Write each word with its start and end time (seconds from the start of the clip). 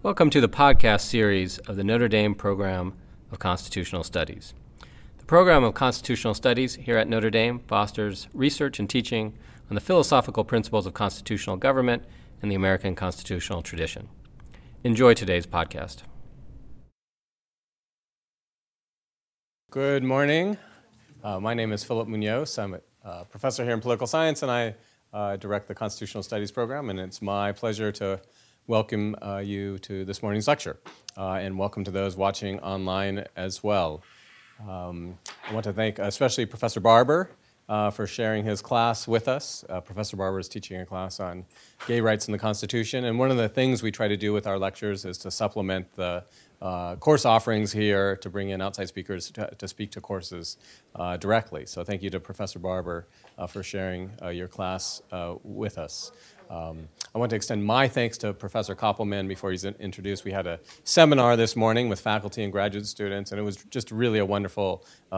Welcome 0.00 0.30
to 0.30 0.40
the 0.40 0.48
podcast 0.48 1.00
series 1.00 1.58
of 1.58 1.74
the 1.74 1.82
Notre 1.82 2.06
Dame 2.06 2.36
Program 2.36 2.92
of 3.32 3.40
Constitutional 3.40 4.04
Studies. 4.04 4.54
The 5.18 5.24
program 5.24 5.64
of 5.64 5.74
Constitutional 5.74 6.34
Studies 6.34 6.76
here 6.76 6.96
at 6.96 7.08
Notre 7.08 7.30
Dame 7.30 7.58
fosters 7.58 8.28
research 8.32 8.78
and 8.78 8.88
teaching 8.88 9.36
on 9.68 9.74
the 9.74 9.80
philosophical 9.80 10.44
principles 10.44 10.86
of 10.86 10.94
constitutional 10.94 11.56
government 11.56 12.04
and 12.40 12.48
the 12.48 12.54
American 12.54 12.94
constitutional 12.94 13.60
tradition. 13.60 14.08
Enjoy 14.84 15.14
today's 15.14 15.48
podcast. 15.48 16.02
Good 19.72 20.04
morning. 20.04 20.58
Uh, 21.24 21.40
my 21.40 21.54
name 21.54 21.72
is 21.72 21.82
Philip 21.82 22.06
Munoz. 22.06 22.56
I'm 22.56 22.74
a 22.74 22.80
uh, 23.04 23.24
professor 23.24 23.64
here 23.64 23.74
in 23.74 23.80
political 23.80 24.06
science, 24.06 24.44
and 24.44 24.50
I 24.52 24.76
uh, 25.12 25.34
direct 25.34 25.66
the 25.66 25.74
Constitutional 25.74 26.22
Studies 26.22 26.52
program. 26.52 26.88
And 26.88 27.00
it's 27.00 27.20
my 27.20 27.50
pleasure 27.50 27.90
to 27.90 28.20
welcome 28.68 29.16
uh, 29.22 29.38
you 29.38 29.78
to 29.78 30.04
this 30.04 30.22
morning's 30.22 30.46
lecture, 30.46 30.78
uh, 31.16 31.32
and 31.32 31.58
welcome 31.58 31.84
to 31.84 31.90
those 31.90 32.16
watching 32.16 32.60
online 32.60 33.24
as 33.34 33.64
well. 33.64 34.02
Um, 34.68 35.18
I 35.48 35.54
want 35.54 35.64
to 35.64 35.72
thank 35.72 35.98
especially 35.98 36.44
Professor 36.44 36.78
Barber 36.78 37.30
uh, 37.66 37.90
for 37.90 38.06
sharing 38.06 38.44
his 38.44 38.60
class 38.60 39.08
with 39.08 39.26
us. 39.26 39.64
Uh, 39.70 39.80
Professor 39.80 40.18
Barber 40.18 40.38
is 40.38 40.48
teaching 40.48 40.82
a 40.82 40.84
class 40.84 41.18
on 41.18 41.46
gay 41.86 42.02
rights 42.02 42.28
in 42.28 42.32
the 42.32 42.38
Constitution, 42.38 43.06
and 43.06 43.18
one 43.18 43.30
of 43.30 43.38
the 43.38 43.48
things 43.48 43.82
we 43.82 43.90
try 43.90 44.06
to 44.06 44.18
do 44.18 44.34
with 44.34 44.46
our 44.46 44.58
lectures 44.58 45.06
is 45.06 45.16
to 45.16 45.30
supplement 45.30 45.90
the 45.96 46.22
uh, 46.60 46.96
course 46.96 47.24
offerings 47.24 47.72
here 47.72 48.16
to 48.16 48.28
bring 48.28 48.50
in 48.50 48.60
outside 48.60 48.88
speakers 48.88 49.30
to, 49.30 49.48
to 49.56 49.66
speak 49.66 49.92
to 49.92 50.00
courses 50.00 50.58
uh, 50.94 51.16
directly. 51.16 51.64
So 51.64 51.84
thank 51.84 52.02
you 52.02 52.10
to 52.10 52.20
Professor 52.20 52.58
Barber 52.58 53.06
uh, 53.38 53.46
for 53.46 53.62
sharing 53.62 54.10
uh, 54.20 54.28
your 54.28 54.48
class 54.48 55.00
with 55.42 55.78
us. 55.78 56.12
Um, 56.50 56.88
I 57.14 57.18
want 57.18 57.30
to 57.30 57.36
extend 57.36 57.64
my 57.64 57.88
thanks 57.88 58.16
to 58.18 58.32
Professor 58.32 58.74
Koppelman 58.74 59.28
before 59.28 59.50
he's 59.50 59.64
introduced. 59.64 60.24
We 60.24 60.32
had 60.32 60.46
a 60.46 60.60
seminar 60.84 61.36
this 61.36 61.56
morning 61.56 61.88
with 61.88 62.00
faculty 62.00 62.42
and 62.42 62.52
graduate 62.52 62.86
students, 62.86 63.32
and 63.32 63.40
it 63.40 63.42
was 63.42 63.56
just 63.70 63.90
really 63.90 64.18
a 64.18 64.24
wonderful 64.24 64.84
uh, 65.12 65.14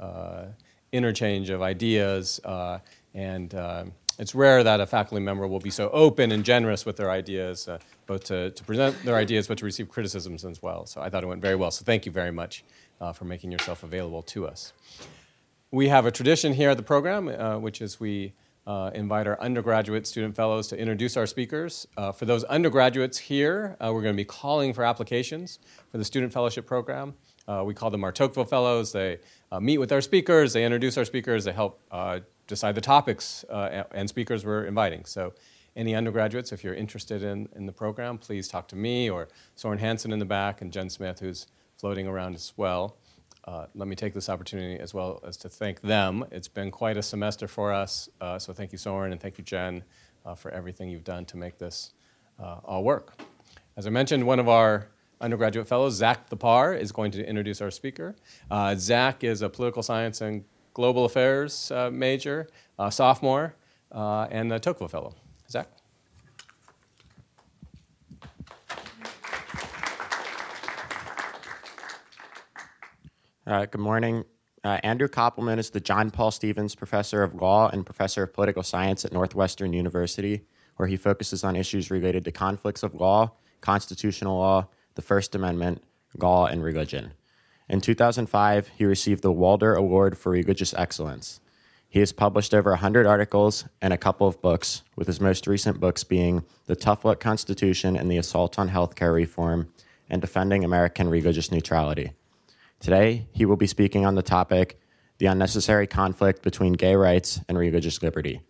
uh, 0.00 0.44
interchange 0.92 1.50
of 1.50 1.62
ideas. 1.62 2.40
Uh, 2.44 2.78
and 3.14 3.54
uh, 3.54 3.84
it's 4.18 4.34
rare 4.34 4.64
that 4.64 4.80
a 4.80 4.86
faculty 4.86 5.22
member 5.22 5.46
will 5.46 5.60
be 5.60 5.70
so 5.70 5.88
open 5.90 6.32
and 6.32 6.44
generous 6.44 6.84
with 6.84 6.96
their 6.96 7.10
ideas, 7.10 7.68
uh, 7.68 7.78
both 8.06 8.24
to, 8.24 8.50
to, 8.50 8.64
present 8.64 9.00
their 9.04 9.16
ideas 9.16 9.46
but 9.46 9.58
to 9.58 9.64
receive 9.64 9.88
criticisms 9.88 10.44
as 10.44 10.62
well. 10.62 10.86
So 10.86 11.00
I 11.00 11.10
thought 11.10 11.22
it 11.22 11.26
went 11.28 11.42
very 11.42 11.56
well. 11.56 11.70
So 11.70 11.84
thank 11.84 12.06
you 12.06 12.12
very 12.12 12.32
much 12.32 12.64
uh, 13.00 13.12
for 13.12 13.24
making 13.24 13.52
yourself 13.52 13.82
available 13.82 14.22
to 14.22 14.46
us. 14.46 14.72
We 15.70 15.88
have 15.88 16.06
a 16.06 16.10
tradition 16.10 16.52
here 16.52 16.70
at 16.70 16.76
the 16.76 16.82
program, 16.82 17.26
which 17.62 17.80
is 17.80 17.98
we 17.98 18.34
uh, 18.66 18.90
invite 18.94 19.26
our 19.26 19.40
undergraduate 19.40 20.06
student 20.06 20.36
fellows 20.36 20.68
to 20.68 20.78
introduce 20.78 21.16
our 21.16 21.26
speakers. 21.26 21.86
Uh, 21.96 22.12
for 22.12 22.26
those 22.26 22.44
undergraduates 22.44 23.18
here, 23.18 23.76
uh, 23.80 23.90
we're 23.92 24.02
going 24.02 24.14
to 24.14 24.20
be 24.20 24.24
calling 24.24 24.72
for 24.72 24.84
applications 24.84 25.58
for 25.90 25.98
the 25.98 26.04
student 26.04 26.32
fellowship 26.32 26.66
program. 26.66 27.14
Uh, 27.48 27.62
we 27.66 27.74
call 27.74 27.90
them 27.90 28.04
our 28.04 28.12
Tocqueville 28.12 28.44
Fellows. 28.44 28.92
They 28.92 29.18
uh, 29.50 29.58
meet 29.58 29.78
with 29.78 29.90
our 29.90 30.00
speakers, 30.00 30.52
they 30.52 30.64
introduce 30.64 30.96
our 30.96 31.04
speakers, 31.04 31.44
they 31.44 31.52
help 31.52 31.80
uh, 31.90 32.20
decide 32.46 32.74
the 32.76 32.80
topics 32.80 33.44
and 33.50 34.08
speakers 34.08 34.44
we're 34.44 34.64
inviting. 34.64 35.04
So, 35.04 35.32
any 35.74 35.94
undergraduates, 35.94 36.52
if 36.52 36.62
you're 36.62 36.74
interested 36.74 37.22
in, 37.22 37.48
in 37.56 37.64
the 37.64 37.72
program, 37.72 38.18
please 38.18 38.46
talk 38.46 38.68
to 38.68 38.76
me 38.76 39.08
or 39.08 39.28
Soren 39.56 39.78
Hansen 39.78 40.12
in 40.12 40.18
the 40.18 40.26
back 40.26 40.60
and 40.60 40.70
Jen 40.70 40.90
Smith, 40.90 41.20
who's 41.20 41.46
floating 41.78 42.06
around 42.06 42.34
as 42.34 42.52
well. 42.58 42.98
Uh, 43.44 43.66
let 43.74 43.88
me 43.88 43.96
take 43.96 44.14
this 44.14 44.28
opportunity 44.28 44.78
as 44.78 44.94
well 44.94 45.20
as 45.26 45.36
to 45.36 45.48
thank 45.48 45.80
them. 45.80 46.24
It's 46.30 46.48
been 46.48 46.70
quite 46.70 46.96
a 46.96 47.02
semester 47.02 47.48
for 47.48 47.72
us, 47.72 48.08
uh, 48.20 48.38
so 48.38 48.52
thank 48.52 48.70
you, 48.70 48.78
Soren, 48.78 49.10
and 49.12 49.20
thank 49.20 49.36
you, 49.36 49.44
Jen, 49.44 49.82
uh, 50.24 50.34
for 50.34 50.50
everything 50.52 50.88
you've 50.88 51.04
done 51.04 51.24
to 51.26 51.36
make 51.36 51.58
this 51.58 51.92
uh, 52.40 52.58
all 52.64 52.84
work. 52.84 53.20
As 53.76 53.86
I 53.86 53.90
mentioned, 53.90 54.24
one 54.24 54.38
of 54.38 54.48
our 54.48 54.88
undergraduate 55.20 55.66
fellows, 55.66 55.94
Zach 55.94 56.30
Thapar, 56.30 56.78
is 56.78 56.92
going 56.92 57.10
to 57.12 57.26
introduce 57.26 57.60
our 57.60 57.70
speaker. 57.70 58.14
Uh, 58.50 58.76
Zach 58.76 59.24
is 59.24 59.42
a 59.42 59.48
political 59.48 59.82
science 59.82 60.20
and 60.20 60.44
global 60.74 61.04
affairs 61.04 61.70
uh, 61.72 61.90
major, 61.90 62.48
sophomore, 62.90 63.54
and 63.90 64.52
a 64.52 64.58
Tocqueville 64.58 64.88
fellow. 64.88 65.14
Zach? 65.50 65.68
Uh, 73.44 73.66
good 73.66 73.80
morning. 73.80 74.24
Uh, 74.62 74.78
Andrew 74.84 75.08
Koppelman 75.08 75.58
is 75.58 75.70
the 75.70 75.80
John 75.80 76.12
Paul 76.12 76.30
Stevens 76.30 76.76
Professor 76.76 77.24
of 77.24 77.34
Law 77.34 77.68
and 77.68 77.84
Professor 77.84 78.22
of 78.22 78.32
Political 78.32 78.62
Science 78.62 79.04
at 79.04 79.12
Northwestern 79.12 79.72
University, 79.72 80.42
where 80.76 80.86
he 80.86 80.96
focuses 80.96 81.42
on 81.42 81.56
issues 81.56 81.90
related 81.90 82.24
to 82.24 82.30
conflicts 82.30 82.84
of 82.84 82.94
law, 82.94 83.32
constitutional 83.60 84.38
law, 84.38 84.68
the 84.94 85.02
First 85.02 85.34
Amendment, 85.34 85.82
law, 86.16 86.46
and 86.46 86.62
religion. 86.62 87.14
In 87.68 87.80
2005, 87.80 88.68
he 88.76 88.84
received 88.84 89.22
the 89.22 89.32
Walder 89.32 89.74
Award 89.74 90.16
for 90.16 90.30
Religious 90.30 90.72
Excellence. 90.74 91.40
He 91.88 91.98
has 91.98 92.12
published 92.12 92.54
over 92.54 92.70
100 92.70 93.06
articles 93.06 93.64
and 93.80 93.92
a 93.92 93.98
couple 93.98 94.28
of 94.28 94.40
books, 94.40 94.82
with 94.94 95.08
his 95.08 95.20
most 95.20 95.48
recent 95.48 95.80
books 95.80 96.04
being 96.04 96.44
The 96.66 96.76
Tough 96.76 97.04
Luck 97.04 97.18
Constitution 97.18 97.96
and 97.96 98.08
the 98.08 98.18
Assault 98.18 98.56
on 98.56 98.68
Healthcare 98.68 99.12
Reform 99.12 99.72
and 100.08 100.20
Defending 100.20 100.62
American 100.62 101.08
Religious 101.08 101.50
Neutrality. 101.50 102.12
Today, 102.82 103.28
he 103.30 103.44
will 103.44 103.56
be 103.56 103.68
speaking 103.68 104.04
on 104.04 104.16
the 104.16 104.22
topic 104.22 104.80
the 105.18 105.26
unnecessary 105.26 105.86
conflict 105.86 106.42
between 106.42 106.72
gay 106.72 106.96
rights 106.96 107.40
and 107.48 107.56
religious 107.56 108.02
liberty. 108.02 108.40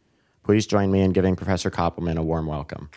Please 0.43 0.67
join 0.67 0.91
me 0.91 1.03
in 1.03 1.13
giving 1.13 1.37
Professor 1.37 1.71
Koppelman 1.71 2.17
a 2.17 2.23
warm 2.23 2.47
welcome. 2.47 2.89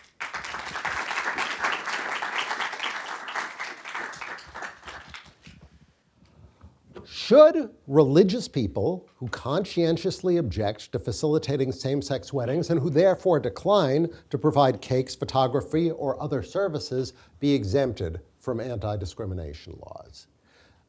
Should 7.03 7.69
religious 7.85 8.47
people 8.47 9.09
who 9.17 9.27
conscientiously 9.27 10.37
object 10.37 10.93
to 10.93 10.99
facilitating 10.99 11.73
same 11.73 12.01
sex 12.01 12.31
weddings 12.31 12.69
and 12.69 12.79
who 12.79 12.89
therefore 12.89 13.41
decline 13.41 14.07
to 14.29 14.37
provide 14.37 14.79
cakes, 14.79 15.15
photography, 15.15 15.91
or 15.91 16.21
other 16.23 16.41
services 16.41 17.11
be 17.41 17.53
exempted 17.53 18.21
from 18.39 18.61
anti 18.61 18.95
discrimination 18.95 19.77
laws? 19.81 20.27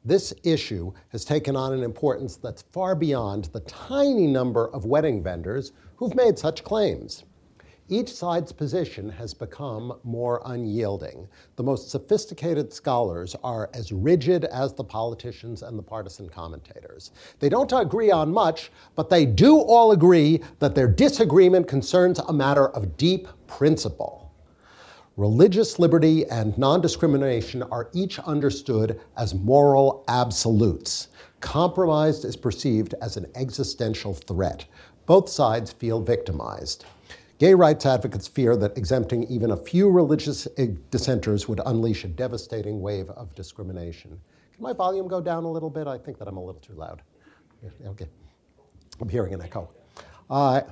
This 0.06 0.32
issue 0.44 0.92
has 1.08 1.24
taken 1.24 1.56
on 1.56 1.72
an 1.72 1.82
importance 1.82 2.36
that's 2.36 2.62
far 2.70 2.94
beyond 2.94 3.46
the 3.46 3.58
tiny 3.58 4.28
number 4.28 4.68
of 4.68 4.84
wedding 4.84 5.20
vendors 5.20 5.72
who've 5.96 6.14
made 6.14 6.38
such 6.38 6.62
claims. 6.62 7.24
Each 7.88 8.14
side's 8.14 8.52
position 8.52 9.08
has 9.08 9.34
become 9.34 9.98
more 10.04 10.42
unyielding. 10.44 11.26
The 11.56 11.64
most 11.64 11.90
sophisticated 11.90 12.72
scholars 12.72 13.34
are 13.42 13.68
as 13.74 13.90
rigid 13.90 14.44
as 14.44 14.72
the 14.72 14.84
politicians 14.84 15.64
and 15.64 15.76
the 15.76 15.82
partisan 15.82 16.28
commentators. 16.28 17.10
They 17.40 17.48
don't 17.48 17.72
agree 17.72 18.12
on 18.12 18.32
much, 18.32 18.70
but 18.94 19.10
they 19.10 19.26
do 19.26 19.58
all 19.58 19.90
agree 19.90 20.40
that 20.60 20.76
their 20.76 20.86
disagreement 20.86 21.66
concerns 21.66 22.20
a 22.20 22.32
matter 22.32 22.68
of 22.68 22.96
deep 22.96 23.26
principle. 23.48 24.25
Religious 25.16 25.78
liberty 25.78 26.26
and 26.26 26.56
non 26.58 26.82
discrimination 26.82 27.62
are 27.62 27.88
each 27.94 28.18
understood 28.18 29.00
as 29.16 29.34
moral 29.34 30.04
absolutes. 30.08 31.08
Compromise 31.40 32.22
is 32.22 32.36
perceived 32.36 32.94
as 33.00 33.16
an 33.16 33.26
existential 33.34 34.12
threat. 34.12 34.66
Both 35.06 35.30
sides 35.30 35.72
feel 35.72 36.02
victimized. 36.02 36.84
Gay 37.38 37.54
rights 37.54 37.86
advocates 37.86 38.28
fear 38.28 38.56
that 38.56 38.76
exempting 38.76 39.24
even 39.24 39.52
a 39.52 39.56
few 39.56 39.88
religious 39.88 40.46
dissenters 40.90 41.48
would 41.48 41.60
unleash 41.64 42.04
a 42.04 42.08
devastating 42.08 42.82
wave 42.82 43.08
of 43.10 43.34
discrimination. 43.34 44.20
Can 44.52 44.62
my 44.62 44.74
volume 44.74 45.08
go 45.08 45.22
down 45.22 45.44
a 45.44 45.50
little 45.50 45.70
bit? 45.70 45.86
I 45.86 45.96
think 45.96 46.18
that 46.18 46.28
I'm 46.28 46.36
a 46.36 46.44
little 46.44 46.60
too 46.60 46.74
loud. 46.74 47.00
Okay. 47.86 48.08
I'm 49.00 49.08
hearing 49.08 49.32
an 49.32 49.40
echo. 49.40 49.70
Uh, 50.28 50.62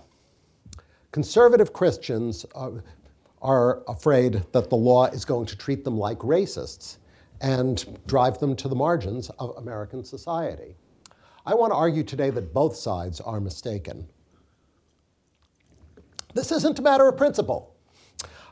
conservative 1.13 1.73
Christians, 1.73 2.45
uh, 2.55 2.71
are 3.45 3.83
afraid 3.87 4.43
that 4.53 4.71
the 4.71 4.77
law 4.77 5.05
is 5.05 5.25
going 5.25 5.45
to 5.47 5.57
treat 5.57 5.85
them 5.85 5.99
like 5.99 6.19
racists 6.21 6.97
and 7.43 7.99
drive 8.07 8.39
them 8.39 8.57
to 8.57 8.69
the 8.69 8.75
margins 8.75 9.29
of 9.39 9.55
American 9.59 10.03
society. 10.03 10.75
I 11.45 11.55
want 11.55 11.71
to 11.73 11.77
argue 11.77 12.03
today 12.03 12.31
that 12.31 12.55
both 12.55 12.75
sides 12.75 13.21
are 13.21 13.39
mistaken. 13.41 14.09
This 16.33 16.51
isn't 16.51 16.79
a 16.79 16.83
matter 16.83 17.07
of 17.07 17.19
principle. 17.19 17.77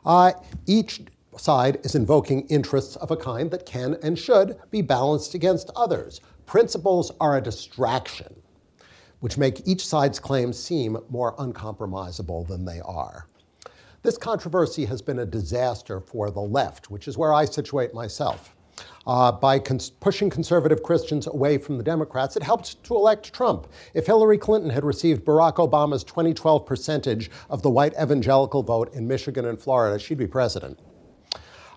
Uh, 0.05 0.33
each 0.67 1.01
side 1.39 1.79
is 1.85 1.95
invoking 1.95 2.47
interests 2.49 2.97
of 2.97 3.11
a 3.11 3.17
kind 3.17 3.51
that 3.51 3.65
can 3.65 3.97
and 4.03 4.19
should 4.19 4.59
be 4.71 4.83
balanced 4.83 5.35
against 5.35 5.71
others. 5.75 6.21
Principles 6.45 7.11
are 7.19 7.39
a 7.39 7.41
distraction, 7.41 8.35
which 9.21 9.39
make 9.39 9.67
each 9.67 9.87
side's 9.87 10.19
claims 10.19 10.59
seem 10.59 10.99
more 11.09 11.35
uncompromisable 11.37 12.47
than 12.47 12.67
they 12.67 12.81
are. 12.81 13.27
This 14.03 14.19
controversy 14.19 14.85
has 14.87 15.01
been 15.01 15.21
a 15.21 15.27
disaster 15.27 16.01
for 16.01 16.33
the 16.33 16.41
left, 16.41 16.91
which 16.91 17.07
is 17.07 17.17
where 17.17 17.33
I 17.33 17.45
situate 17.45 17.95
myself. 17.95 18.57
Uh, 19.07 19.31
by 19.31 19.61
cons- 19.61 19.91
pushing 19.91 20.29
conservative 20.29 20.83
Christians 20.83 21.29
away 21.29 21.57
from 21.57 21.79
the 21.79 21.85
Democrats, 21.85 22.37
it 22.37 22.43
helped 22.43 22.83
to 22.83 22.97
elect 22.97 23.33
Trump. 23.33 23.69
If 23.95 24.07
Hillary 24.07 24.39
Clinton 24.39 24.71
had 24.71 24.85
received 24.85 25.25
Barack 25.25 25.55
Obama's 25.55 26.03
2012 26.03 26.67
percentage 26.67 27.31
of 27.49 27.63
the 27.63 27.71
white 27.71 27.95
evangelical 27.95 28.65
vote 28.65 28.93
in 28.93 29.07
Michigan 29.07 29.45
and 29.45 29.61
Florida, 29.61 30.01
she'd 30.01 30.19
be 30.19 30.27
president. 30.27 30.81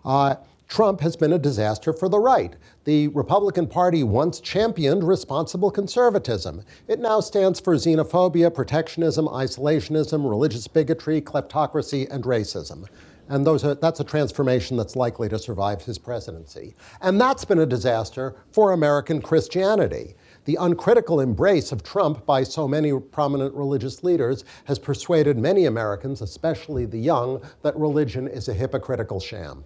Uh, 0.03 0.35
Trump 0.67 1.01
has 1.01 1.15
been 1.15 1.33
a 1.33 1.39
disaster 1.39 1.93
for 1.93 2.09
the 2.09 2.19
right. 2.19 2.55
The 2.85 3.09
Republican 3.09 3.67
Party 3.67 4.03
once 4.03 4.39
championed 4.39 5.03
responsible 5.03 5.71
conservatism. 5.71 6.63
It 6.87 6.99
now 6.99 7.19
stands 7.19 7.59
for 7.59 7.75
xenophobia, 7.75 8.53
protectionism, 8.53 9.27
isolationism, 9.27 10.27
religious 10.29 10.67
bigotry, 10.67 11.21
kleptocracy, 11.21 12.09
and 12.09 12.23
racism. 12.23 12.87
And 13.27 13.47
are, 13.47 13.75
that's 13.75 13.99
a 13.99 14.03
transformation 14.03 14.77
that's 14.77 14.95
likely 14.95 15.29
to 15.29 15.39
survive 15.39 15.81
his 15.81 15.97
presidency. 15.97 16.75
And 17.01 17.19
that's 17.19 17.45
been 17.45 17.59
a 17.59 17.65
disaster 17.65 18.35
for 18.51 18.71
American 18.71 19.21
Christianity. 19.21 20.15
The 20.45 20.57
uncritical 20.59 21.21
embrace 21.21 21.71
of 21.71 21.81
Trump 21.81 22.25
by 22.25 22.43
so 22.43 22.67
many 22.67 22.97
prominent 22.99 23.55
religious 23.55 24.03
leaders 24.03 24.45
has 24.65 24.77
persuaded 24.77 25.39
many 25.39 25.65
Americans, 25.65 26.21
especially 26.21 26.85
the 26.85 26.99
young, 26.99 27.41
that 27.63 27.75
religion 27.75 28.27
is 28.27 28.47
a 28.47 28.53
hypocritical 28.53 29.19
sham. 29.19 29.63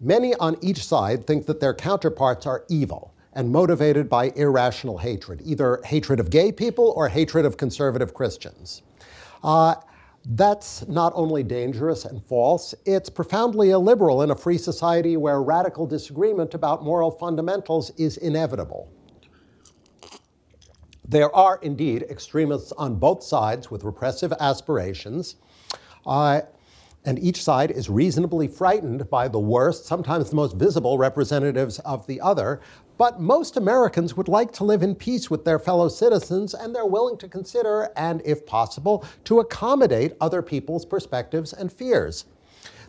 Many 0.00 0.34
on 0.36 0.56
each 0.62 0.84
side 0.84 1.26
think 1.26 1.44
that 1.46 1.60
their 1.60 1.74
counterparts 1.74 2.46
are 2.46 2.64
evil 2.70 3.14
and 3.34 3.52
motivated 3.52 4.08
by 4.08 4.32
irrational 4.34 4.98
hatred, 4.98 5.42
either 5.44 5.80
hatred 5.84 6.18
of 6.18 6.30
gay 6.30 6.50
people 6.50 6.94
or 6.96 7.08
hatred 7.08 7.44
of 7.44 7.58
conservative 7.58 8.14
Christians. 8.14 8.82
Uh, 9.44 9.74
that's 10.24 10.86
not 10.88 11.12
only 11.14 11.42
dangerous 11.42 12.04
and 12.04 12.22
false, 12.24 12.74
it's 12.84 13.08
profoundly 13.08 13.70
illiberal 13.70 14.22
in 14.22 14.30
a 14.30 14.34
free 14.34 14.58
society 14.58 15.16
where 15.16 15.42
radical 15.42 15.86
disagreement 15.86 16.54
about 16.54 16.82
moral 16.82 17.10
fundamentals 17.10 17.90
is 17.98 18.16
inevitable. 18.16 18.90
There 21.06 21.34
are 21.34 21.58
indeed 21.62 22.04
extremists 22.04 22.72
on 22.72 22.96
both 22.96 23.22
sides 23.22 23.70
with 23.70 23.84
repressive 23.84 24.32
aspirations. 24.40 25.36
Uh, 26.06 26.42
and 27.04 27.18
each 27.18 27.42
side 27.42 27.70
is 27.70 27.88
reasonably 27.88 28.46
frightened 28.46 29.08
by 29.08 29.26
the 29.28 29.38
worst, 29.38 29.86
sometimes 29.86 30.30
the 30.30 30.36
most 30.36 30.56
visible 30.56 30.98
representatives 30.98 31.78
of 31.80 32.06
the 32.06 32.20
other. 32.20 32.60
But 32.98 33.20
most 33.20 33.56
Americans 33.56 34.16
would 34.16 34.28
like 34.28 34.52
to 34.52 34.64
live 34.64 34.82
in 34.82 34.94
peace 34.94 35.30
with 35.30 35.46
their 35.46 35.58
fellow 35.58 35.88
citizens, 35.88 36.52
and 36.52 36.74
they're 36.74 36.84
willing 36.84 37.16
to 37.18 37.28
consider, 37.28 37.90
and 37.96 38.20
if 38.26 38.44
possible, 38.44 39.06
to 39.24 39.40
accommodate 39.40 40.16
other 40.20 40.42
people's 40.42 40.84
perspectives 40.84 41.54
and 41.54 41.72
fears. 41.72 42.26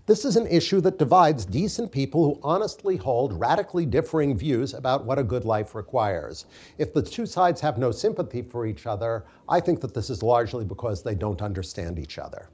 This 0.08 0.26
is 0.26 0.36
an 0.36 0.48
issue 0.48 0.82
that 0.82 0.98
divides 0.98 1.46
decent 1.46 1.92
people 1.92 2.26
who 2.26 2.40
honestly 2.44 2.98
hold 2.98 3.40
radically 3.40 3.86
differing 3.86 4.38
views 4.38 4.74
about 4.74 5.06
what 5.06 5.20
a 5.20 5.24
good 5.24 5.46
life 5.46 5.76
requires. 5.76 6.48
If 6.78 6.94
the 6.94 7.04
two 7.04 7.26
sides 7.26 7.62
have 7.62 7.78
no 7.78 7.92
sympathy 7.92 8.42
for 8.42 8.66
each 8.66 8.88
other, 8.88 9.26
I 9.48 9.62
think 9.62 9.80
that 9.80 9.94
this 9.94 10.10
is 10.10 10.24
largely 10.24 10.66
because 10.66 11.04
they 11.04 11.16
don't 11.16 11.42
understand 11.42 12.00
each 12.00 12.18
other. 12.18 12.50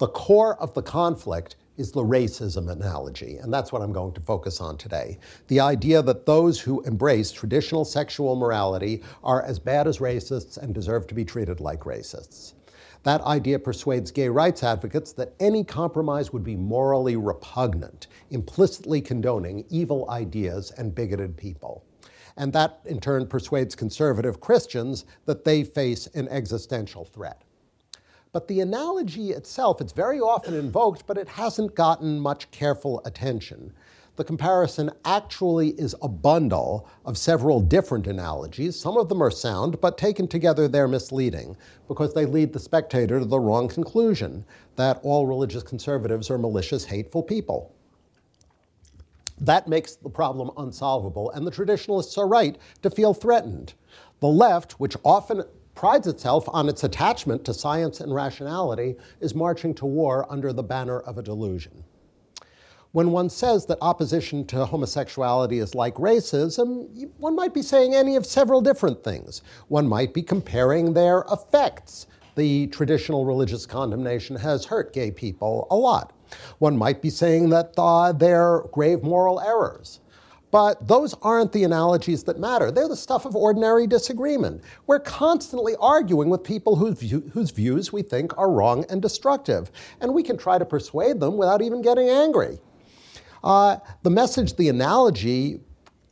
The 0.00 0.08
core 0.08 0.56
of 0.62 0.72
the 0.72 0.80
conflict 0.80 1.56
is 1.76 1.92
the 1.92 2.02
racism 2.02 2.70
analogy, 2.70 3.36
and 3.36 3.52
that's 3.52 3.70
what 3.70 3.82
I'm 3.82 3.92
going 3.92 4.14
to 4.14 4.20
focus 4.22 4.58
on 4.58 4.78
today. 4.78 5.18
The 5.48 5.60
idea 5.60 6.00
that 6.00 6.24
those 6.24 6.58
who 6.58 6.80
embrace 6.84 7.30
traditional 7.30 7.84
sexual 7.84 8.34
morality 8.34 9.02
are 9.22 9.42
as 9.42 9.58
bad 9.58 9.86
as 9.86 9.98
racists 9.98 10.56
and 10.56 10.74
deserve 10.74 11.06
to 11.08 11.14
be 11.14 11.26
treated 11.26 11.60
like 11.60 11.80
racists. 11.80 12.54
That 13.02 13.20
idea 13.24 13.58
persuades 13.58 14.10
gay 14.10 14.30
rights 14.30 14.64
advocates 14.64 15.12
that 15.12 15.34
any 15.38 15.64
compromise 15.64 16.32
would 16.32 16.44
be 16.44 16.56
morally 16.56 17.16
repugnant, 17.16 18.06
implicitly 18.30 19.02
condoning 19.02 19.66
evil 19.68 20.08
ideas 20.08 20.70
and 20.78 20.94
bigoted 20.94 21.36
people. 21.36 21.84
And 22.38 22.54
that, 22.54 22.80
in 22.86 23.00
turn, 23.00 23.26
persuades 23.26 23.74
conservative 23.74 24.40
Christians 24.40 25.04
that 25.26 25.44
they 25.44 25.62
face 25.62 26.06
an 26.14 26.26
existential 26.28 27.04
threat. 27.04 27.42
But 28.32 28.46
the 28.46 28.60
analogy 28.60 29.30
itself, 29.30 29.80
it's 29.80 29.92
very 29.92 30.20
often 30.20 30.54
invoked, 30.54 31.06
but 31.06 31.18
it 31.18 31.28
hasn't 31.28 31.74
gotten 31.74 32.20
much 32.20 32.50
careful 32.52 33.02
attention. 33.04 33.72
The 34.14 34.24
comparison 34.24 34.90
actually 35.04 35.70
is 35.70 35.96
a 36.02 36.08
bundle 36.08 36.86
of 37.04 37.16
several 37.16 37.60
different 37.60 38.06
analogies. 38.06 38.78
Some 38.78 38.96
of 38.96 39.08
them 39.08 39.22
are 39.22 39.30
sound, 39.30 39.80
but 39.80 39.98
taken 39.98 40.28
together 40.28 40.68
they're 40.68 40.86
misleading 40.86 41.56
because 41.88 42.12
they 42.12 42.26
lead 42.26 42.52
the 42.52 42.60
spectator 42.60 43.18
to 43.18 43.24
the 43.24 43.40
wrong 43.40 43.66
conclusion 43.66 44.44
that 44.76 45.00
all 45.02 45.26
religious 45.26 45.62
conservatives 45.62 46.30
are 46.30 46.38
malicious, 46.38 46.84
hateful 46.84 47.22
people. 47.22 47.74
That 49.40 49.68
makes 49.68 49.96
the 49.96 50.10
problem 50.10 50.50
unsolvable, 50.58 51.30
and 51.30 51.46
the 51.46 51.50
traditionalists 51.50 52.18
are 52.18 52.28
right 52.28 52.58
to 52.82 52.90
feel 52.90 53.14
threatened. 53.14 53.72
The 54.20 54.28
left, 54.28 54.72
which 54.72 54.96
often 55.02 55.42
prides 55.80 56.06
itself 56.06 56.44
on 56.48 56.68
its 56.68 56.84
attachment 56.84 57.42
to 57.42 57.54
science 57.54 58.00
and 58.00 58.14
rationality, 58.14 58.94
is 59.20 59.34
marching 59.34 59.72
to 59.72 59.86
war 59.86 60.26
under 60.28 60.52
the 60.52 60.62
banner 60.62 61.00
of 61.00 61.16
a 61.16 61.22
delusion. 61.22 61.82
When 62.92 63.12
one 63.12 63.30
says 63.30 63.64
that 63.64 63.78
opposition 63.80 64.46
to 64.48 64.66
homosexuality 64.66 65.58
is 65.58 65.74
like 65.74 65.94
racism, 65.94 67.10
one 67.16 67.34
might 67.34 67.54
be 67.54 67.62
saying 67.62 67.94
any 67.94 68.16
of 68.16 68.26
several 68.26 68.60
different 68.60 69.02
things. 69.02 69.40
One 69.68 69.88
might 69.88 70.12
be 70.12 70.20
comparing 70.20 70.92
their 70.92 71.24
effects. 71.32 72.08
The 72.34 72.66
traditional 72.66 73.24
religious 73.24 73.64
condemnation 73.64 74.36
has 74.36 74.66
hurt 74.66 74.92
gay 74.92 75.10
people 75.10 75.66
a 75.70 75.76
lot. 75.76 76.12
One 76.58 76.76
might 76.76 77.00
be 77.00 77.08
saying 77.08 77.48
that 77.50 77.72
uh, 77.78 78.12
they're 78.12 78.64
grave 78.70 79.02
moral 79.02 79.40
errors. 79.40 80.00
But 80.50 80.86
those 80.86 81.14
aren't 81.22 81.52
the 81.52 81.64
analogies 81.64 82.24
that 82.24 82.40
matter. 82.40 82.70
They're 82.70 82.88
the 82.88 82.96
stuff 82.96 83.24
of 83.24 83.36
ordinary 83.36 83.86
disagreement. 83.86 84.62
We're 84.86 85.00
constantly 85.00 85.76
arguing 85.80 86.28
with 86.28 86.42
people 86.42 86.74
whose, 86.74 86.98
view, 86.98 87.30
whose, 87.32 87.50
views 87.50 87.92
we 87.92 88.02
think 88.02 88.36
are 88.36 88.50
wrong 88.50 88.84
and 88.90 89.00
destructive, 89.00 89.70
and 90.00 90.12
we 90.12 90.22
can 90.22 90.36
try 90.36 90.58
to 90.58 90.64
persuade 90.64 91.20
them 91.20 91.36
without 91.36 91.62
even 91.62 91.82
getting 91.82 92.08
angry. 92.08 92.58
Uh, 93.44 93.76
the 94.02 94.10
message 94.10 94.56
the 94.56 94.68
analogy 94.68 95.60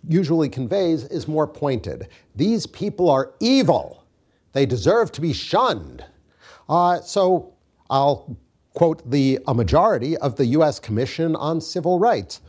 usually 0.06 0.48
conveys 0.48 1.04
is 1.04 1.26
more 1.26 1.46
pointed. 1.46 2.08
These 2.36 2.66
people 2.66 3.10
are 3.10 3.34
evil. 3.40 4.04
They 4.52 4.66
deserve 4.66 5.10
to 5.12 5.20
be 5.20 5.32
shunned. 5.32 6.04
Uh, 6.68 7.00
so 7.00 7.54
I'll 7.90 8.36
quote 8.74 9.08
the, 9.10 9.40
a 9.48 9.54
majority 9.54 10.16
of 10.18 10.36
the 10.36 10.46
U.S. 10.46 10.78
Commission 10.78 11.34
on 11.34 11.60
Civil 11.60 11.98
Rights 11.98 12.40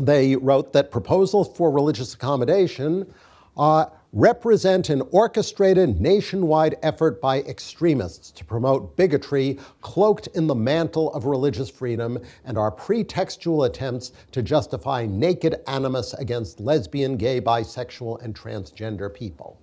they 0.00 0.36
wrote 0.36 0.72
that 0.72 0.90
proposals 0.90 1.50
for 1.56 1.70
religious 1.70 2.14
accommodation 2.14 3.12
uh, 3.56 3.86
represent 4.12 4.88
an 4.88 5.02
orchestrated 5.12 6.00
nationwide 6.00 6.76
effort 6.82 7.20
by 7.20 7.40
extremists 7.42 8.30
to 8.32 8.44
promote 8.44 8.96
bigotry 8.96 9.58
cloaked 9.82 10.26
in 10.28 10.46
the 10.46 10.54
mantle 10.54 11.12
of 11.12 11.26
religious 11.26 11.70
freedom 11.70 12.18
and 12.44 12.58
are 12.58 12.72
pretextual 12.72 13.66
attempts 13.66 14.12
to 14.32 14.42
justify 14.42 15.06
naked 15.06 15.56
animus 15.68 16.12
against 16.14 16.58
lesbian, 16.58 17.16
gay, 17.16 17.40
bisexual, 17.40 18.20
and 18.22 18.34
transgender 18.34 19.12
people. 19.12 19.60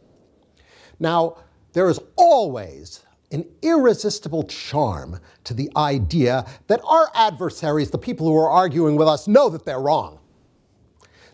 Now, 1.00 1.38
there 1.74 1.90
is 1.90 2.00
always 2.16 3.04
an 3.32 3.46
irresistible 3.62 4.44
charm 4.44 5.20
to 5.44 5.54
the 5.54 5.70
idea 5.76 6.46
that 6.68 6.80
our 6.86 7.12
adversaries, 7.14 7.92
the 7.92 7.98
people 7.98 8.26
who 8.26 8.38
are 8.38 8.50
arguing 8.50 8.96
with 8.96 9.08
us, 9.08 9.28
know 9.28 9.50
that 9.50 9.66
they're 9.66 9.82
wrong. 9.82 10.20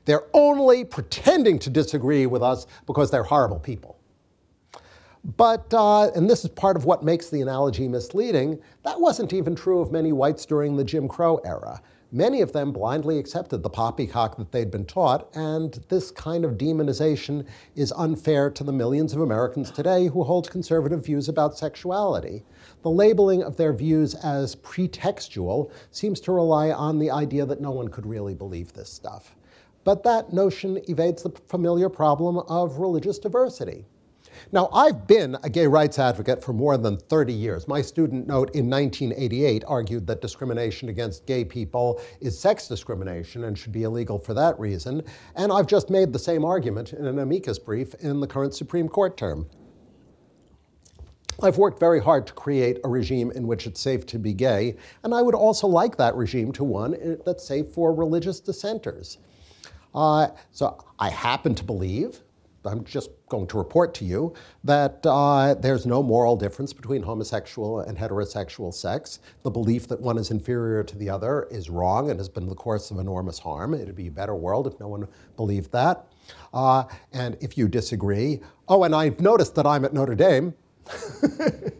They're 0.05 0.25
only 0.33 0.83
pretending 0.83 1.59
to 1.59 1.69
disagree 1.69 2.25
with 2.25 2.43
us 2.43 2.67
because 2.85 3.11
they're 3.11 3.23
horrible 3.23 3.59
people. 3.59 3.99
But, 5.37 5.73
uh, 5.73 6.11
and 6.11 6.29
this 6.29 6.43
is 6.43 6.49
part 6.49 6.75
of 6.75 6.83
what 6.83 7.03
makes 7.03 7.29
the 7.29 7.41
analogy 7.41 7.87
misleading, 7.87 8.59
that 8.83 8.99
wasn't 8.99 9.31
even 9.31 9.55
true 9.55 9.79
of 9.79 9.91
many 9.91 10.11
whites 10.11 10.45
during 10.45 10.75
the 10.75 10.83
Jim 10.83 11.07
Crow 11.07 11.37
era. 11.45 11.81
Many 12.11 12.41
of 12.41 12.51
them 12.51 12.71
blindly 12.71 13.17
accepted 13.17 13.63
the 13.63 13.69
poppycock 13.69 14.37
that 14.37 14.51
they'd 14.51 14.69
been 14.69 14.85
taught, 14.85 15.29
and 15.33 15.83
this 15.89 16.11
kind 16.11 16.45
of 16.45 16.59
demonization 16.59 17.43
is 17.75 17.91
unfair 17.95 18.51
to 18.51 18.63
the 18.63 18.71
millions 18.71 19.13
of 19.13 19.21
Americans 19.21 19.71
today 19.71 20.07
who 20.07 20.23
hold 20.23 20.51
conservative 20.51 21.05
views 21.05 21.27
about 21.27 21.57
sexuality. 21.57 22.43
The 22.83 22.91
labeling 22.91 23.41
of 23.41 23.55
their 23.55 23.73
views 23.73 24.13
as 24.15 24.57
pretextual 24.57 25.71
seems 25.89 26.19
to 26.19 26.33
rely 26.33 26.69
on 26.69 26.99
the 26.99 27.09
idea 27.09 27.47
that 27.47 27.61
no 27.61 27.71
one 27.71 27.87
could 27.87 28.05
really 28.05 28.35
believe 28.35 28.73
this 28.73 28.91
stuff. 28.91 29.35
But 29.83 30.03
that 30.03 30.31
notion 30.31 30.79
evades 30.87 31.23
the 31.23 31.31
familiar 31.47 31.89
problem 31.89 32.37
of 32.37 32.77
religious 32.77 33.19
diversity. 33.19 33.85
Now, 34.51 34.69
I've 34.73 35.07
been 35.07 35.37
a 35.43 35.49
gay 35.49 35.67
rights 35.67 35.99
advocate 35.99 36.43
for 36.43 36.53
more 36.53 36.77
than 36.77 36.97
30 36.97 37.33
years. 37.33 37.67
My 37.67 37.81
student 37.81 38.27
note 38.27 38.53
in 38.55 38.69
1988 38.69 39.63
argued 39.67 40.07
that 40.07 40.21
discrimination 40.21 40.89
against 40.89 41.25
gay 41.25 41.45
people 41.45 42.01
is 42.19 42.37
sex 42.39 42.67
discrimination 42.67 43.43
and 43.43 43.57
should 43.57 43.71
be 43.71 43.83
illegal 43.83 44.17
for 44.17 44.33
that 44.33 44.59
reason. 44.59 45.03
And 45.35 45.51
I've 45.51 45.67
just 45.67 45.89
made 45.89 46.13
the 46.13 46.19
same 46.19 46.45
argument 46.45 46.93
in 46.93 47.05
an 47.05 47.19
amicus 47.19 47.59
brief 47.59 47.93
in 47.95 48.19
the 48.19 48.27
current 48.27 48.55
Supreme 48.55 48.89
Court 48.89 49.17
term. 49.17 49.47
I've 51.41 51.57
worked 51.57 51.79
very 51.79 51.99
hard 51.99 52.27
to 52.27 52.33
create 52.33 52.77
a 52.83 52.89
regime 52.89 53.31
in 53.31 53.47
which 53.47 53.65
it's 53.65 53.81
safe 53.81 54.05
to 54.07 54.19
be 54.19 54.33
gay, 54.33 54.75
and 55.03 55.13
I 55.13 55.21
would 55.21 55.35
also 55.35 55.67
like 55.67 55.97
that 55.97 56.15
regime 56.15 56.51
to 56.53 56.63
one 56.63 56.93
eh, 56.93 57.15
that's 57.25 57.45
safe 57.45 57.69
for 57.71 57.93
religious 57.93 58.39
dissenters. 58.39 59.17
Uh, 59.93 60.29
so 60.51 60.83
I 60.99 61.09
happen 61.09 61.55
to 61.55 61.63
believe 61.63 62.21
I'm 62.65 62.83
just 62.83 63.09
going 63.29 63.47
to 63.47 63.57
report 63.57 63.93
to 63.95 64.05
you 64.05 64.33
that 64.63 65.05
uh, 65.05 65.55
there's 65.55 65.85
no 65.85 66.01
moral 66.01 66.35
difference 66.35 66.71
between 66.71 67.03
homosexual 67.03 67.81
and 67.81 67.97
heterosexual 67.97 68.73
sex. 68.73 69.19
The 69.43 69.51
belief 69.51 69.87
that 69.89 69.99
one 69.99 70.17
is 70.17 70.31
inferior 70.31 70.83
to 70.83 70.97
the 70.97 71.09
other 71.09 71.47
is 71.51 71.69
wrong 71.69 72.09
and 72.09 72.19
has 72.19 72.29
been 72.29 72.47
the 72.47 72.55
course 72.55 72.91
of 72.91 72.99
enormous 72.99 73.39
harm. 73.39 73.73
It'd 73.73 73.95
be 73.95 74.07
a 74.07 74.11
better 74.11 74.35
world 74.35 74.67
if 74.67 74.79
no 74.79 74.87
one 74.87 75.07
believed 75.35 75.71
that. 75.71 76.07
Uh, 76.53 76.85
and 77.11 77.37
if 77.41 77.57
you 77.57 77.67
disagree, 77.67 78.39
oh, 78.67 78.83
and 78.83 78.95
I've 78.95 79.19
noticed 79.19 79.55
that 79.55 79.65
I'm 79.65 79.83
at 79.85 79.93
Notre 79.93 80.15
Dame. 80.15 80.53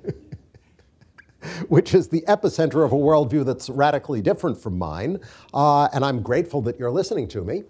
which 1.67 1.93
is 1.93 2.07
the 2.07 2.21
epicenter 2.21 2.85
of 2.85 2.93
a 2.93 2.95
worldview 2.95 3.45
that's 3.45 3.69
radically 3.69 4.21
different 4.21 4.57
from 4.57 4.77
mine. 4.77 5.19
Uh, 5.53 5.85
and 5.93 6.05
I'm 6.05 6.21
grateful 6.21 6.61
that 6.61 6.79
you're 6.79 6.91
listening 6.91 7.27
to 7.29 7.43
me. 7.43 7.63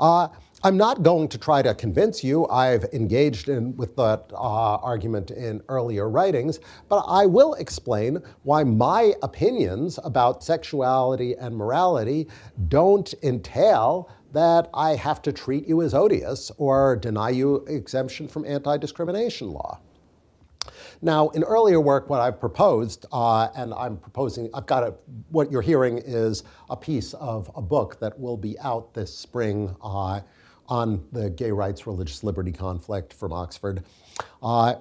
Uh, 0.00 0.28
I'm 0.64 0.76
not 0.76 1.02
going 1.02 1.28
to 1.28 1.38
try 1.38 1.62
to 1.62 1.74
convince 1.74 2.24
you. 2.24 2.46
I've 2.48 2.84
engaged 2.92 3.48
in, 3.48 3.76
with 3.76 3.96
that 3.96 4.30
uh, 4.32 4.76
argument 4.76 5.30
in 5.30 5.62
earlier 5.68 6.08
writings, 6.10 6.58
but 6.88 7.04
I 7.06 7.26
will 7.26 7.54
explain 7.54 8.18
why 8.42 8.64
my 8.64 9.14
opinions 9.22 9.98
about 10.02 10.42
sexuality 10.42 11.34
and 11.36 11.56
morality 11.56 12.28
don't 12.68 13.12
entail 13.22 14.10
that 14.32 14.68
I 14.74 14.96
have 14.96 15.22
to 15.22 15.32
treat 15.32 15.66
you 15.66 15.82
as 15.82 15.94
odious 15.94 16.50
or 16.56 16.96
deny 16.96 17.30
you 17.30 17.64
exemption 17.66 18.28
from 18.28 18.44
anti 18.44 18.76
discrimination 18.76 19.50
law. 19.50 19.80
Now, 21.02 21.30
in 21.30 21.42
earlier 21.44 21.80
work, 21.80 22.10
what 22.10 22.20
I've 22.20 22.38
proposed, 22.38 23.06
uh, 23.10 23.48
and 23.56 23.72
I'm 23.72 23.96
proposing, 23.96 24.50
I've 24.52 24.66
got 24.66 24.82
a, 24.82 24.94
what 25.30 25.50
you're 25.50 25.62
hearing 25.62 25.98
is 25.98 26.44
a 26.68 26.76
piece 26.76 27.14
of 27.14 27.50
a 27.56 27.62
book 27.62 27.98
that 28.00 28.18
will 28.18 28.36
be 28.36 28.58
out 28.58 28.92
this 28.92 29.14
spring 29.14 29.74
uh, 29.82 30.20
on 30.68 31.02
the 31.12 31.30
gay 31.30 31.50
rights 31.50 31.86
religious 31.86 32.22
liberty 32.22 32.52
conflict 32.52 33.14
from 33.14 33.32
Oxford. 33.32 33.82
Uh, 34.42 34.74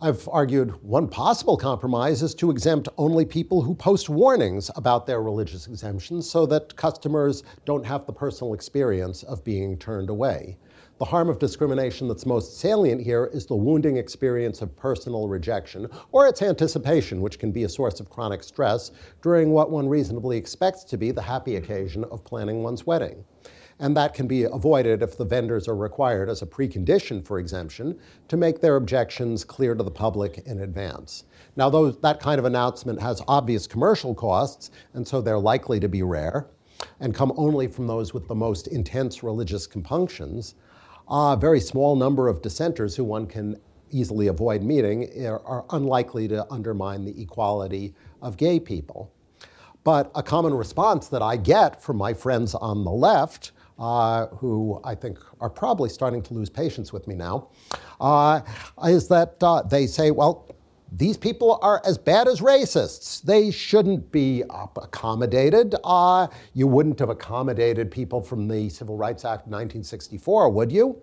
I've 0.00 0.28
argued 0.28 0.70
one 0.82 1.08
possible 1.08 1.56
compromise 1.56 2.22
is 2.22 2.34
to 2.36 2.50
exempt 2.50 2.88
only 2.96 3.24
people 3.24 3.62
who 3.62 3.74
post 3.74 4.08
warnings 4.08 4.70
about 4.76 5.06
their 5.06 5.22
religious 5.22 5.66
exemptions 5.66 6.28
so 6.28 6.46
that 6.46 6.74
customers 6.76 7.42
don't 7.64 7.86
have 7.86 8.06
the 8.06 8.12
personal 8.12 8.54
experience 8.54 9.22
of 9.24 9.44
being 9.44 9.78
turned 9.78 10.10
away. 10.10 10.58
The 11.02 11.06
harm 11.06 11.28
of 11.28 11.40
discrimination 11.40 12.06
that's 12.06 12.26
most 12.26 12.60
salient 12.60 13.02
here 13.02 13.28
is 13.32 13.44
the 13.44 13.56
wounding 13.56 13.96
experience 13.96 14.62
of 14.62 14.76
personal 14.76 15.26
rejection 15.26 15.88
or 16.12 16.28
its 16.28 16.42
anticipation, 16.42 17.20
which 17.20 17.40
can 17.40 17.50
be 17.50 17.64
a 17.64 17.68
source 17.68 17.98
of 17.98 18.08
chronic 18.08 18.44
stress 18.44 18.92
during 19.20 19.50
what 19.50 19.72
one 19.72 19.88
reasonably 19.88 20.38
expects 20.38 20.84
to 20.84 20.96
be 20.96 21.10
the 21.10 21.20
happy 21.20 21.56
occasion 21.56 22.04
of 22.04 22.22
planning 22.22 22.62
one's 22.62 22.86
wedding 22.86 23.24
and 23.80 23.96
that 23.96 24.14
can 24.14 24.28
be 24.28 24.44
avoided 24.44 25.02
if 25.02 25.18
the 25.18 25.24
vendors 25.24 25.66
are 25.66 25.74
required 25.74 26.28
as 26.28 26.40
a 26.40 26.46
precondition 26.46 27.26
for 27.26 27.40
exemption 27.40 27.98
to 28.28 28.36
make 28.36 28.60
their 28.60 28.76
objections 28.76 29.42
clear 29.42 29.74
to 29.74 29.82
the 29.82 29.90
public 29.90 30.46
in 30.46 30.60
advance. 30.60 31.24
Now, 31.56 31.68
those, 31.68 31.98
that 32.02 32.20
kind 32.20 32.38
of 32.38 32.44
announcement 32.44 33.00
has 33.00 33.20
obvious 33.26 33.66
commercial 33.66 34.14
costs, 34.14 34.70
and 34.94 35.04
so 35.04 35.20
they're 35.20 35.36
likely 35.36 35.80
to 35.80 35.88
be 35.88 36.04
rare 36.04 36.46
and 37.00 37.12
come 37.12 37.32
only 37.36 37.66
from 37.66 37.88
those 37.88 38.14
with 38.14 38.28
the 38.28 38.36
most 38.36 38.68
intense 38.68 39.24
religious 39.24 39.66
compunctions. 39.66 40.54
A 41.08 41.36
very 41.36 41.60
small 41.60 41.96
number 41.96 42.28
of 42.28 42.42
dissenters 42.42 42.96
who 42.96 43.04
one 43.04 43.26
can 43.26 43.56
easily 43.90 44.28
avoid 44.28 44.62
meeting 44.62 45.26
are, 45.26 45.64
unlikely 45.70 46.28
to 46.28 46.50
undermine 46.50 47.04
the 47.04 47.20
equality 47.20 47.94
of 48.22 48.36
gay 48.36 48.58
people. 48.58 49.12
But 49.84 50.10
a 50.14 50.22
common 50.22 50.54
response 50.54 51.08
that 51.08 51.22
I 51.22 51.36
get 51.36 51.82
from 51.82 51.96
my 51.96 52.14
friends 52.14 52.54
on 52.54 52.84
the 52.84 52.90
left 52.90 53.52
uh, 53.78 54.28
who 54.28 54.80
I 54.84 54.94
think 54.94 55.18
are 55.40 55.50
probably 55.50 55.88
starting 55.88 56.22
to 56.22 56.34
lose 56.34 56.48
patience 56.48 56.92
with 56.92 57.08
me 57.08 57.14
now, 57.14 57.48
uh, 58.00 58.40
is 58.86 59.08
that 59.08 59.36
uh, 59.42 59.62
they 59.62 59.86
say, 59.86 60.10
well, 60.10 60.48
these 60.94 61.16
people 61.16 61.58
are 61.62 61.80
as 61.86 61.96
bad 61.96 62.28
as 62.28 62.40
racists. 62.40 63.22
They 63.22 63.50
shouldn't 63.50 64.12
be 64.12 64.42
accommodated. 64.50 65.74
Uh, 65.84 66.26
you 66.52 66.66
wouldn't 66.66 66.98
have 66.98 67.08
accommodated 67.08 67.90
people 67.90 68.20
from 68.20 68.46
the 68.46 68.68
Civil 68.68 68.98
Rights 68.98 69.24
Act 69.24 69.46
of 69.46 69.52
1964, 69.52 70.50
would 70.50 70.70
you? 70.70 71.00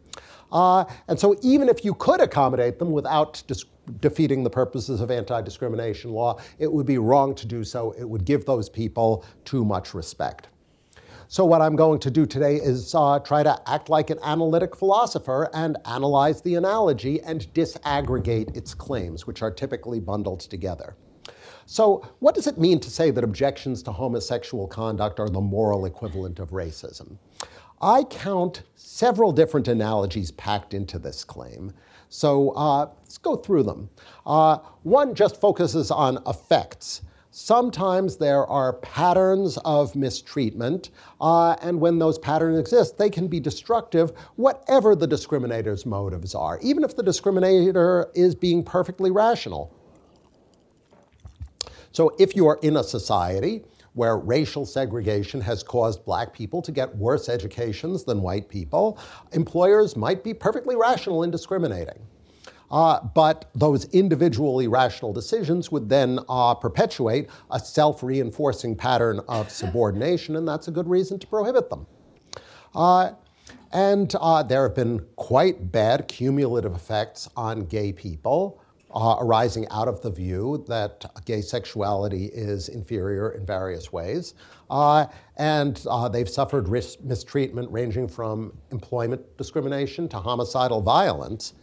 Uh, 0.51 0.86
and 1.08 1.19
so, 1.19 1.36
even 1.41 1.69
if 1.69 1.84
you 1.84 1.96
could 1.96 2.22
accommodate 2.22 2.77
them 2.77 2.91
without 2.91 3.41
dis- 3.48 3.65
defeating 4.00 4.43
the 4.43 4.50
purposes 4.50 5.01
of 5.01 5.10
anti 5.10 5.41
discrimination 5.41 6.12
law, 6.12 6.39
it 6.60 6.72
would 6.72 6.86
be 6.86 7.00
wrong 7.00 7.34
to 7.34 7.48
do 7.48 7.63
so. 7.63 7.91
It 7.91 8.08
would 8.08 8.25
give 8.25 8.46
those 8.46 8.69
people 8.69 9.25
too 9.43 9.65
much 9.65 9.96
respect. 9.96 10.50
So, 11.31 11.45
what 11.45 11.62
I'm 11.62 11.75
going 11.75 12.00
to 12.00 12.09
do 12.09 12.25
today 12.25 12.55
is 12.55 12.95
uh, 12.95 13.19
try 13.19 13.43
to 13.43 13.55
act 13.69 13.88
like 13.88 14.09
an 14.09 14.17
analytic 14.24 14.75
philosopher 14.75 15.48
and 15.53 15.77
analyze 15.86 16.41
the 16.41 16.55
analogy 16.55 17.21
and 17.21 17.41
disaggregate 17.53 18.57
its 18.57 18.74
claims, 18.74 19.27
which 19.27 19.43
are 19.43 19.51
typically 19.51 20.00
bundled 20.00 20.39
together. 20.39 20.95
So, 21.67 22.03
what 22.17 22.33
does 22.33 22.48
it 22.48 22.57
mean 22.57 22.79
to 22.79 22.89
say 22.89 23.12
that 23.12 23.24
objections 23.24 23.83
to 23.83 23.91
homosexual 23.91 24.67
conduct 24.67 25.19
are 25.19 25.29
the 25.29 25.39
moral 25.39 25.86
equivalent 25.86 26.39
of 26.39 26.50
racism? 26.50 27.19
I 27.79 28.05
count 28.05 28.63
several 28.74 29.31
different 29.31 29.67
analogies 29.67 30.31
packed 30.31 30.74
into 30.74 30.98
this 30.98 31.24
claim. 31.24 31.74
So 32.09 32.50
uh, 32.55 32.89
let's 33.03 33.19
go 33.19 33.36
through 33.36 33.63
them. 33.63 33.91
Uh, 34.25 34.57
one 34.81 35.13
just 35.13 35.39
focuses 35.39 35.91
on 35.91 36.24
effects. 36.25 37.03
Sometimes 37.31 38.17
there 38.17 38.45
are 38.48 38.74
patterns 38.74 39.59
of 39.63 39.95
mistreatment, 39.95 40.89
uh, 41.21 41.55
and 41.62 41.79
when 41.79 42.00
those 42.00 42.17
patterns 42.17 42.57
exist, 42.57 42.98
they 42.98 43.09
can 43.09 43.27
be 43.27 43.39
destructive, 43.39 44.12
whatever 44.36 44.95
the 44.95 45.07
discriminator's 45.07 45.86
motives 45.86 46.33
are, 46.33 46.59
even 46.63 46.83
if 46.83 46.95
the 46.95 47.03
discriminator 47.03 48.05
is 48.15 48.33
being 48.33 48.63
perfectly 48.63 49.12
rational. 49.12 49.71
So, 51.91 52.15
if 52.17 52.36
you 52.36 52.48
are 52.48 52.59
in 52.63 52.77
a 52.77 52.83
society 52.83 53.63
where 53.93 54.17
racial 54.17 54.65
segregation 54.65 55.39
has 55.41 55.62
caused 55.62 56.03
black 56.05 56.33
people 56.33 56.63
to 56.63 56.71
get 56.71 56.95
worse 56.95 57.29
educations 57.29 58.03
than 58.03 58.24
white 58.24 58.50
people, 58.50 58.98
employers 59.33 59.95
might 59.95 60.24
be 60.24 60.33
perfectly 60.33 60.75
rational 60.75 61.21
in 61.21 61.29
discriminating. 61.29 62.00
Uh, 62.71 62.99
but 63.15 63.49
those 63.55 63.85
individually 63.85 64.67
rational 64.67 65.11
decisions 65.11 65.71
would 65.71 65.89
then 65.89 66.19
uh, 66.29 66.53
perpetuate 66.53 67.29
a 67.51 67.59
self 67.59 68.03
reinforcing 68.03 68.75
pattern 68.75 69.19
of 69.27 69.49
subordination, 69.49 70.35
and 70.35 70.47
that's 70.47 70.67
a 70.67 70.71
good 70.71 70.88
reason 70.88 71.17
to 71.19 71.27
prohibit 71.27 71.69
them. 71.69 71.88
Uh, 72.75 73.11
and 73.71 74.15
uh, 74.19 74.43
there 74.43 74.63
have 74.63 74.75
been 74.75 74.99
quite 75.15 75.71
bad 75.71 76.07
cumulative 76.07 76.75
effects 76.75 77.29
on 77.35 77.65
gay 77.65 77.91
people. 77.91 78.61
Uh, 78.91 79.17
arising 79.19 79.67
out 79.69 79.88
of 79.88 80.01
the 80.01 80.09
view 80.09 80.65
that 80.67 81.05
gay 81.23 81.41
sexuality 81.41 82.25
is 82.33 82.69
inferior 82.69 83.33
in 83.33 83.45
various 83.45 83.93
ways. 83.93 84.33
Uh, 84.71 85.05
and 85.38 85.85
they've 86.11 86.27
suffered 86.27 86.67
mistreatment 86.67 87.71
ranging 87.71 88.07
from 88.07 88.51
employment 88.71 89.21
discrimination 89.38 90.09
to 90.09 90.17
homicidal 90.17 90.81
violence. 90.81 91.53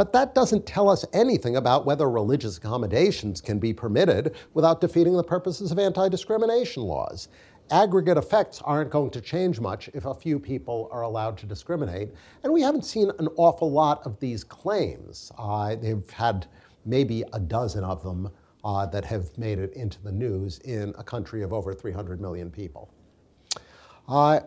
But 0.00 0.14
that 0.14 0.34
doesn't 0.34 0.64
tell 0.64 0.88
us 0.88 1.04
anything 1.12 1.56
about 1.56 1.84
whether 1.84 2.08
religious 2.08 2.56
accommodations 2.56 3.42
can 3.42 3.58
be 3.58 3.74
permitted 3.74 4.34
without 4.54 4.80
defeating 4.80 5.14
the 5.14 5.22
purposes 5.22 5.72
of 5.72 5.78
anti 5.78 6.08
discrimination 6.08 6.84
laws. 6.84 7.28
Aggregate 7.70 8.16
effects 8.16 8.62
aren't 8.64 8.88
going 8.88 9.10
to 9.10 9.20
change 9.20 9.60
much 9.60 9.90
if 9.92 10.06
a 10.06 10.14
few 10.14 10.38
people 10.38 10.88
are 10.90 11.02
allowed 11.02 11.36
to 11.36 11.44
discriminate. 11.44 12.08
And 12.42 12.50
we 12.50 12.62
haven't 12.62 12.86
seen 12.86 13.10
an 13.18 13.28
awful 13.36 13.70
lot 13.70 14.00
of 14.06 14.18
these 14.20 14.42
claims. 14.42 15.32
Uh, 15.36 15.76
they've 15.76 16.08
had 16.08 16.46
maybe 16.86 17.22
a 17.34 17.38
dozen 17.38 17.84
of 17.84 18.02
them 18.02 18.30
uh, 18.64 18.86
that 18.86 19.04
have 19.04 19.36
made 19.36 19.58
it 19.58 19.74
into 19.74 20.02
the 20.02 20.12
news 20.12 20.60
in 20.60 20.94
a 20.96 21.04
country 21.04 21.42
of 21.42 21.52
over 21.52 21.74
300 21.74 22.22
million 22.22 22.50
people. 22.50 22.90
Uh, 24.08 24.40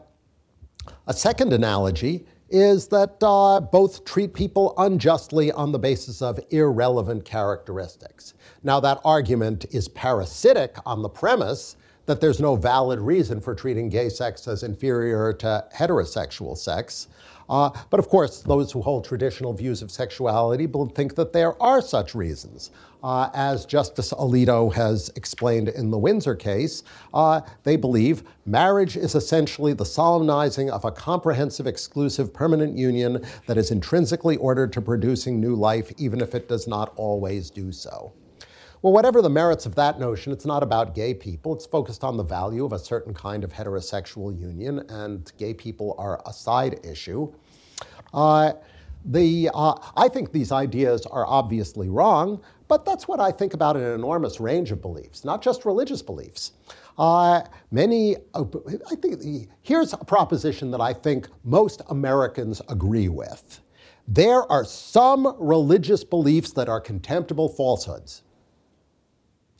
a 1.05 1.13
second 1.13 1.53
analogy 1.53 2.25
is 2.53 2.88
that 2.89 3.17
uh, 3.24 3.60
both 3.60 4.05
treat 4.05 4.33
people 4.33 4.75
unjustly 4.77 5.51
on 5.51 5.72
the 5.72 5.79
basis 5.79 6.22
of 6.22 6.39
irrelevant 6.51 7.25
characteristics. 7.25 8.36
Now, 8.62 8.79
that 8.79 9.01
argument 9.03 9.65
is 9.72 9.88
parasitic 9.89 10.77
on 10.86 11.01
the 11.01 11.10
premise 11.10 11.75
that 12.05 12.22
there's 12.22 12.39
no 12.39 12.55
valid 12.55 13.00
reason 13.00 13.41
for 13.41 13.55
treating 13.55 13.89
gay 13.89 14.07
sex 14.07 14.48
as 14.48 14.62
inferior 14.62 15.33
to 15.33 15.65
heterosexual 15.75 16.55
sex. 16.55 17.07
Uh, 17.50 17.69
but 17.89 18.00
of 18.00 18.09
course, 18.09 18.41
those 18.41 18.71
who 18.71 18.81
hold 18.81 19.05
traditional 19.05 19.53
views 19.53 19.81
of 19.81 19.91
sexuality 19.91 20.65
will 20.65 20.88
think 20.88 21.15
that 21.15 21.33
there 21.33 21.62
are 21.62 21.81
such 21.81 22.15
reasons. 22.15 22.71
Uh, 23.03 23.29
as 23.33 23.65
Justice 23.65 24.13
Alito 24.13 24.73
has 24.73 25.09
explained 25.17 25.67
in 25.67 25.91
the 25.91 25.97
Windsor 25.97 26.35
case, 26.35 26.83
uh, 27.13 27.41
they 27.63 27.75
believe 27.75 28.23
marriage 28.45 28.95
is 28.95 29.13
essentially 29.13 29.73
the 29.73 29.85
solemnizing 29.85 30.69
of 30.69 30.85
a 30.85 30.91
comprehensive, 30.91 31.67
exclusive, 31.67 32.33
permanent 32.33 32.77
union 32.77 33.23
that 33.45 33.57
is 33.57 33.71
intrinsically 33.71 34.38
ordered 34.38 34.71
to 34.71 34.81
producing 34.81 35.41
new 35.41 35.53
life, 35.53 35.91
even 35.97 36.21
if 36.21 36.33
it 36.33 36.47
does 36.47 36.65
not 36.65 36.93
always 36.95 37.50
do 37.50 37.73
so. 37.73 38.13
Well, 38.84 38.92
whatever 38.92 39.22
the 39.22 39.30
merits 39.30 39.66
of 39.66 39.75
that 39.75 39.98
notion, 39.98 40.34
it's 40.34 40.46
not 40.46 40.62
about 40.62 40.94
gay 40.94 41.13
people. 41.13 41.56
It's 41.56 41.66
focused 41.66 42.04
on 42.04 42.18
the 42.18 42.24
value 42.24 42.66
of 42.66 42.74
a 42.74 42.80
certain 42.80 43.13
kind 43.13 43.46
of 43.46 43.54
heterosexual 43.54 44.38
union, 44.38 44.80
and 44.90 45.32
gay 45.38 45.54
people 45.54 45.96
are 45.98 46.22
a 46.25 46.34
side 46.34 46.82
issue. 46.84 47.32
Uh, 48.13 48.52
the, 49.06 49.50
uh, 49.54 49.75
I 49.96 50.10
think 50.10 50.34
these 50.34 50.52
ideas 50.52 51.06
are 51.06 51.25
obviously 51.25 51.88
wrong, 51.88 52.42
but 52.68 52.84
that's 52.84 53.08
what 53.08 53.22
I 53.22 53.32
think 53.32 53.54
about 53.54 53.78
an 53.78 53.84
enormous 53.84 54.42
range 54.42 54.74
of 54.74 54.82
beliefs, 54.82 55.24
not 55.24 55.42
just 55.42 55.63
religious 55.63 56.02
beliefs. 56.02 56.52
Uh, 56.98 57.44
many, 57.72 58.18
uh, 58.34 58.44
I 58.92 58.96
think, 58.96 59.50
here's 59.62 59.94
a 59.94 59.98
proposition 59.98 60.72
that 60.72 60.82
I 60.82 60.92
think 60.92 61.30
most 61.46 61.82
Americans 61.88 62.62
agree 62.68 63.08
with. 63.08 63.62
There 64.10 64.44
are 64.52 64.66
some 64.66 65.38
religious 65.40 66.04
beliefs 66.04 66.52
that 66.52 66.68
are 66.68 66.82
contemptible 66.82 67.48
falsehoods. 67.48 68.24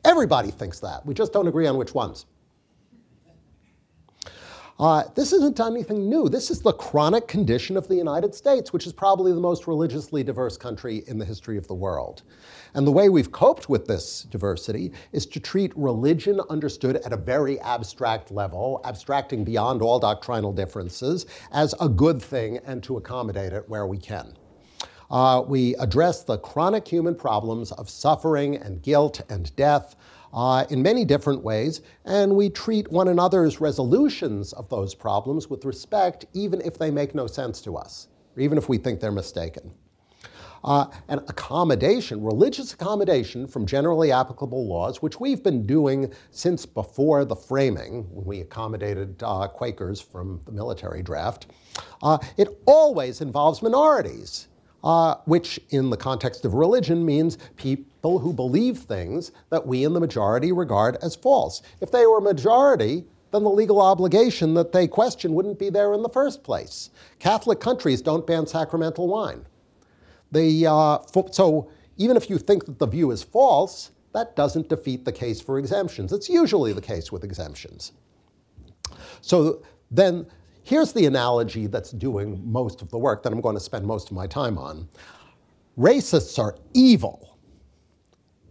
Everybody 0.06 0.52
thinks 0.52 0.80
that. 0.82 1.06
We 1.06 1.14
just 1.14 1.34
don't 1.34 1.48
agree 1.48 1.68
on 1.68 1.78
which 1.78 1.94
ones. 1.94 2.26
Uh, 4.80 5.04
this 5.16 5.32
isn't 5.32 5.60
anything 5.60 6.10
new. 6.10 6.28
This 6.28 6.50
is 6.50 6.62
the 6.62 6.74
chronic 6.74 7.28
condition 7.28 7.78
of 7.78 7.88
the 7.88 7.96
United 7.96 8.34
States, 8.34 8.74
which 8.74 8.88
is 8.88 8.92
probably 8.92 9.32
the 9.32 9.40
most 9.40 9.68
religiously 9.68 10.24
diverse 10.24 10.58
country 10.58 11.04
in 11.08 11.20
the 11.20 11.26
history 11.26 11.58
of 11.58 11.68
the 11.68 11.76
world. 11.76 12.24
And 12.74 12.86
the 12.86 12.92
way 12.92 13.08
we've 13.08 13.32
coped 13.32 13.70
with 13.70 13.86
this 13.86 14.24
diversity 14.24 14.92
is 15.12 15.28
to 15.28 15.40
treat 15.40 15.72
religion 15.78 16.42
understood 16.50 16.98
at 16.98 17.14
a 17.14 17.18
very 17.18 17.60
abstract 17.60 18.32
level, 18.32 18.82
abstracting 18.84 19.44
beyond 19.44 19.84
all 19.84 20.00
doctrinal 20.00 20.52
differences, 20.52 21.28
as 21.52 21.76
a 21.80 21.88
good 21.88 22.22
thing 22.22 22.58
and 22.66 22.82
to 22.84 22.98
accommodate 22.98 23.54
it 23.54 23.70
where 23.70 23.86
we 23.86 24.00
can. 24.00 24.36
Uh, 25.14 25.44
we 25.48 25.76
address 25.76 26.24
the 26.24 26.40
chronic 26.40 26.88
human 26.88 27.14
problems 27.14 27.72
of 27.74 27.88
suffering 27.88 28.56
and 28.56 28.82
guilt 28.82 29.22
and 29.30 29.56
death 29.56 29.96
uh, 30.34 30.66
in 30.72 30.82
many 30.82 31.06
different 31.06 31.44
ways, 31.44 31.82
and 32.06 32.36
we 32.36 32.50
treat 32.50 32.92
one 32.92 33.08
another's 33.08 33.62
resolutions 33.62 34.54
of 34.54 34.68
those 34.70 34.96
problems 34.96 35.52
with 35.52 35.66
respect, 35.66 36.26
even 36.34 36.60
if 36.62 36.80
they 36.80 36.90
make 36.90 37.14
no 37.14 37.28
sense 37.28 37.62
to 37.62 37.78
us, 37.78 38.08
or 38.36 38.42
even 38.42 38.58
if 38.58 38.68
we 38.68 38.80
think 38.80 39.00
they're 39.00 39.12
mistaken. 39.12 39.72
Uh, 40.64 40.88
and 41.10 41.20
accommodation, 41.28 42.24
religious 42.24 42.74
accommodation 42.74 43.46
from 43.46 43.68
generally 43.68 44.12
applicable 44.12 44.66
laws, 44.66 45.00
which 45.04 45.20
we've 45.20 45.44
been 45.44 45.68
doing 45.68 46.12
since 46.32 46.66
before 46.66 47.24
the 47.24 47.36
framing, 47.36 48.04
when 48.10 48.26
we 48.26 48.40
accommodated 48.40 49.22
uh, 49.22 49.48
Quakers 49.48 50.02
from 50.02 50.42
the 50.46 50.52
military 50.52 51.04
draft, 51.04 51.46
uh, 52.02 52.18
it 52.36 52.48
always 52.66 53.22
involves 53.22 53.62
minorities 53.62 54.48
uh, 54.84 55.16
which 55.26 55.60
in 55.70 55.90
the 55.90 55.98
context 55.98 56.46
of 56.46 56.54
religion 56.54 57.06
means 57.06 57.38
people 57.56 58.20
who 58.20 58.34
believe 58.34 58.80
things 58.80 59.32
that 59.50 59.66
we 59.66 59.84
in 59.84 59.94
the 59.94 60.00
majority 60.00 60.52
regard 60.52 60.98
as 61.02 61.16
false. 61.16 61.62
If 61.82 61.92
they 61.92 62.06
were 62.06 62.18
a 62.18 62.22
majority, 62.22 63.06
then 63.32 63.44
the 63.44 63.50
legal 63.50 63.82
obligation 63.82 64.54
that 64.54 64.72
they 64.72 64.88
question 64.88 65.34
wouldn't 65.34 65.58
be 65.58 65.70
there 65.70 65.94
in 65.94 66.04
the 66.04 66.10
first 66.10 66.44
place. 66.44 66.90
Catholic 67.20 67.60
countries 67.60 68.02
don't 68.02 68.28
ban 68.28 68.46
sacramental 68.46 69.08
wine. 69.08 69.46
The, 70.32 70.68
uh, 70.68 71.00
so 71.32 71.70
even 71.98 72.18
if 72.18 72.30
you 72.30 72.38
think 72.38 72.66
that 72.66 72.80
the 72.80 72.88
view 72.88 73.12
is 73.12 73.24
false, 73.24 73.92
that 74.14 74.36
doesn't 74.36 74.70
defeat 74.70 75.06
the 75.06 75.12
case 75.12 75.42
for 75.42 75.58
exemptions. 75.58 76.14
It's 76.14 76.30
usually 76.30 76.74
the 76.74 76.82
case 76.82 77.12
with 77.12 77.24
exemptions. 77.24 77.94
So 79.22 79.64
then 79.90 80.28
Here's 80.64 80.94
the 80.94 81.06
analogy 81.06 81.68
that's 81.68 81.92
doing 81.92 82.42
most 82.50 82.82
of 82.82 82.90
the 82.90 82.98
work 82.98 83.22
that 83.24 83.34
I'm 83.34 83.42
going 83.42 83.56
to 83.56 83.62
spend 83.62 83.86
most 83.86 84.10
of 84.10 84.16
my 84.16 84.28
time 84.28 84.58
on. 84.58 84.88
Racists 85.78 86.40
are 86.40 86.56
evil. 86.74 87.38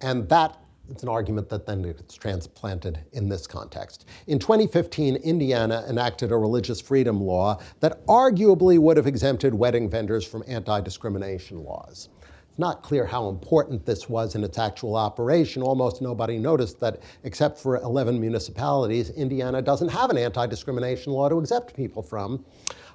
And 0.03 0.29
that 0.29 0.59
is 0.91 1.03
an 1.03 1.09
argument 1.09 1.49
that 1.49 1.65
then 1.65 1.81
gets 1.83 2.15
transplanted 2.15 2.99
in 3.13 3.29
this 3.29 3.47
context. 3.47 4.07
In 4.27 4.39
2015, 4.39 5.17
Indiana 5.17 5.87
enacted 5.89 6.33
a 6.33 6.37
religious 6.37 6.81
freedom 6.81 7.21
law 7.21 7.59
that 7.81 8.05
arguably 8.07 8.79
would 8.79 8.99
have 8.99 9.07
exempted 9.07 9.55
wedding 9.55 9.89
vendors 9.89 10.27
from 10.27 10.45
anti 10.47 10.81
discrimination 10.81 11.65
laws. 11.65 12.11
It's 12.53 12.59
not 12.59 12.83
clear 12.83 13.07
how 13.07 13.31
important 13.31 13.87
this 13.87 14.11
was 14.11 14.35
in 14.35 14.45
its 14.45 14.59
actual 14.59 14.95
operation. 14.95 15.63
Almost 15.63 16.03
nobody 16.03 16.37
noticed 16.37 16.79
that, 16.81 17.01
except 17.25 17.59
for 17.59 17.79
11 17.79 18.21
municipalities, 18.21 19.09
Indiana 19.09 19.63
doesn't 19.63 19.89
have 19.89 20.11
an 20.11 20.19
anti 20.19 20.47
discrimination 20.49 21.15
law 21.15 21.31
to 21.31 21.39
exempt 21.39 21.75
people 21.75 22.03
from. 22.03 22.45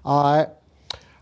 Uh, 0.06 0.46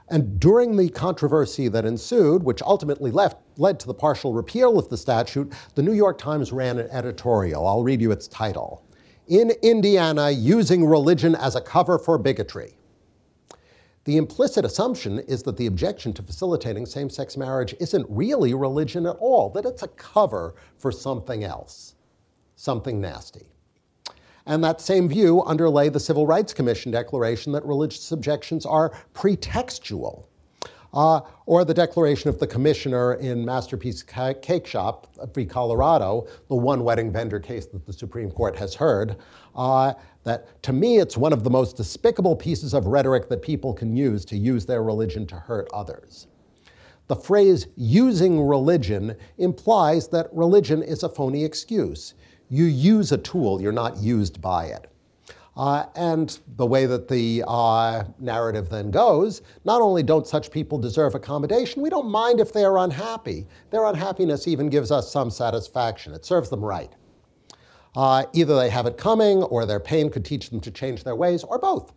and 0.10 0.38
during 0.38 0.76
the 0.76 0.90
controversy 0.90 1.70
that 1.70 1.86
ensued, 1.86 2.44
which 2.44 2.62
ultimately 2.62 3.10
left, 3.10 3.38
led 3.56 3.80
to 3.80 3.88
the 3.88 3.94
partial 3.94 4.34
repeal 4.34 4.78
of 4.78 4.90
the 4.90 4.98
statute, 4.98 5.54
the 5.76 5.82
New 5.82 5.94
York 5.94 6.18
Times 6.18 6.52
ran 6.52 6.78
an 6.78 6.90
editorial. 6.92 7.66
I'll 7.66 7.84
read 7.84 8.02
you 8.02 8.12
its 8.12 8.28
title 8.28 8.84
In 9.30 9.54
Indiana, 9.64 10.30
Using 10.30 10.86
Religion 10.86 11.36
as 11.36 11.56
a 11.56 11.62
Cover 11.62 11.98
for 11.98 12.18
Bigotry. 12.18 12.76
The 14.06 14.18
implicit 14.18 14.66
assumption 14.66 15.20
is 15.20 15.42
that 15.44 15.58
the 15.58 15.66
objection 15.66 16.14
to 16.14 16.22
facilitating 16.22 16.86
same 16.86 17.10
sex 17.10 17.36
marriage 17.36 17.76
isn't 17.80 18.06
really 18.08 18.54
religion 18.54 19.08
at 19.08 19.18
all, 19.20 19.50
that 19.50 19.66
it's 19.66 19.82
a 19.82 19.88
cover 19.90 20.54
for 20.78 20.92
something 20.92 21.44
else, 21.44 21.96
something 22.56 23.02
nasty. 23.02 23.48
And 24.46 24.64
that 24.64 24.80
same 24.80 25.10
view 25.10 25.42
underlay 25.44 25.90
the 25.90 26.00
Civil 26.00 26.28
Rights 26.28 26.54
Commission 26.54 26.92
declaration 26.92 27.52
that 27.54 27.66
religious 27.66 28.12
objections 28.12 28.64
are 28.64 28.92
pretextual. 29.16 30.26
Uh, 30.94 31.20
or 31.46 31.66
the 31.66 31.74
declaration 31.74 32.30
of 32.30 32.40
the 32.40 32.48
commissioner 32.48 33.16
in 33.16 33.44
Masterpiece 33.44 34.02
Cakeshop 34.02 35.34
v. 35.34 35.46
Colorado, 35.46 36.26
the 36.48 36.56
one 36.56 36.86
wedding 36.86 37.12
vendor 37.12 37.40
case 37.40 37.66
that 37.66 37.86
the 37.86 37.92
Supreme 37.92 38.32
Court 38.32 38.56
has 38.56 38.76
heard, 38.76 39.18
uh, 39.56 39.94
that 40.26 40.62
to 40.64 40.74
me 40.74 40.98
it's 40.98 41.16
one 41.16 41.32
of 41.32 41.44
the 41.44 41.50
most 41.50 41.78
despicable 41.78 42.36
pieces 42.36 42.74
of 42.74 42.88
rhetoric 42.88 43.30
that 43.30 43.42
people 43.42 43.74
can 43.74 43.96
use 43.96 44.26
to 44.26 44.38
use 44.38 44.66
their 44.66 44.84
religion 44.84 45.26
to 45.28 45.36
hurt 45.36 45.70
others. 45.74 46.28
The 47.08 47.16
phrase 47.16 47.68
using 47.78 48.42
religion 48.42 49.16
implies 49.38 50.08
that 50.10 50.28
religion 50.34 50.84
is 50.84 51.04
a 51.04 51.10
phony 51.10 51.46
excuse. 51.46 52.16
You 52.50 52.66
use 52.66 53.12
a 53.12 53.18
tool, 53.18 53.62
you're 53.62 53.72
not 53.72 53.98
used 53.98 54.42
by 54.42 54.66
it. 54.66 54.92
Uh, 55.56 55.86
and 55.96 56.38
the 56.58 56.66
way 56.66 56.86
that 56.86 57.08
the 57.08 57.44
uh, 57.48 58.04
narrative 58.20 58.70
then 58.70 58.92
goes, 58.92 59.42
not 59.64 59.82
only 59.82 60.04
don't 60.04 60.28
such 60.28 60.52
people 60.52 60.78
deserve 60.78 61.16
accommodation, 61.16 61.82
we 61.82 61.90
don't 61.90 62.10
mind 62.10 62.42
if 62.42 62.52
they 62.52 62.66
are 62.66 62.80
unhappy. 62.80 63.48
Their 63.70 63.86
unhappiness 63.86 64.48
even 64.48 64.68
gives 64.68 64.92
us 64.92 65.10
some 65.10 65.30
satisfaction, 65.30 66.14
it 66.14 66.26
serves 66.26 66.50
them 66.50 66.64
right. 66.64 66.92
Uh, 67.96 68.26
either 68.34 68.56
they 68.56 68.70
have 68.70 68.86
it 68.86 68.98
coming, 68.98 69.44
or 69.44 69.66
their 69.66 69.80
pain 69.80 70.10
could 70.10 70.26
teach 70.26 70.50
them 70.50 70.60
to 70.60 70.72
change 70.72 71.04
their 71.04 71.16
ways, 71.16 71.44
or 71.44 71.58
both. 71.58 71.94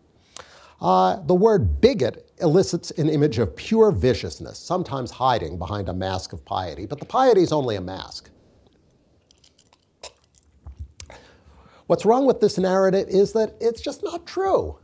Uh, 0.81 1.17
the 1.27 1.35
word 1.35 1.81
bigot 1.81 2.31
elicits 2.41 2.93
an 2.93 3.09
image 3.09 3.39
of 3.39 3.55
pure 3.57 3.91
viciousness, 3.91 4.59
sometimes 4.59 5.11
hiding 5.11 5.59
behind 5.59 5.89
a 5.89 5.93
mask 5.93 6.33
of 6.33 6.45
piety, 6.45 6.87
but 6.87 7.01
the 7.01 7.07
piety 7.07 7.43
is 7.43 7.53
only 7.53 7.77
a 7.77 7.81
mask. 7.81 8.31
What's 11.89 12.05
wrong 12.05 12.27
with 12.27 12.41
this 12.41 12.59
narrative 12.59 13.09
is 13.09 13.33
that 13.33 13.57
it's 13.61 13.81
just 13.81 14.05
not 14.05 14.27
true. 14.27 14.79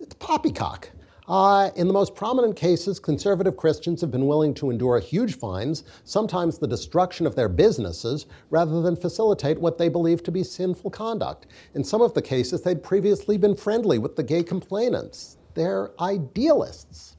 It's 0.00 0.14
poppycock. 0.14 0.90
Uh, 1.28 1.70
in 1.76 1.86
the 1.86 1.92
most 1.92 2.14
prominent 2.14 2.56
cases, 2.56 2.98
conservative 2.98 3.54
Christians 3.54 4.00
have 4.00 4.10
been 4.10 4.26
willing 4.26 4.54
to 4.54 4.70
endure 4.70 4.98
huge 4.98 5.36
fines, 5.36 5.84
sometimes 6.04 6.58
the 6.58 6.66
destruction 6.66 7.26
of 7.26 7.36
their 7.36 7.50
businesses, 7.50 8.24
rather 8.48 8.80
than 8.80 8.96
facilitate 8.96 9.60
what 9.60 9.76
they 9.76 9.90
believe 9.90 10.22
to 10.22 10.32
be 10.32 10.42
sinful 10.42 10.90
conduct. 10.90 11.46
In 11.74 11.84
some 11.84 12.00
of 12.00 12.14
the 12.14 12.22
cases, 12.22 12.62
they'd 12.62 12.82
previously 12.82 13.36
been 13.36 13.54
friendly 13.54 13.98
with 13.98 14.16
the 14.16 14.22
gay 14.22 14.42
complainants. 14.42 15.36
They're 15.52 15.90
idealists. 16.00 17.16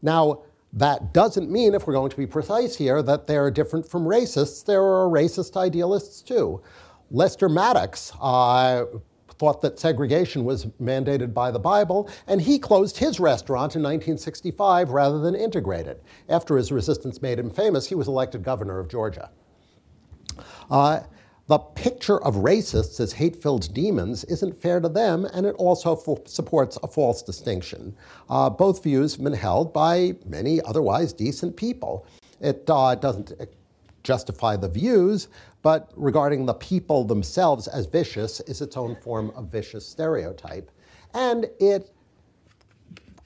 Now, 0.00 0.42
that 0.72 1.12
doesn't 1.12 1.50
mean, 1.50 1.74
if 1.74 1.86
we're 1.86 1.92
going 1.92 2.10
to 2.10 2.16
be 2.16 2.26
precise 2.26 2.74
here, 2.74 3.02
that 3.02 3.26
they're 3.26 3.50
different 3.50 3.86
from 3.88 4.04
racists. 4.04 4.64
There 4.64 4.82
are 4.82 5.08
racist 5.08 5.56
idealists 5.56 6.22
too. 6.22 6.62
Lester 7.10 7.48
Maddox, 7.48 8.12
uh, 8.20 8.86
thought 9.44 9.60
that 9.60 9.78
segregation 9.78 10.42
was 10.42 10.64
mandated 10.80 11.34
by 11.34 11.50
the 11.50 11.58
Bible, 11.58 12.08
and 12.26 12.40
he 12.40 12.58
closed 12.58 12.96
his 12.96 13.20
restaurant 13.20 13.76
in 13.76 13.82
1965 13.82 14.88
rather 14.88 15.18
than 15.18 15.34
integrate 15.34 15.86
it. 15.86 16.02
After 16.30 16.56
his 16.56 16.72
resistance 16.72 17.20
made 17.20 17.38
him 17.38 17.50
famous, 17.50 17.86
he 17.86 17.94
was 17.94 18.08
elected 18.08 18.42
governor 18.42 18.78
of 18.78 18.88
Georgia. 18.88 19.28
Uh, 20.70 21.00
the 21.46 21.58
picture 21.58 22.24
of 22.24 22.36
racists 22.36 23.00
as 23.00 23.12
hate 23.12 23.36
filled 23.36 23.74
demons 23.74 24.24
isn't 24.24 24.62
fair 24.62 24.80
to 24.80 24.88
them, 24.88 25.26
and 25.34 25.44
it 25.44 25.54
also 25.56 25.94
f- 25.94 26.26
supports 26.26 26.78
a 26.82 26.88
false 26.88 27.20
distinction. 27.20 27.94
Uh, 28.30 28.48
both 28.48 28.82
views 28.82 29.16
have 29.16 29.24
been 29.24 29.34
held 29.34 29.74
by 29.74 30.14
many 30.24 30.62
otherwise 30.62 31.12
decent 31.12 31.54
people. 31.54 32.06
It 32.40 32.64
uh, 32.70 32.94
doesn't 32.94 33.32
justify 34.04 34.56
the 34.56 34.70
views, 34.70 35.28
but 35.64 35.90
regarding 35.96 36.44
the 36.44 36.52
people 36.52 37.04
themselves 37.04 37.68
as 37.68 37.86
vicious 37.86 38.40
is 38.40 38.60
its 38.60 38.76
own 38.76 38.94
form 38.96 39.32
of 39.34 39.48
vicious 39.48 39.88
stereotype. 39.88 40.70
And 41.14 41.46
it 41.58 41.90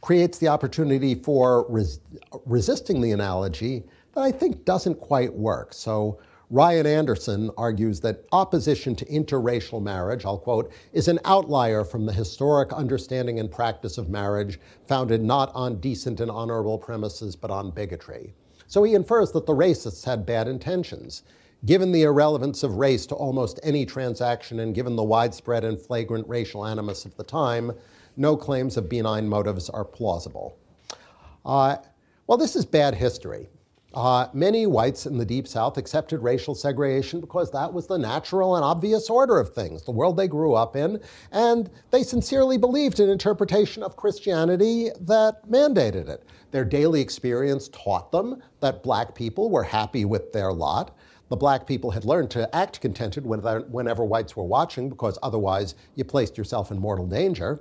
creates 0.00 0.38
the 0.38 0.46
opportunity 0.46 1.16
for 1.16 1.66
res- 1.68 1.98
resisting 2.46 3.00
the 3.00 3.10
analogy 3.10 3.82
that 4.14 4.20
I 4.20 4.30
think 4.30 4.64
doesn't 4.64 5.00
quite 5.00 5.34
work. 5.34 5.74
So, 5.74 6.20
Ryan 6.50 6.86
Anderson 6.86 7.50
argues 7.58 8.00
that 8.00 8.24
opposition 8.32 8.94
to 8.96 9.04
interracial 9.06 9.82
marriage, 9.82 10.24
I'll 10.24 10.38
quote, 10.38 10.72
is 10.94 11.08
an 11.08 11.18
outlier 11.26 11.84
from 11.84 12.06
the 12.06 12.12
historic 12.12 12.72
understanding 12.72 13.38
and 13.38 13.50
practice 13.50 13.98
of 13.98 14.08
marriage 14.08 14.58
founded 14.86 15.22
not 15.22 15.50
on 15.54 15.78
decent 15.80 16.20
and 16.20 16.30
honorable 16.30 16.78
premises 16.78 17.36
but 17.36 17.50
on 17.50 17.70
bigotry. 17.72 18.32
So 18.66 18.82
he 18.84 18.94
infers 18.94 19.32
that 19.32 19.44
the 19.44 19.52
racists 19.52 20.04
had 20.04 20.24
bad 20.24 20.48
intentions. 20.48 21.24
Given 21.64 21.90
the 21.90 22.02
irrelevance 22.02 22.62
of 22.62 22.76
race 22.76 23.04
to 23.06 23.16
almost 23.16 23.58
any 23.64 23.84
transaction 23.84 24.60
and 24.60 24.74
given 24.74 24.94
the 24.94 25.02
widespread 25.02 25.64
and 25.64 25.80
flagrant 25.80 26.28
racial 26.28 26.64
animus 26.64 27.04
of 27.04 27.16
the 27.16 27.24
time, 27.24 27.72
no 28.16 28.36
claims 28.36 28.76
of 28.76 28.88
benign 28.88 29.28
motives 29.28 29.68
are 29.68 29.84
plausible. 29.84 30.56
Uh, 31.44 31.76
well, 32.26 32.38
this 32.38 32.54
is 32.54 32.64
bad 32.64 32.94
history. 32.94 33.48
Uh, 33.94 34.28
many 34.34 34.66
whites 34.66 35.06
in 35.06 35.16
the 35.16 35.24
Deep 35.24 35.48
South 35.48 35.78
accepted 35.78 36.22
racial 36.22 36.54
segregation 36.54 37.20
because 37.20 37.50
that 37.50 37.72
was 37.72 37.86
the 37.86 37.96
natural 37.96 38.56
and 38.56 38.64
obvious 38.64 39.08
order 39.08 39.38
of 39.38 39.54
things, 39.54 39.82
the 39.82 39.90
world 39.90 40.16
they 40.16 40.28
grew 40.28 40.54
up 40.54 40.76
in, 40.76 41.00
and 41.32 41.70
they 41.90 42.02
sincerely 42.02 42.58
believed 42.58 43.00
an 43.00 43.08
interpretation 43.08 43.82
of 43.82 43.96
Christianity 43.96 44.90
that 45.00 45.48
mandated 45.50 46.08
it. 46.08 46.22
Their 46.50 46.66
daily 46.66 47.00
experience 47.00 47.68
taught 47.68 48.12
them 48.12 48.42
that 48.60 48.82
black 48.82 49.14
people 49.14 49.50
were 49.50 49.64
happy 49.64 50.04
with 50.04 50.32
their 50.32 50.52
lot. 50.52 50.96
The 51.28 51.36
black 51.36 51.66
people 51.66 51.90
had 51.90 52.04
learned 52.04 52.30
to 52.32 52.54
act 52.54 52.80
contented 52.80 53.26
whenever 53.26 54.04
whites 54.04 54.34
were 54.34 54.44
watching 54.44 54.88
because 54.88 55.18
otherwise 55.22 55.74
you 55.94 56.04
placed 56.04 56.38
yourself 56.38 56.70
in 56.70 56.78
mortal 56.78 57.06
danger. 57.06 57.60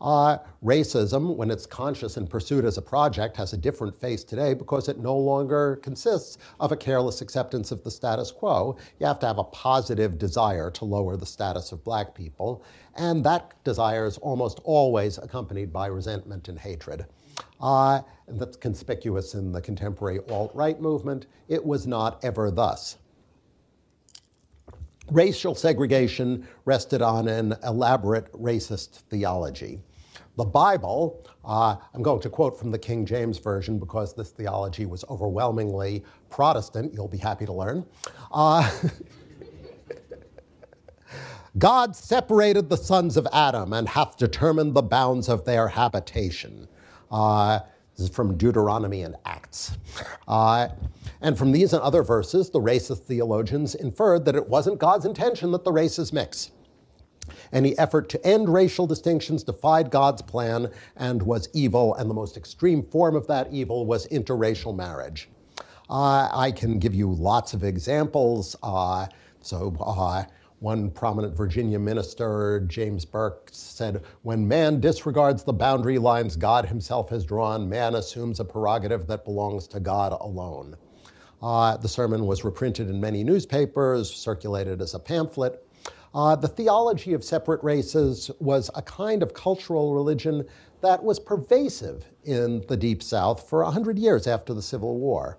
Uh, 0.00 0.38
racism, 0.62 1.36
when 1.36 1.50
it's 1.50 1.64
conscious 1.64 2.18
and 2.18 2.28
pursued 2.28 2.66
as 2.66 2.76
a 2.76 2.82
project, 2.82 3.36
has 3.36 3.54
a 3.54 3.56
different 3.56 3.98
face 3.98 4.24
today 4.24 4.52
because 4.52 4.88
it 4.88 4.98
no 4.98 5.16
longer 5.16 5.76
consists 5.82 6.36
of 6.60 6.70
a 6.70 6.76
careless 6.76 7.22
acceptance 7.22 7.72
of 7.72 7.82
the 7.82 7.90
status 7.90 8.30
quo. 8.30 8.76
You 9.00 9.06
have 9.06 9.18
to 9.20 9.26
have 9.26 9.38
a 9.38 9.44
positive 9.44 10.18
desire 10.18 10.70
to 10.72 10.84
lower 10.84 11.16
the 11.16 11.24
status 11.24 11.72
of 11.72 11.82
black 11.82 12.14
people, 12.14 12.62
and 12.94 13.24
that 13.24 13.54
desire 13.64 14.06
is 14.06 14.18
almost 14.18 14.60
always 14.64 15.16
accompanied 15.16 15.72
by 15.72 15.86
resentment 15.86 16.48
and 16.48 16.58
hatred. 16.58 17.06
Uh, 17.60 18.00
that's 18.28 18.56
conspicuous 18.56 19.34
in 19.34 19.52
the 19.52 19.60
contemporary 19.60 20.20
alt 20.30 20.50
right 20.54 20.80
movement. 20.80 21.26
It 21.48 21.64
was 21.64 21.86
not 21.86 22.24
ever 22.24 22.50
thus 22.50 22.96
racial 25.10 25.54
segregation 25.54 26.46
rested 26.64 27.02
on 27.02 27.28
an 27.28 27.54
elaborate 27.64 28.32
racist 28.32 29.00
theology. 29.10 29.80
The 30.36 30.44
Bible, 30.44 31.24
uh, 31.44 31.76
I'm 31.94 32.02
going 32.02 32.20
to 32.20 32.28
quote 32.28 32.58
from 32.58 32.70
the 32.70 32.78
King 32.78 33.06
James 33.06 33.38
Version 33.38 33.78
because 33.78 34.14
this 34.14 34.30
theology 34.30 34.84
was 34.84 35.04
overwhelmingly 35.08 36.04
Protestant, 36.28 36.92
you'll 36.92 37.08
be 37.08 37.18
happy 37.18 37.46
to 37.46 37.52
learn. 37.52 37.86
Uh, 38.32 38.70
God 41.58 41.96
separated 41.96 42.68
the 42.68 42.76
sons 42.76 43.16
of 43.16 43.26
Adam 43.32 43.72
and 43.72 43.88
hath 43.88 44.18
determined 44.18 44.74
the 44.74 44.82
bounds 44.82 45.30
of 45.30 45.46
their 45.46 45.68
habitation. 45.68 46.68
Uh, 47.10 47.60
this 47.96 48.10
is 48.10 48.14
from 48.14 48.36
Deuteronomy 48.36 49.02
and 49.02 49.16
Acts. 49.24 49.78
Uh, 50.28 50.68
and 51.22 51.38
from 51.38 51.52
these 51.52 51.72
and 51.72 51.82
other 51.82 52.02
verses, 52.02 52.50
the 52.50 52.60
racist 52.60 53.04
theologians 53.04 53.74
inferred 53.74 54.24
that 54.26 54.36
it 54.36 54.48
wasn't 54.48 54.78
God's 54.78 55.06
intention 55.06 55.50
that 55.52 55.64
the 55.64 55.72
races 55.72 56.12
mix. 56.12 56.50
Any 57.52 57.76
effort 57.78 58.08
to 58.10 58.26
end 58.26 58.48
racial 58.48 58.86
distinctions 58.86 59.42
defied 59.42 59.90
God's 59.90 60.22
plan 60.22 60.70
and 60.96 61.22
was 61.22 61.48
evil, 61.54 61.94
and 61.94 62.08
the 62.10 62.14
most 62.14 62.36
extreme 62.36 62.82
form 62.82 63.16
of 63.16 63.26
that 63.28 63.52
evil 63.52 63.86
was 63.86 64.06
interracial 64.08 64.76
marriage. 64.76 65.28
Uh, 65.88 66.28
I 66.32 66.52
can 66.52 66.78
give 66.78 66.94
you 66.94 67.12
lots 67.12 67.54
of 67.54 67.64
examples. 67.64 68.56
Uh, 68.62 69.06
so, 69.40 69.74
uh, 69.80 70.24
one 70.60 70.90
prominent 70.90 71.36
Virginia 71.36 71.78
minister, 71.78 72.60
James 72.66 73.04
Burke, 73.04 73.50
said 73.52 74.02
When 74.22 74.46
man 74.48 74.80
disregards 74.80 75.44
the 75.44 75.52
boundary 75.52 75.98
lines 75.98 76.36
God 76.36 76.66
himself 76.66 77.10
has 77.10 77.24
drawn, 77.24 77.68
man 77.68 77.94
assumes 77.94 78.40
a 78.40 78.44
prerogative 78.44 79.06
that 79.08 79.24
belongs 79.24 79.66
to 79.68 79.80
God 79.80 80.12
alone. 80.12 80.76
Uh, 81.42 81.76
the 81.76 81.88
sermon 81.88 82.26
was 82.26 82.44
reprinted 82.44 82.88
in 82.88 83.00
many 83.00 83.22
newspapers, 83.22 84.12
circulated 84.12 84.80
as 84.80 84.94
a 84.94 84.98
pamphlet. 84.98 85.62
Uh, 86.14 86.34
the 86.34 86.48
theology 86.48 87.12
of 87.12 87.22
separate 87.22 87.62
races 87.62 88.30
was 88.40 88.70
a 88.74 88.80
kind 88.80 89.22
of 89.22 89.34
cultural 89.34 89.94
religion 89.94 90.46
that 90.80 91.02
was 91.02 91.20
pervasive 91.20 92.06
in 92.24 92.64
the 92.68 92.76
Deep 92.76 93.02
South 93.02 93.46
for 93.48 93.62
100 93.62 93.98
years 93.98 94.26
after 94.26 94.54
the 94.54 94.62
Civil 94.62 94.98
War. 94.98 95.38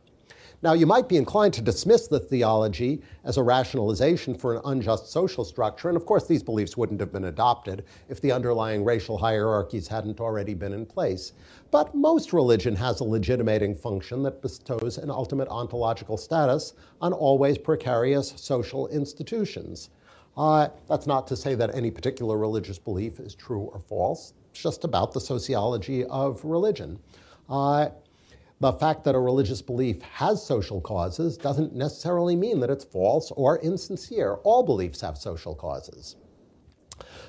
Now, 0.64 0.74
you 0.74 0.88
might 0.88 1.08
be 1.08 1.18
inclined 1.18 1.54
to 1.54 1.62
dismiss 1.62 2.08
the 2.08 2.20
theology 2.20 3.04
as 3.24 3.38
a 3.38 3.44
rationalization 3.44 4.34
for 4.34 4.56
an 4.56 4.62
unjust 4.66 5.12
social 5.12 5.46
structure, 5.46 5.88
and 5.88 5.96
of 5.96 6.08
course, 6.08 6.26
these 6.26 6.42
beliefs 6.42 6.76
wouldn't 6.76 7.00
have 7.00 7.12
been 7.12 7.26
adopted 7.26 7.84
if 8.10 8.20
the 8.22 8.32
underlying 8.32 8.84
racial 8.84 9.20
hierarchies 9.20 9.88
hadn't 9.88 10.20
already 10.20 10.56
been 10.56 10.74
in 10.74 10.88
place. 10.88 11.34
But 11.70 11.94
most 11.94 12.34
religion 12.34 12.76
has 12.76 13.02
a 13.02 13.04
legitimating 13.04 13.76
function 13.76 14.24
that 14.24 14.42
bestows 14.42 14.98
an 14.98 15.12
ultimate 15.12 15.48
ontological 15.50 16.18
status 16.18 16.74
on 17.02 17.14
always 17.14 17.60
precarious 17.60 18.34
social 18.36 18.88
institutions. 18.88 19.92
Uh, 20.36 20.70
that's 20.88 21.06
not 21.06 21.28
to 21.28 21.36
say 21.36 21.54
that 21.54 21.76
any 21.76 21.92
particular 21.92 22.36
religious 22.36 22.80
belief 22.80 23.20
is 23.20 23.36
true 23.36 23.70
or 23.74 23.80
false. 23.80 24.34
It's 24.50 24.64
just 24.64 24.86
about 24.86 25.14
the 25.14 25.22
sociology 25.22 26.04
of 26.06 26.44
religion. 26.44 26.98
Uh, 27.48 27.90
the 28.60 28.74
fact 28.74 29.04
that 29.04 29.14
a 29.14 29.20
religious 29.20 29.62
belief 29.62 30.02
has 30.02 30.44
social 30.44 30.82
causes 30.82 31.38
doesn't 31.38 31.76
necessarily 31.76 32.36
mean 32.36 32.60
that 32.60 32.72
it's 32.72 32.84
false 32.84 33.32
or 33.32 33.60
insincere. 33.60 34.36
All 34.44 34.64
beliefs 34.64 35.02
have 35.02 35.18
social 35.18 35.54
causes. 35.54 36.16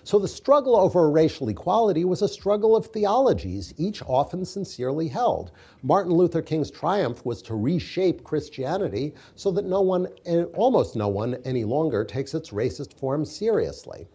So 0.02 0.18
the 0.18 0.26
struggle 0.26 0.74
over 0.74 1.10
racial 1.10 1.50
equality 1.50 2.06
was 2.06 2.22
a 2.22 2.28
struggle 2.28 2.74
of 2.74 2.86
theologies, 2.86 3.74
each 3.76 4.02
often 4.06 4.46
sincerely 4.46 5.08
held. 5.08 5.50
Martin 5.82 6.14
Luther 6.14 6.40
King's 6.40 6.70
triumph 6.70 7.26
was 7.26 7.42
to 7.42 7.54
reshape 7.54 8.24
Christianity 8.24 9.14
so 9.34 9.50
that 9.50 9.66
no 9.66 9.82
one, 9.82 10.08
eh, 10.24 10.44
almost 10.54 10.96
no 10.96 11.08
one 11.08 11.34
any 11.44 11.64
longer, 11.64 12.04
takes 12.06 12.32
its 12.32 12.50
racist 12.50 12.94
form 12.94 13.26
seriously. 13.26 14.08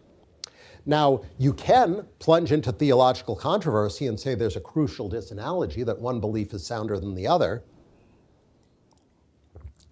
Now, 0.86 1.22
you 1.38 1.54
can 1.54 2.06
plunge 2.18 2.52
into 2.52 2.70
theological 2.70 3.36
controversy 3.36 4.06
and 4.06 4.20
say 4.20 4.34
there's 4.34 4.56
a 4.56 4.60
crucial 4.60 5.10
disanalogy, 5.10 5.84
that 5.84 5.98
one 5.98 6.20
belief 6.20 6.52
is 6.52 6.66
sounder 6.66 6.98
than 7.00 7.14
the 7.14 7.26
other, 7.26 7.62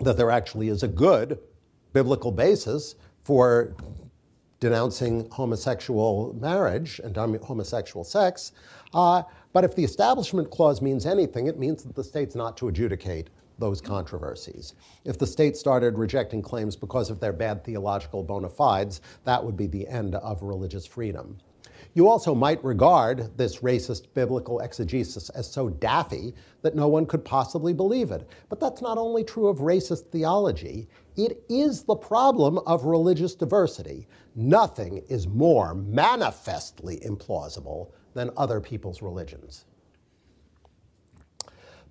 that 0.00 0.16
there 0.16 0.30
actually 0.30 0.68
is 0.68 0.82
a 0.82 0.88
good 0.88 1.38
biblical 1.92 2.30
basis 2.30 2.96
for 3.24 3.74
denouncing 4.60 5.28
homosexual 5.30 6.36
marriage 6.40 7.00
and 7.02 7.16
homosexual 7.16 8.04
sex. 8.04 8.52
Uh, 8.94 9.22
but 9.52 9.64
if 9.64 9.74
the 9.74 9.84
Establishment 9.84 10.50
Clause 10.50 10.80
means 10.82 11.06
anything, 11.06 11.46
it 11.46 11.58
means 11.58 11.82
that 11.82 11.94
the 11.94 12.04
state's 12.04 12.34
not 12.34 12.56
to 12.58 12.68
adjudicate 12.68 13.30
those 13.58 13.80
controversies. 13.80 14.74
If 15.04 15.18
the 15.18 15.26
state 15.26 15.56
started 15.56 15.98
rejecting 15.98 16.42
claims 16.42 16.76
because 16.76 17.10
of 17.10 17.20
their 17.20 17.32
bad 17.32 17.64
theological 17.64 18.22
bona 18.22 18.48
fides, 18.48 19.00
that 19.24 19.44
would 19.44 19.56
be 19.56 19.66
the 19.66 19.86
end 19.88 20.14
of 20.16 20.42
religious 20.42 20.86
freedom. 20.86 21.38
You 21.94 22.08
also 22.08 22.34
might 22.34 22.64
regard 22.64 23.36
this 23.36 23.58
racist 23.58 24.06
biblical 24.14 24.60
exegesis 24.60 25.28
as 25.30 25.50
so 25.50 25.68
daffy 25.68 26.34
that 26.62 26.74
no 26.74 26.88
one 26.88 27.04
could 27.04 27.24
possibly 27.24 27.74
believe 27.74 28.10
it. 28.10 28.26
But 28.48 28.60
that's 28.60 28.80
not 28.80 28.96
only 28.96 29.24
true 29.24 29.48
of 29.48 29.58
racist 29.58 30.06
theology, 30.06 30.88
it 31.16 31.44
is 31.50 31.82
the 31.82 31.96
problem 31.96 32.58
of 32.66 32.86
religious 32.86 33.34
diversity. 33.34 34.06
Nothing 34.34 35.02
is 35.08 35.26
more 35.28 35.74
manifestly 35.74 37.00
implausible 37.00 37.90
than 38.14 38.30
other 38.36 38.60
people's 38.60 39.02
religions 39.02 39.66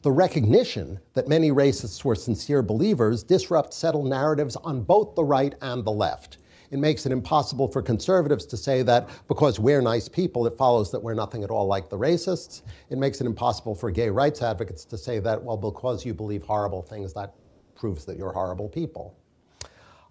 the 0.02 0.12
recognition 0.12 1.00
that 1.14 1.28
many 1.28 1.52
racists 1.52 2.04
were 2.04 2.16
sincere 2.16 2.64
believers 2.64 3.24
disrupts 3.24 3.78
settled 3.78 4.08
narratives 4.08 4.56
on 4.58 4.82
both 4.82 5.14
the 5.16 5.24
right 5.24 5.54
and 5.62 5.86
the 5.86 5.92
left. 5.92 6.38
It 6.72 6.80
makes 6.80 7.06
it 7.06 7.12
impossible 7.12 7.68
for 7.68 7.82
conservatives 7.82 8.46
to 8.48 8.58
say 8.58 8.82
that 8.84 9.10
because 9.28 9.60
we're 9.60 9.82
nice 9.82 10.08
people, 10.08 10.48
it 10.48 10.58
follows 10.58 10.90
that 10.92 11.04
we're 11.04 11.14
nothing 11.14 11.44
at 11.44 11.52
all 11.52 11.68
like 11.68 11.90
the 11.90 11.98
racists. 11.98 12.62
It 12.90 12.98
makes 12.98 13.20
it 13.20 13.28
impossible 13.28 13.76
for 13.76 13.92
gay 13.92 14.10
rights 14.10 14.42
advocates 14.42 14.86
to 14.86 14.98
say 14.98 15.20
that, 15.20 15.44
well, 15.44 15.58
because 15.58 16.06
you 16.06 16.14
believe 16.14 16.44
horrible 16.44 16.82
things, 16.82 17.14
that 17.14 17.36
proves 17.76 18.06
that 18.06 18.18
you're 18.18 18.32
horrible 18.32 18.70
people. 18.70 19.18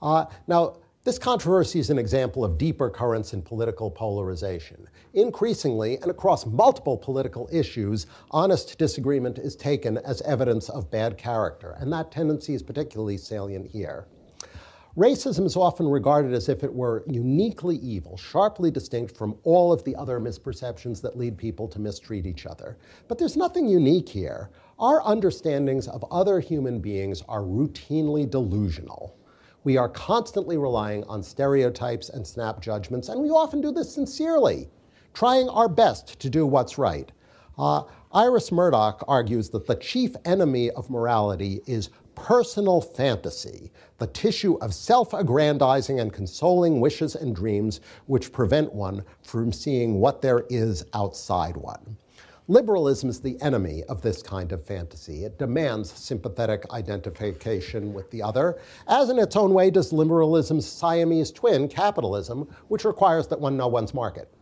Uh, 0.03 0.27
now, 0.47 0.77
this 1.03 1.19
controversy 1.19 1.79
is 1.79 1.89
an 1.89 1.99
example 1.99 2.45
of 2.45 2.59
deeper 2.59 2.91
currents 2.91 3.33
in 3.33 3.41
political 3.41 3.91
polarization. 3.91 4.87
Increasingly, 5.15 5.97
and 5.97 6.11
across 6.11 6.45
multiple 6.45 6.99
political 6.99 7.49
issues, 7.51 8.07
honest 8.33 8.77
disagreement 8.77 9.39
is 9.39 9.57
taken 9.57 9.97
as 9.99 10.21
evidence 10.23 10.69
of 10.69 10.91
bad 10.91 11.17
character, 11.17 11.75
and 11.79 11.91
that 11.91 12.13
tendency 12.13 12.53
is 12.53 12.63
particularly 12.63 13.17
salient 13.17 13.67
here. 13.67 14.09
Racism 14.95 15.47
is 15.47 15.57
often 15.57 15.89
regarded 15.89 16.35
as 16.35 16.51
if 16.51 16.63
it 16.63 16.75
were 16.75 17.05
uniquely 17.07 17.77
evil, 17.77 18.19
sharply 18.19 18.71
distinct 18.71 19.17
from 19.17 19.39
all 19.45 19.73
of 19.73 19.83
the 19.85 19.97
other 19.97 20.21
misperceptions 20.21 21.01
that 21.01 21.17
lead 21.17 21.39
people 21.39 21.67
to 21.69 21.79
mistreat 21.79 22.27
each 22.27 22.45
other. 22.45 22.77
But 23.09 23.17
there's 23.17 23.39
nothing 23.39 23.67
unique 23.67 24.09
here. 24.09 24.51
Our 24.79 25.01
understandings 25.07 25.89
of 25.89 26.05
other 26.11 26.41
human 26.41 26.79
beings 26.79 27.23
are 27.27 27.41
routinely 27.41 28.29
delusional. 28.29 29.17
We 29.63 29.77
are 29.77 29.89
constantly 29.91 30.57
relying 30.57 31.05
on 31.05 31.23
stereotypes 31.23 32.09
and 32.09 32.27
snap 32.27 32.63
judgments, 32.63 33.11
and 33.11 33.21
we 33.21 33.29
often 33.29 33.61
do 33.61 33.71
this 33.73 33.93
sincerely, 33.93 34.69
trying 35.13 35.51
our 35.51 35.69
best 35.69 36.19
to 36.21 36.31
do 36.31 36.47
what's 36.47 36.79
right. 36.79 37.13
Uh, 37.59 37.83
Iris 38.13 38.51
Murdoch 38.51 39.05
argues 39.07 39.51
that 39.51 39.67
the 39.67 39.75
chief 39.75 40.17
enemy 40.25 40.71
of 40.71 40.89
morality 40.89 41.61
is 41.67 41.91
personal 42.15 42.81
fantasy, 42.81 43.71
the 43.99 44.07
tissue 44.07 44.55
of 44.63 44.73
self 44.73 45.13
aggrandizing 45.13 46.01
and 46.01 46.11
consoling 46.11 46.81
wishes 46.81 47.15
and 47.15 47.37
dreams 47.37 47.83
which 48.07 48.33
prevent 48.33 48.73
one 48.73 49.05
from 49.23 49.53
seeing 49.53 50.01
what 50.01 50.23
there 50.23 50.47
is 50.49 50.87
outside 50.95 51.57
one. 51.57 51.99
Liberalism 52.51 53.09
is 53.09 53.21
the 53.21 53.41
enemy 53.43 53.85
of 53.85 54.03
this 54.03 54.25
kind 54.25 54.51
of 54.51 54.67
fantasy. 54.67 55.25
It 55.25 55.39
demands 55.39 55.93
sympathetic 55.93 56.65
identification 56.73 57.95
with 57.95 58.11
the 58.11 58.25
other, 58.25 58.59
as 58.89 59.09
in 59.09 59.21
its 59.21 59.37
own 59.37 59.55
way 59.55 59.71
does 59.71 59.93
liberalism's 59.93 60.67
Siamese 60.67 61.31
twin, 61.31 61.69
capitalism, 61.69 62.49
which 62.67 62.85
requires 62.85 63.29
that 63.29 63.39
one 63.39 63.57
know 63.57 63.69
one's 63.69 63.95
market. 63.95 64.35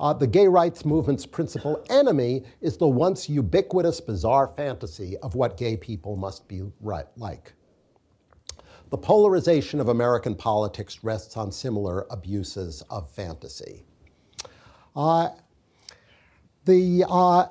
Uh, 0.00 0.12
the 0.12 0.26
gay 0.26 0.48
rights 0.48 0.84
movement's 0.84 1.24
principal 1.24 1.84
enemy 1.88 2.42
is 2.60 2.78
the 2.78 2.88
once 2.88 3.28
ubiquitous, 3.28 4.00
bizarre 4.00 4.48
fantasy 4.48 5.16
of 5.18 5.36
what 5.36 5.56
gay 5.56 5.76
people 5.76 6.16
must 6.16 6.48
be 6.48 6.62
right, 6.80 7.06
like. 7.16 7.52
The 8.90 8.98
polarization 8.98 9.78
of 9.78 9.86
American 9.86 10.34
politics 10.34 11.04
rests 11.04 11.36
on 11.36 11.52
similar 11.52 12.08
abuses 12.10 12.82
of 12.90 13.08
fantasy. 13.08 13.84
Uh, 14.96 15.28
the, 16.64 17.04
uh, 17.08 17.46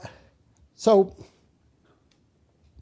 so 0.76 1.16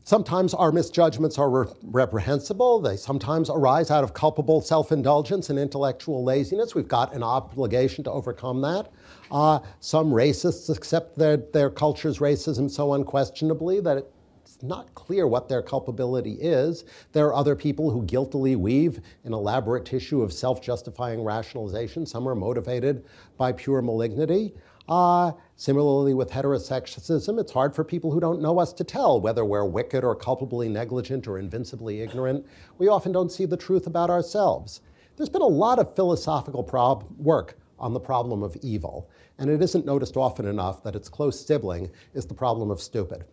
sometimes 0.04 0.54
our 0.54 0.72
misjudgments 0.72 1.38
are 1.38 1.50
re- 1.50 1.74
reprehensible. 1.84 2.82
They 2.82 2.98
sometimes 2.98 3.50
arise 3.50 3.92
out 3.92 4.04
of 4.04 4.14
culpable 4.14 4.62
self 4.62 4.92
indulgence 4.92 5.50
and 5.50 5.60
intellectual 5.60 6.24
laziness. 6.24 6.76
We've 6.76 6.88
got 6.88 7.14
an 7.14 7.24
obligation 7.24 8.04
to 8.06 8.12
overcome 8.12 8.62
that. 8.62 8.92
Uh, 9.32 9.60
some 9.80 10.12
racists 10.12 10.76
accept 10.76 11.18
their, 11.18 11.38
their 11.38 11.70
culture's 11.70 12.20
racism 12.20 12.70
so 12.70 12.94
unquestionably 12.94 13.80
that 13.82 14.06
it's 14.44 14.62
not 14.62 14.94
clear 14.96 15.28
what 15.28 15.48
their 15.48 15.62
culpability 15.62 16.34
is. 16.34 16.84
There 17.14 17.28
are 17.28 17.34
other 17.34 17.56
people 17.56 17.90
who 17.90 18.04
guiltily 18.04 18.56
weave 18.56 19.00
an 19.24 19.34
elaborate 19.34 19.86
tissue 19.86 20.22
of 20.22 20.34
self 20.34 20.62
justifying 20.62 21.24
rationalization. 21.24 22.06
Some 22.06 22.28
are 22.28 22.36
motivated 22.36 23.06
by 23.38 23.54
pure 23.54 23.82
malignity. 23.82 24.54
Uh, 24.92 25.32
similarly, 25.56 26.14
with 26.14 26.30
heterosexism, 26.30 27.40
it's 27.40 27.54
hard 27.54 27.74
for 27.74 27.82
people 27.82 28.12
who 28.12 28.20
don't 28.20 28.42
know 28.42 28.60
us 28.60 28.74
to 28.74 28.84
tell 28.84 29.22
whether 29.22 29.46
we're 29.46 29.64
wicked 29.64 30.04
or 30.04 30.14
culpably 30.14 30.68
negligent 30.68 31.30
or 31.30 31.40
invincibly 31.40 32.02
ignorant. 32.02 32.46
We 32.78 32.90
often 32.90 33.14
don't 33.14 33.32
see 33.32 33.46
the 33.46 33.56
truth 33.56 33.88
about 33.88 34.10
ourselves. 34.10 34.82
There's 35.16 35.30
been 35.30 35.42
a 35.42 35.48
lot 35.48 35.80
of 35.80 35.96
philosophical 35.96 36.62
prob- 36.62 37.06
work 37.18 37.58
on 37.80 37.94
the 37.94 38.02
problem 38.02 38.44
of 38.44 38.58
evil, 38.62 39.10
and 39.38 39.50
it 39.50 39.62
isn't 39.62 39.86
noticed 39.86 40.18
often 40.18 40.46
enough 40.46 40.84
that 40.84 40.98
its 40.98 41.08
close 41.08 41.40
sibling 41.40 41.90
is 42.14 42.26
the 42.26 42.34
problem 42.34 42.70
of 42.70 42.82
stupid. 42.82 43.24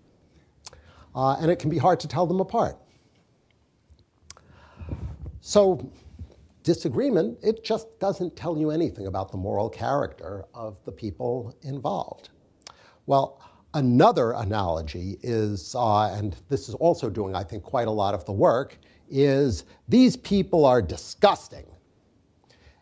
Uh, 1.12 1.38
and 1.40 1.50
it 1.50 1.58
can 1.58 1.70
be 1.70 1.78
hard 1.78 1.98
to 1.98 2.06
tell 2.06 2.24
them 2.24 2.38
apart. 2.38 2.78
So, 5.40 5.90
disagreement, 6.68 7.38
it 7.42 7.64
just 7.64 7.98
doesn't 7.98 8.36
tell 8.36 8.58
you 8.58 8.70
anything 8.70 9.06
about 9.06 9.32
the 9.32 9.38
moral 9.38 9.70
character 9.70 10.44
of 10.52 10.76
the 10.84 10.92
people 10.92 11.56
involved. 11.62 12.28
Well, 13.06 13.40
another 13.72 14.32
analogy 14.32 15.16
is, 15.22 15.74
uh, 15.74 16.12
and 16.12 16.36
this 16.50 16.68
is 16.68 16.74
also 16.74 17.08
doing, 17.08 17.34
I 17.34 17.42
think, 17.42 17.62
quite 17.62 17.88
a 17.88 17.90
lot 17.90 18.12
of 18.12 18.26
the 18.26 18.32
work, 18.32 18.76
is 19.08 19.64
these 19.88 20.14
people 20.14 20.66
are 20.66 20.82
disgusting. 20.82 21.64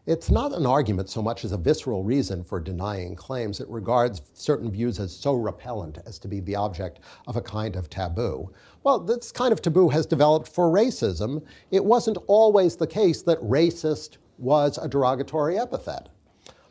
It's 0.06 0.30
not 0.30 0.52
an 0.52 0.66
argument 0.66 1.10
so 1.10 1.20
much 1.20 1.44
as 1.44 1.50
a 1.50 1.56
visceral 1.56 2.04
reason 2.04 2.44
for 2.44 2.60
denying 2.60 3.16
claims. 3.16 3.58
It 3.58 3.68
regards 3.68 4.22
certain 4.34 4.70
views 4.70 5.00
as 5.00 5.12
so 5.12 5.34
repellent 5.34 5.98
as 6.06 6.20
to 6.20 6.28
be 6.28 6.38
the 6.38 6.54
object 6.54 7.00
of 7.26 7.34
a 7.34 7.40
kind 7.40 7.74
of 7.74 7.90
taboo. 7.90 8.52
Well, 8.84 9.00
this 9.00 9.32
kind 9.32 9.52
of 9.52 9.60
taboo 9.60 9.88
has 9.88 10.06
developed 10.06 10.46
for 10.46 10.70
racism. 10.70 11.42
It 11.72 11.84
wasn't 11.84 12.18
always 12.28 12.76
the 12.76 12.86
case 12.86 13.22
that 13.22 13.40
racist 13.40 14.18
was 14.38 14.78
a 14.78 14.86
derogatory 14.86 15.58
epithet. 15.58 16.08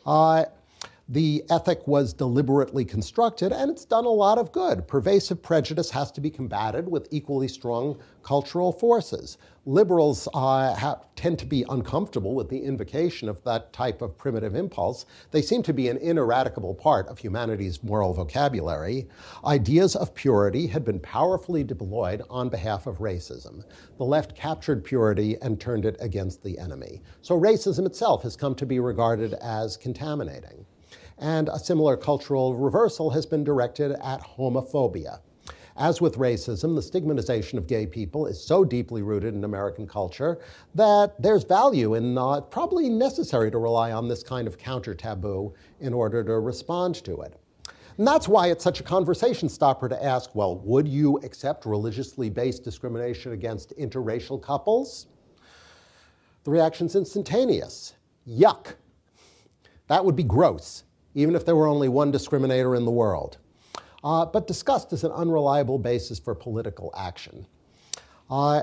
Uh, 0.05 0.45
the 1.07 1.43
ethic 1.51 1.87
was 1.87 2.13
deliberately 2.13 2.83
constructed, 2.83 3.51
and 3.51 3.69
it's 3.69 3.85
done 3.85 4.05
a 4.05 4.09
lot 4.09 4.39
of 4.39 4.51
good. 4.51 4.87
Pervasive 4.87 5.43
prejudice 5.43 5.91
has 5.91 6.11
to 6.11 6.19
be 6.19 6.31
combated 6.31 6.89
with 6.89 7.07
equally 7.11 7.47
strong 7.47 7.99
cultural 8.23 8.71
forces. 8.71 9.37
Liberals 9.67 10.27
uh, 10.33 10.73
have, 10.73 11.05
tend 11.15 11.37
to 11.37 11.45
be 11.45 11.63
uncomfortable 11.69 12.33
with 12.33 12.49
the 12.49 12.57
invocation 12.57 13.29
of 13.29 13.43
that 13.43 13.71
type 13.71 14.01
of 14.01 14.17
primitive 14.17 14.55
impulse. 14.55 15.05
They 15.29 15.43
seem 15.43 15.61
to 15.63 15.73
be 15.73 15.89
an 15.89 15.97
ineradicable 15.97 16.73
part 16.73 17.07
of 17.07 17.19
humanity's 17.19 17.83
moral 17.83 18.15
vocabulary. 18.15 19.07
Ideas 19.45 19.95
of 19.95 20.15
purity 20.15 20.65
had 20.65 20.83
been 20.83 20.99
powerfully 20.99 21.63
deployed 21.63 22.23
on 22.31 22.49
behalf 22.49 22.87
of 22.87 22.97
racism. 22.97 23.63
The 23.97 24.05
left 24.05 24.35
captured 24.35 24.83
purity 24.83 25.37
and 25.43 25.61
turned 25.61 25.85
it 25.85 25.97
against 25.99 26.43
the 26.43 26.57
enemy. 26.57 27.03
So 27.21 27.39
racism 27.39 27.85
itself 27.85 28.23
has 28.23 28.35
come 28.35 28.55
to 28.55 28.65
be 28.65 28.79
regarded 28.79 29.35
as 29.35 29.77
contaminating. 29.77 30.65
And 31.17 31.49
a 31.49 31.59
similar 31.59 31.95
cultural 31.95 32.55
reversal 32.55 33.09
has 33.11 33.25
been 33.25 33.43
directed 33.43 33.91
at 34.03 34.21
homophobia. 34.21 35.19
As 35.77 35.99
with 35.99 36.17
racism, 36.17 36.73
the 36.73 36.81
stigmatization 36.81 37.57
of 37.57 37.67
gay 37.67 37.85
people 37.85 38.27
is 38.27 38.41
so 38.41 38.63
deeply 38.63 39.01
rooted 39.01 39.33
in 39.33 39.43
American 39.43 39.85
culture 39.85 40.39
that 40.73 41.21
there's 41.21 41.43
value 41.43 41.95
in 41.95 42.17
uh, 42.17 42.39
probably 42.39 42.87
necessary 42.87 43.51
to 43.51 43.57
rely 43.57 43.91
on 43.91 44.07
this 44.07 44.23
kind 44.23 44.47
of 44.47 44.57
counter 44.57 44.95
taboo 44.95 45.53
in 45.81 45.93
order 45.93 46.23
to 46.23 46.39
respond 46.39 46.95
to 47.03 47.21
it. 47.21 47.37
And 47.97 48.07
that's 48.07 48.27
why 48.27 48.47
it's 48.51 48.63
such 48.63 48.79
a 48.79 48.83
conversation 48.83 49.49
stopper 49.49 49.89
to 49.89 50.01
ask 50.01 50.33
well, 50.33 50.59
would 50.59 50.87
you 50.87 51.17
accept 51.19 51.65
religiously 51.65 52.29
based 52.29 52.63
discrimination 52.63 53.33
against 53.33 53.77
interracial 53.77 54.41
couples? 54.41 55.07
The 56.45 56.51
reaction's 56.51 56.95
instantaneous. 56.95 57.95
Yuck. 58.27 58.75
That 59.87 60.03
would 60.03 60.15
be 60.15 60.23
gross 60.23 60.83
even 61.15 61.35
if 61.35 61.45
there 61.45 61.55
were 61.55 61.67
only 61.67 61.89
one 61.89 62.11
discriminator 62.11 62.77
in 62.77 62.85
the 62.85 62.91
world. 62.91 63.37
Uh, 64.03 64.25
but 64.25 64.45
disgust 64.45 64.93
is 64.93 65.03
an 65.03 65.11
unreliable 65.11 65.79
basis 65.79 66.19
for 66.19 66.35
political 66.35 66.93
action. 66.95 67.47
Uh, 68.29 68.61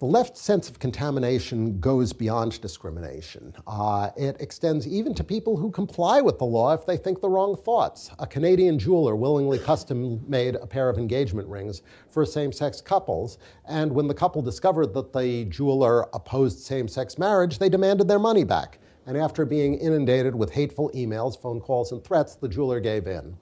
the 0.00 0.06
left 0.06 0.36
sense 0.36 0.70
of 0.70 0.78
contamination 0.78 1.80
goes 1.80 2.12
beyond 2.12 2.60
discrimination. 2.60 3.52
Uh, 3.66 4.10
it 4.16 4.36
extends 4.40 4.86
even 4.86 5.12
to 5.12 5.24
people 5.24 5.56
who 5.56 5.72
comply 5.72 6.20
with 6.20 6.38
the 6.38 6.44
law 6.44 6.72
if 6.72 6.86
they 6.86 6.96
think 6.96 7.20
the 7.20 7.28
wrong 7.28 7.56
thoughts. 7.56 8.10
A 8.20 8.26
Canadian 8.26 8.78
jeweler 8.78 9.16
willingly 9.16 9.58
custom 9.58 10.24
made 10.28 10.54
a 10.54 10.66
pair 10.68 10.88
of 10.88 10.98
engagement 10.98 11.48
rings 11.48 11.82
for 12.10 12.24
same 12.24 12.52
sex 12.52 12.80
couples, 12.80 13.38
and 13.66 13.90
when 13.90 14.06
the 14.06 14.14
couple 14.14 14.40
discovered 14.40 14.94
that 14.94 15.12
the 15.12 15.46
jeweler 15.46 16.08
opposed 16.14 16.60
same 16.60 16.86
sex 16.86 17.18
marriage, 17.18 17.58
they 17.58 17.68
demanded 17.68 18.06
their 18.06 18.20
money 18.20 18.44
back 18.44 18.78
and 19.08 19.16
after 19.16 19.46
being 19.46 19.74
inundated 19.76 20.34
with 20.34 20.52
hateful 20.52 20.90
emails, 20.94 21.40
phone 21.40 21.60
calls, 21.60 21.92
and 21.92 22.04
threats, 22.04 22.34
the 22.34 22.46
jeweler 22.46 22.78
gave 22.78 23.06
in. 23.06 23.34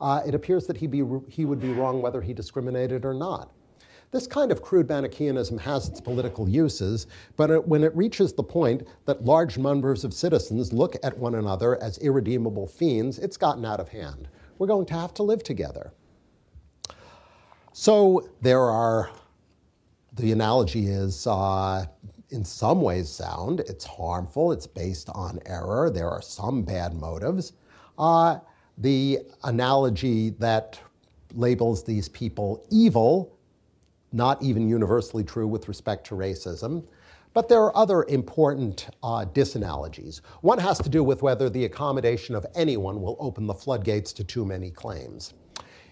Uh, 0.00 0.22
it 0.24 0.32
appears 0.32 0.64
that 0.68 0.76
he, 0.76 0.86
be, 0.86 1.02
he 1.28 1.44
would 1.44 1.60
be 1.60 1.72
wrong 1.72 2.00
whether 2.00 2.20
he 2.22 2.32
discriminated 2.32 3.04
or 3.04 3.12
not. 3.12 3.50
This 4.12 4.28
kind 4.28 4.52
of 4.52 4.62
crude 4.62 4.86
Manichaeanism 4.86 5.58
has 5.58 5.88
its 5.88 6.00
political 6.00 6.48
uses, 6.48 7.08
but 7.36 7.50
it, 7.50 7.66
when 7.66 7.82
it 7.82 7.94
reaches 7.96 8.32
the 8.32 8.44
point 8.44 8.86
that 9.06 9.24
large 9.24 9.58
numbers 9.58 10.04
of 10.04 10.14
citizens 10.14 10.72
look 10.72 10.94
at 11.02 11.18
one 11.18 11.34
another 11.34 11.82
as 11.82 11.98
irredeemable 11.98 12.68
fiends, 12.68 13.18
it's 13.18 13.36
gotten 13.36 13.64
out 13.64 13.80
of 13.80 13.88
hand. 13.88 14.28
We're 14.58 14.68
going 14.68 14.86
to 14.86 14.94
have 14.94 15.14
to 15.14 15.24
live 15.24 15.42
together. 15.42 15.92
So 17.72 18.30
there 18.40 18.62
are, 18.62 19.10
the 20.12 20.30
analogy 20.30 20.86
is 20.86 21.26
uh, 21.26 21.86
in 22.30 22.44
some 22.44 22.82
ways 22.82 23.08
sound. 23.08 23.60
It's 23.60 23.84
harmful. 23.84 24.52
It's 24.52 24.66
based 24.66 25.08
on 25.10 25.40
error. 25.46 25.90
There 25.90 26.10
are 26.10 26.22
some 26.22 26.62
bad 26.62 26.94
motives. 26.94 27.52
Uh, 27.98 28.38
the 28.78 29.20
analogy 29.44 30.30
that 30.30 30.80
labels 31.34 31.84
these 31.84 32.08
people 32.08 32.64
evil, 32.70 33.36
not 34.12 34.42
even 34.42 34.68
universally 34.68 35.24
true 35.24 35.46
with 35.46 35.68
respect 35.68 36.06
to 36.06 36.14
racism. 36.14 36.84
But 37.34 37.48
there 37.48 37.62
are 37.62 37.76
other 37.76 38.04
important 38.04 38.88
uh, 39.02 39.26
disanalogies. 39.26 40.22
One 40.40 40.58
has 40.58 40.78
to 40.78 40.88
do 40.88 41.04
with 41.04 41.22
whether 41.22 41.50
the 41.50 41.66
accommodation 41.66 42.34
of 42.34 42.46
anyone 42.54 43.02
will 43.02 43.16
open 43.20 43.46
the 43.46 43.54
floodgates 43.54 44.12
to 44.14 44.24
too 44.24 44.44
many 44.44 44.70
claims. 44.70 45.34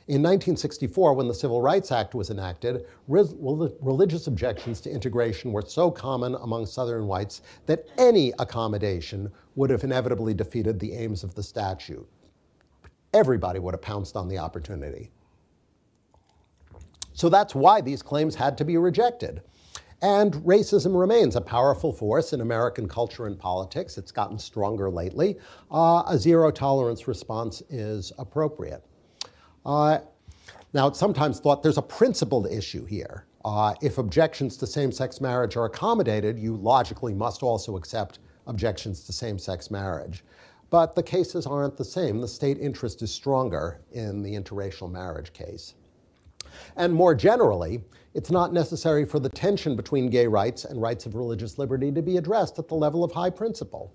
In 0.08 0.22
1964, 0.22 1.14
when 1.14 1.26
the 1.26 1.34
Civil 1.34 1.60
Rights 1.60 1.90
Act 1.90 2.14
was 2.14 2.30
enacted, 2.30 2.86
religious 3.08 4.28
objections 4.28 4.80
to 4.82 4.90
integration 4.90 5.50
were 5.50 5.62
so 5.62 5.90
common 5.90 6.36
among 6.36 6.66
Southern 6.66 7.08
whites 7.08 7.42
that 7.66 7.88
any 7.98 8.32
accommodation 8.38 9.32
would 9.56 9.68
have 9.68 9.82
inevitably 9.82 10.32
defeated 10.32 10.78
the 10.78 10.92
aims 10.92 11.24
of 11.24 11.34
the 11.34 11.42
statute. 11.42 12.06
Everybody 13.14 13.58
would 13.58 13.74
have 13.74 13.82
pounced 13.82 14.14
on 14.14 14.28
the 14.28 14.38
opportunity. 14.38 15.10
So 17.12 17.28
that's 17.28 17.56
why 17.56 17.80
these 17.80 18.02
claims 18.02 18.36
had 18.36 18.56
to 18.58 18.64
be 18.64 18.76
rejected. 18.76 19.42
And 20.02 20.34
racism 20.34 20.96
remains 20.96 21.34
a 21.34 21.40
powerful 21.40 21.92
force 21.92 22.32
in 22.32 22.42
American 22.42 22.86
culture 22.86 23.26
and 23.26 23.36
politics. 23.36 23.98
It's 23.98 24.12
gotten 24.12 24.38
stronger 24.38 24.88
lately. 24.88 25.36
Uh, 25.68 26.04
a 26.06 26.16
zero 26.16 26.52
tolerance 26.52 27.08
response 27.08 27.60
is 27.70 28.12
appropriate. 28.18 28.84
Uh, 29.66 29.98
now, 30.72 30.86
it's 30.86 30.98
sometimes 30.98 31.40
thought 31.40 31.62
there's 31.62 31.76
a 31.76 31.82
principled 31.82 32.46
issue 32.46 32.84
here. 32.84 33.26
Uh, 33.44 33.74
if 33.82 33.98
objections 33.98 34.56
to 34.58 34.66
same 34.66 34.92
sex 34.92 35.20
marriage 35.20 35.56
are 35.56 35.64
accommodated, 35.64 36.38
you 36.38 36.56
logically 36.56 37.12
must 37.12 37.42
also 37.42 37.76
accept 37.76 38.20
objections 38.46 39.02
to 39.02 39.12
same 39.12 39.38
sex 39.38 39.70
marriage. 39.70 40.24
But 40.70 40.94
the 40.94 41.02
cases 41.02 41.46
aren't 41.46 41.76
the 41.76 41.84
same. 41.84 42.20
The 42.20 42.28
state 42.28 42.58
interest 42.58 43.02
is 43.02 43.12
stronger 43.12 43.80
in 43.92 44.22
the 44.22 44.34
interracial 44.34 44.90
marriage 44.90 45.32
case. 45.32 45.74
And 46.76 46.92
more 46.92 47.14
generally, 47.14 47.82
it's 48.14 48.30
not 48.30 48.52
necessary 48.52 49.04
for 49.04 49.18
the 49.18 49.28
tension 49.28 49.74
between 49.74 50.10
gay 50.10 50.26
rights 50.28 50.64
and 50.64 50.80
rights 50.80 51.06
of 51.06 51.16
religious 51.16 51.58
liberty 51.58 51.90
to 51.90 52.02
be 52.02 52.18
addressed 52.18 52.58
at 52.58 52.68
the 52.68 52.74
level 52.74 53.02
of 53.02 53.12
high 53.12 53.30
principle. 53.30 53.92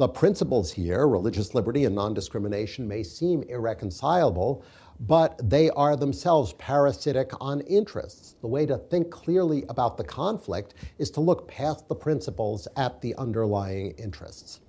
The 0.00 0.08
principles 0.08 0.72
here, 0.72 1.06
religious 1.06 1.54
liberty 1.54 1.84
and 1.84 1.94
non 1.94 2.14
discrimination, 2.14 2.88
may 2.88 3.02
seem 3.02 3.42
irreconcilable, 3.42 4.64
but 5.00 5.40
they 5.48 5.70
are 5.70 5.96
themselves 5.96 6.52
parasitic 6.54 7.32
on 7.40 7.62
interests. 7.62 8.36
The 8.42 8.46
way 8.46 8.66
to 8.66 8.76
think 8.76 9.10
clearly 9.10 9.64
about 9.68 9.96
the 9.96 10.04
conflict 10.04 10.74
is 10.98 11.10
to 11.12 11.20
look 11.20 11.48
past 11.48 11.88
the 11.88 11.94
principles 11.94 12.68
at 12.76 13.00
the 13.00 13.14
underlying 13.16 13.92
interests. 13.92 14.60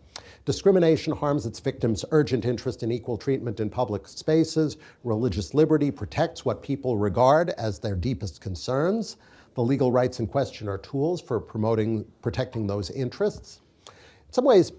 Discrimination 0.46 1.14
harms 1.14 1.46
its 1.46 1.60
victims' 1.60 2.06
urgent 2.12 2.46
interest 2.46 2.82
in 2.82 2.92
equal 2.92 3.18
treatment 3.18 3.60
in 3.60 3.70
public 3.70 4.08
spaces. 4.08 4.78
Religious 5.04 5.54
liberty 5.54 5.92
protects 5.92 6.46
what 6.46 6.64
people 6.64 6.98
regard 6.98 7.52
as 7.52 7.78
their 7.78 7.96
deepest 7.96 8.42
concerns. 8.42 9.18
The 9.54 9.62
legal 9.62 9.92
rights 9.92 10.20
in 10.20 10.28
question 10.28 10.68
are 10.68 10.78
tools 10.78 11.22
for 11.22 11.40
promoting, 11.40 12.06
protecting 12.22 12.66
those 12.66 12.90
interests. 12.90 13.60
In 13.86 13.94
some 14.32 14.46
ways, 14.46 14.72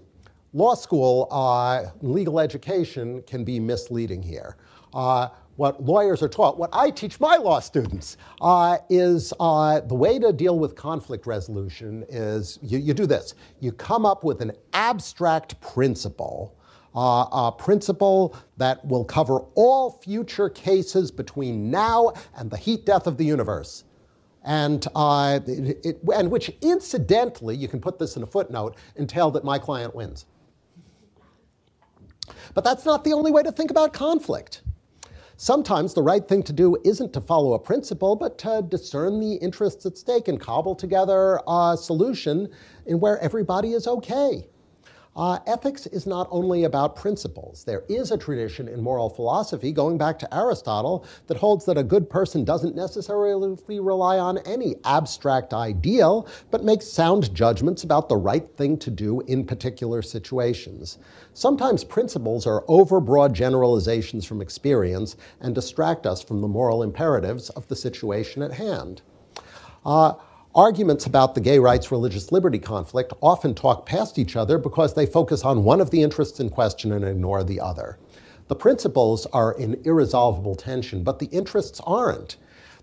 law 0.51 0.73
school 0.73 1.27
uh, 1.31 1.85
legal 2.01 2.39
education 2.39 3.21
can 3.21 3.43
be 3.43 3.59
misleading 3.59 4.21
here. 4.21 4.57
Uh, 4.93 5.29
what 5.55 5.83
lawyers 5.83 6.23
are 6.23 6.29
taught, 6.29 6.57
what 6.57 6.69
I 6.73 6.89
teach 6.89 7.19
my 7.19 7.35
law 7.35 7.59
students, 7.59 8.17
uh, 8.41 8.77
is 8.89 9.33
uh, 9.39 9.81
the 9.81 9.93
way 9.93 10.19
to 10.19 10.33
deal 10.33 10.57
with 10.57 10.75
conflict 10.75 11.27
resolution 11.27 12.05
is 12.09 12.57
you, 12.61 12.79
you, 12.79 12.93
do 12.93 13.05
this. 13.05 13.35
You 13.59 13.71
come 13.71 14.05
up 14.05 14.23
with 14.23 14.41
an 14.41 14.53
abstract 14.73 15.59
principle, 15.61 16.55
uh, 16.95 17.25
a 17.31 17.51
principle 17.55 18.35
that 18.57 18.83
will 18.85 19.05
cover 19.05 19.39
all 19.55 19.91
future 19.91 20.49
cases 20.49 21.11
between 21.11 21.69
now 21.69 22.13
and 22.35 22.49
the 22.49 22.57
heat 22.57 22.85
death 22.85 23.07
of 23.07 23.17
the 23.17 23.25
universe. 23.25 23.83
And, 24.45 24.85
uh, 24.95 25.39
it, 25.47 25.85
it, 25.85 25.99
and 26.13 26.29
which 26.29 26.51
incidentally, 26.61 27.55
you 27.55 27.67
can 27.67 27.79
put 27.79 27.97
this 27.97 28.17
in 28.17 28.23
a 28.23 28.27
footnote, 28.27 28.75
entail 28.97 29.31
that 29.31 29.43
my 29.43 29.57
client 29.57 29.95
wins. 29.95 30.25
But 32.53 32.63
that's 32.63 32.85
not 32.85 33.03
the 33.03 33.13
only 33.13 33.31
way 33.31 33.43
to 33.43 33.51
think 33.51 33.71
about 33.71 33.93
conflict. 33.93 34.61
Sometimes 35.43 35.93
the 35.93 36.01
right 36.01 36.25
thing 36.25 36.41
to 36.43 36.53
do 36.53 36.77
isn't 36.85 37.11
to 37.11 37.19
follow 37.19 37.51
a 37.51 37.59
principle, 37.59 38.15
but 38.15 38.37
to 38.37 38.65
discern 38.65 39.19
the 39.19 39.33
interests 39.33 39.85
at 39.85 39.97
stake 39.97 40.29
and 40.29 40.39
cobble 40.39 40.73
together 40.73 41.37
a 41.45 41.75
solution 41.77 42.47
in 42.85 43.01
where 43.01 43.19
everybody 43.19 43.73
is 43.73 43.85
okay. 43.85 44.47
Uh, 45.15 45.37
ethics 45.45 45.85
is 45.87 46.07
not 46.07 46.27
only 46.31 46.63
about 46.63 46.95
principles. 46.95 47.63
There 47.63 47.83
is 47.87 48.09
a 48.09 48.17
tradition 48.17 48.67
in 48.67 48.81
moral 48.81 49.09
philosophy, 49.09 49.71
going 49.71 49.97
back 49.97 50.17
to 50.19 50.35
Aristotle, 50.35 51.05
that 51.27 51.37
holds 51.37 51.65
that 51.65 51.77
a 51.77 51.83
good 51.83 52.09
person 52.09 52.43
doesn't 52.43 52.75
necessarily 52.75 53.55
rely 53.79 54.17
on 54.17 54.39
any 54.39 54.75
abstract 54.85 55.53
ideal, 55.53 56.27
but 56.49 56.63
makes 56.63 56.87
sound 56.87 57.33
judgments 57.35 57.83
about 57.83 58.09
the 58.09 58.17
right 58.17 58.47
thing 58.57 58.75
to 58.77 58.89
do 58.89 59.21
in 59.21 59.45
particular 59.45 60.01
situations. 60.01 60.97
Sometimes 61.35 61.83
principles 61.83 62.47
are 62.47 62.63
overbroad 62.63 63.33
generalizations 63.33 64.25
from 64.25 64.41
experience 64.41 65.15
and 65.41 65.53
distract 65.53 66.07
us 66.07 66.23
from 66.23 66.41
the 66.41 66.47
moral 66.47 66.81
imperatives 66.81 67.49
of 67.51 67.67
the 67.67 67.75
situation 67.75 68.41
at 68.41 68.53
hand. 68.53 69.03
Uh, 69.85 70.13
Arguments 70.55 71.07
about 71.07 71.33
the 71.33 71.41
gay 71.41 71.57
rights 71.57 71.91
religious 71.91 72.31
liberty 72.31 72.59
conflict 72.59 73.11
often 73.23 73.55
talk 73.55 73.87
past 73.87 74.19
each 74.19 74.35
other 74.35 74.59
because 74.59 74.93
they 74.93 75.07
focus 75.07 75.43
on 75.43 75.63
one 75.63 75.81
of 75.81 75.89
the 75.89 76.03
interests 76.03 76.39
in 76.39 76.51
question 76.51 76.91
and 76.91 77.03
ignore 77.03 77.43
the 77.43 77.59
other. 77.59 77.97
The 78.49 78.55
principles 78.55 79.25
are 79.33 79.53
in 79.53 79.81
irresolvable 79.83 80.53
tension, 80.53 81.03
but 81.03 81.17
the 81.17 81.25
interests 81.27 81.81
aren't. 81.87 82.37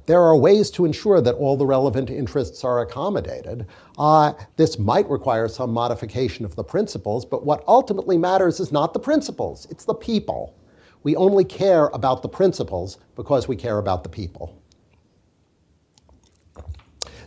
There 0.06 0.20
are 0.20 0.36
ways 0.36 0.68
to 0.72 0.84
ensure 0.84 1.20
that 1.20 1.36
all 1.36 1.56
the 1.56 1.64
relevant 1.64 2.10
interests 2.10 2.64
are 2.64 2.80
accommodated. 2.80 3.66
Uh, 3.96 4.32
this 4.56 4.76
might 4.76 5.08
require 5.08 5.46
some 5.46 5.72
modification 5.72 6.44
of 6.44 6.56
the 6.56 6.64
principles, 6.64 7.24
but 7.24 7.46
what 7.46 7.62
ultimately 7.68 8.18
matters 8.18 8.58
is 8.58 8.72
not 8.72 8.94
the 8.94 8.98
principles, 8.98 9.68
it's 9.70 9.84
the 9.84 9.94
people. 9.94 10.56
We 11.04 11.14
only 11.14 11.44
care 11.44 11.86
about 11.88 12.22
the 12.22 12.28
principles 12.28 12.98
because 13.14 13.46
we 13.46 13.54
care 13.54 13.78
about 13.78 14.02
the 14.02 14.08
people. 14.08 14.59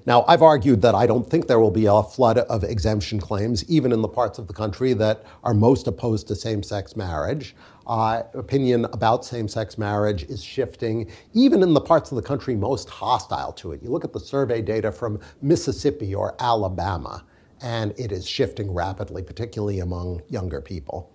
Now, 0.06 0.26
I've 0.28 0.42
argued 0.42 0.82
that 0.82 0.96
I 0.96 1.08
don't 1.08 1.30
think 1.30 1.48
there 1.48 1.60
will 1.60 1.72
be 1.72 1.86
a 1.86 2.04
flood 2.04 2.38
of 2.38 2.64
exemption 2.64 3.20
claims, 3.20 3.68
even 3.70 3.94
in 3.94 4.02
the 4.02 4.08
parts 4.08 4.38
of 4.38 4.48
the 4.48 4.54
country 4.54 4.94
that 4.94 5.24
are 5.44 5.54
most 5.54 5.88
opposed 5.88 6.28
to 6.28 6.36
same 6.36 6.62
sex 6.62 6.96
marriage. 6.96 7.56
Uh, 7.88 8.24
opinion 8.34 8.86
about 8.86 9.24
same 9.24 9.48
sex 9.48 9.78
marriage 9.78 10.24
is 10.24 10.44
shifting, 10.44 11.10
even 11.34 11.64
in 11.64 11.74
the 11.74 11.82
parts 11.82 12.12
of 12.12 12.16
the 12.18 12.22
country 12.22 12.56
most 12.56 12.90
hostile 12.90 13.54
to 13.54 13.72
it. 13.72 13.82
You 13.82 13.90
look 13.90 14.04
at 14.04 14.14
the 14.14 14.20
survey 14.20 14.62
data 14.62 14.92
from 14.92 15.20
Mississippi 15.42 16.14
or 16.14 16.36
Alabama, 16.40 17.24
and 17.62 17.94
it 17.98 18.12
is 18.12 18.28
shifting 18.28 18.74
rapidly, 18.74 19.24
particularly 19.24 19.80
among 19.80 20.22
younger 20.30 20.60
people. 20.60 21.12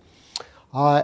Uh, 0.73 1.03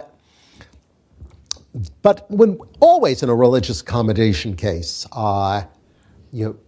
but 2.01 2.29
when 2.31 2.57
always 2.79 3.21
in 3.21 3.29
a 3.29 3.35
religious 3.35 3.81
accommodation 3.81 4.55
case, 4.55 5.05
uh, 5.11 5.63
you 6.31 6.59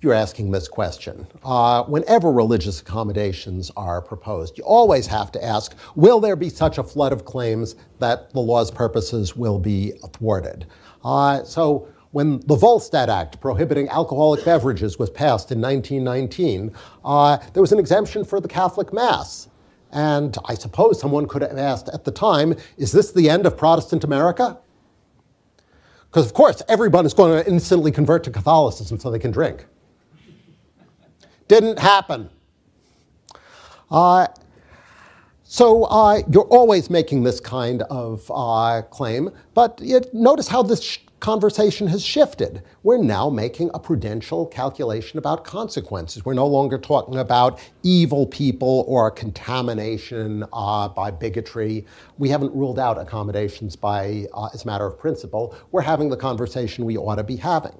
you're 0.00 0.14
asking 0.14 0.50
this 0.50 0.68
question. 0.68 1.26
Uh, 1.44 1.84
whenever 1.84 2.32
religious 2.32 2.80
accommodations 2.80 3.70
are 3.76 4.00
proposed, 4.00 4.56
you 4.56 4.64
always 4.64 5.06
have 5.06 5.30
to 5.32 5.44
ask 5.44 5.74
will 5.94 6.20
there 6.20 6.36
be 6.36 6.48
such 6.48 6.78
a 6.78 6.82
flood 6.82 7.12
of 7.12 7.24
claims 7.24 7.76
that 7.98 8.32
the 8.32 8.40
law's 8.40 8.70
purposes 8.70 9.36
will 9.36 9.58
be 9.58 9.92
thwarted? 10.12 10.66
Uh, 11.04 11.44
so, 11.44 11.88
when 12.12 12.40
the 12.46 12.56
Volstead 12.56 13.10
Act 13.10 13.38
prohibiting 13.38 13.86
alcoholic 13.90 14.42
beverages 14.42 14.98
was 14.98 15.10
passed 15.10 15.52
in 15.52 15.60
1919, 15.60 16.72
uh, 17.04 17.36
there 17.52 17.60
was 17.60 17.70
an 17.70 17.78
exemption 17.78 18.24
for 18.24 18.40
the 18.40 18.48
Catholic 18.48 18.94
Mass. 18.94 19.48
And 19.92 20.36
I 20.46 20.54
suppose 20.54 20.98
someone 20.98 21.28
could 21.28 21.42
have 21.42 21.58
asked 21.58 21.90
at 21.90 22.04
the 22.04 22.10
time, 22.10 22.54
is 22.78 22.92
this 22.92 23.12
the 23.12 23.28
end 23.28 23.44
of 23.44 23.58
Protestant 23.58 24.04
America? 24.04 24.58
Because, 26.10 26.26
of 26.26 26.34
course, 26.34 26.62
everyone 26.68 27.04
is 27.04 27.14
going 27.14 27.42
to 27.42 27.50
instantly 27.50 27.92
convert 27.92 28.24
to 28.24 28.30
Catholicism 28.30 28.98
so 28.98 29.10
they 29.10 29.18
can 29.18 29.30
drink. 29.30 29.66
Didn't 31.48 31.78
happen. 31.78 32.30
Uh, 33.90 34.26
so 35.44 35.84
uh, 35.84 36.22
you're 36.30 36.44
always 36.44 36.90
making 36.90 37.22
this 37.22 37.40
kind 37.40 37.82
of 37.82 38.30
uh, 38.34 38.82
claim, 38.90 39.30
but 39.54 39.80
notice 40.12 40.48
how 40.48 40.62
this 40.62 40.98
conversation 41.20 41.88
has 41.88 42.04
shifted. 42.04 42.62
We're 42.82 42.98
now 42.98 43.28
making 43.28 43.70
a 43.74 43.78
prudential 43.78 44.46
calculation 44.46 45.18
about 45.18 45.44
consequences. 45.44 46.24
We're 46.24 46.34
no 46.34 46.46
longer 46.46 46.78
talking 46.78 47.16
about 47.16 47.60
evil 47.82 48.26
people 48.26 48.84
or 48.86 49.10
contamination 49.10 50.44
uh, 50.52 50.88
by 50.88 51.10
bigotry. 51.10 51.86
We 52.18 52.28
haven't 52.28 52.54
ruled 52.54 52.78
out 52.78 52.98
accommodations 52.98 53.76
by, 53.76 54.26
uh, 54.32 54.48
as 54.54 54.64
a 54.64 54.66
matter 54.66 54.86
of 54.86 54.98
principle. 54.98 55.56
We're 55.72 55.82
having 55.82 56.08
the 56.08 56.16
conversation 56.16 56.84
we 56.84 56.96
ought 56.96 57.16
to 57.16 57.24
be 57.24 57.36
having. 57.36 57.74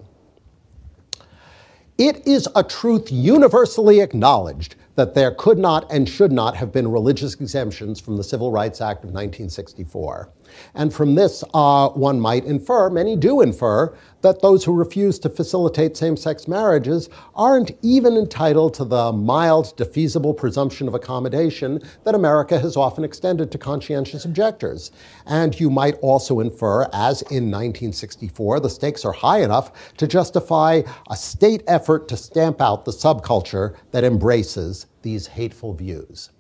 It 1.99 2.27
is 2.29 2.49
a 2.55 2.63
truth 2.63 3.11
universally 3.11 4.01
acknowledged 4.01 4.77
that 4.95 5.15
there 5.15 5.33
could 5.33 5.59
not 5.59 5.91
and 5.93 6.09
should 6.09 6.31
not 6.33 6.57
have 6.57 6.73
been 6.73 6.89
religious 6.89 7.35
exemptions 7.35 8.01
from 8.01 8.17
the 8.17 8.25
Civil 8.25 8.53
Rights 8.53 8.81
Act 8.81 9.05
of 9.05 9.11
1964. 9.11 10.31
And 10.75 10.93
from 10.93 11.15
this, 11.15 11.45
uh, 11.55 11.89
one 11.91 12.21
might 12.21 12.45
infer, 12.45 12.91
many 12.91 13.17
do 13.17 13.41
infer, 13.41 13.95
that 14.21 14.43
those 14.43 14.65
who 14.65 14.73
refuse 14.73 15.19
to 15.21 15.29
facilitate 15.29 15.97
same 15.97 16.17
sex 16.17 16.49
marriages 16.49 17.09
aren't 17.35 17.71
even 17.83 18.17
entitled 18.17 18.75
to 18.75 18.85
the 18.85 19.13
mild, 19.13 19.77
defeasible 19.77 20.37
presumption 20.37 20.89
of 20.89 20.95
accommodation 20.95 21.81
that 22.05 22.15
America 22.15 22.59
has 22.59 22.77
often 22.77 23.05
extended 23.05 23.53
to 23.53 23.59
conscientious 23.59 24.25
objectors. 24.25 24.91
And 25.27 25.59
you 25.59 25.71
might 25.71 25.95
also 26.01 26.41
infer, 26.41 26.85
as 26.93 27.23
in 27.23 27.51
1964, 27.51 28.61
the 28.61 28.71
stakes 28.71 29.05
are 29.05 29.13
high 29.13 29.43
enough 29.43 29.95
to 29.99 30.09
justify 30.09 30.83
a 31.11 31.17
state 31.17 31.63
effort 31.67 32.09
to 32.09 32.17
stamp 32.17 32.61
out 32.61 32.85
the 32.85 32.93
subculture 32.93 33.77
that 33.93 34.05
embraces 34.05 34.87
these 35.03 35.29
hateful 35.29 35.75
views. 35.75 36.31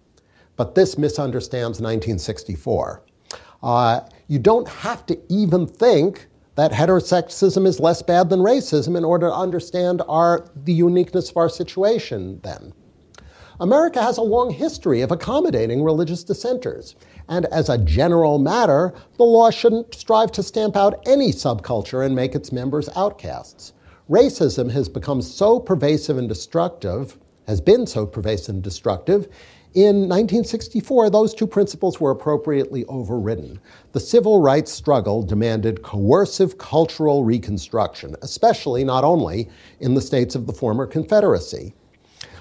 But 0.57 0.75
this 0.75 0.99
misunderstands 0.99 1.81
1964. 1.81 3.03
Uh, 3.63 4.01
you 4.29 4.39
don't 4.39 4.69
have 4.69 5.05
to 5.07 5.19
even 5.29 5.67
think 5.67 6.27
that 6.55 6.73
heterosexism 6.73 7.67
is 7.67 7.79
less 7.79 8.03
bad 8.03 8.31
than 8.31 8.41
racism 8.41 8.97
in 8.97 9.05
order 9.05 9.29
to 9.29 9.35
understand 9.35 10.03
our, 10.09 10.49
the 10.57 10.73
uniqueness 10.73 11.31
of 11.31 11.37
our 11.37 11.49
situation 11.49 12.41
then. 12.43 12.73
America 13.61 14.01
has 14.01 14.19
a 14.19 14.23
long 14.23 14.51
history 14.51 15.01
of 15.01 15.11
accommodating 15.11 15.83
religious 15.83 16.23
dissenters. 16.23 16.95
And 17.29 17.47
as 17.47 17.69
a 17.69 17.79
general 17.79 18.39
matter, 18.39 18.95
the 19.17 19.25
law 19.25 19.51
shouldn't 19.51 19.95
strive 19.95 20.31
to 20.33 20.43
stamp 20.43 20.77
out 20.77 21.03
any 21.07 21.33
subculture 21.33 22.07
and 22.07 22.15
make 22.15 22.35
its 22.35 22.53
members 22.53 22.89
outcasts. 22.95 23.73
Racism 24.09 24.71
has 24.71 24.89
become 24.89 25.21
so 25.21 25.59
pervasive 25.59 26.19
and 26.19 26.29
destructive, 26.29 27.19
has 27.47 27.61
been 27.61 27.87
so 27.87 28.07
pervasive 28.07 28.55
and 28.55 28.65
destructive, 28.65 29.29
in 29.75 30.09
1964, 30.09 31.11
those 31.11 31.35
two 31.35 31.47
principles 31.47 32.01
were 32.01 32.11
appropriately 32.11 32.85
overridden. 32.87 33.61
The 33.93 34.01
civil 34.01 34.41
rights 34.41 34.73
struggle 34.73 35.23
demanded 35.23 35.83
coercive 35.83 36.57
cultural 36.57 37.25
reconstruction, 37.25 38.17
especially 38.23 38.83
not 38.83 39.05
only 39.05 39.51
in 39.81 39.95
the 39.95 40.01
states 40.01 40.35
of 40.35 40.47
the 40.47 40.55
former 40.55 40.87
Confederacy. 40.87 41.75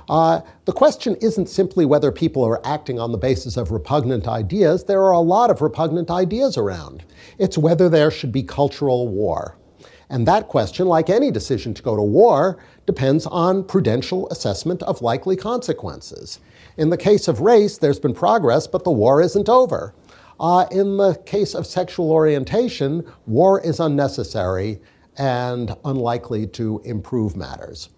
Uh, 0.10 0.40
the 0.64 0.72
question 0.72 1.16
isn't 1.16 1.50
simply 1.50 1.86
whether 1.86 2.14
people 2.14 2.46
are 2.46 2.66
acting 2.66 2.98
on 2.98 3.12
the 3.12 3.18
basis 3.18 3.58
of 3.58 3.72
repugnant 3.72 4.26
ideas. 4.26 4.86
There 4.86 5.04
are 5.04 5.12
a 5.12 5.20
lot 5.20 5.52
of 5.52 5.62
repugnant 5.62 6.10
ideas 6.10 6.58
around. 6.58 7.04
It's 7.38 7.58
whether 7.58 7.90
there 7.90 8.10
should 8.10 8.32
be 8.32 8.44
cultural 8.44 9.10
war. 9.10 9.58
And 10.10 10.26
that 10.26 10.48
question, 10.48 10.88
like 10.88 11.10
any 11.10 11.32
decision 11.32 11.74
to 11.74 11.84
go 11.84 11.98
to 11.98 12.02
war, 12.02 12.58
depends 12.86 13.26
on 13.26 13.66
prudential 13.66 14.30
assessment 14.30 14.82
of 14.84 15.02
likely 15.02 15.36
consequences. 15.36 16.40
In 16.78 16.90
the 16.90 16.98
case 16.98 17.28
of 17.28 17.42
race, 17.42 17.78
there's 17.78 18.00
been 18.00 18.14
progress, 18.14 18.68
but 18.68 18.84
the 18.84 18.92
war 18.92 19.22
isn't 19.22 19.50
over. 19.50 19.94
Uh, 20.40 20.66
in 20.72 20.98
the 20.98 21.16
case 21.26 21.56
of 21.56 21.66
sexual 21.66 22.12
orientation, 22.12 23.04
war 23.26 23.60
is 23.62 23.80
unnecessary 23.80 24.80
and 25.18 25.76
unlikely 25.84 26.46
to 26.48 26.80
improve 26.86 27.36
matters 27.36 27.90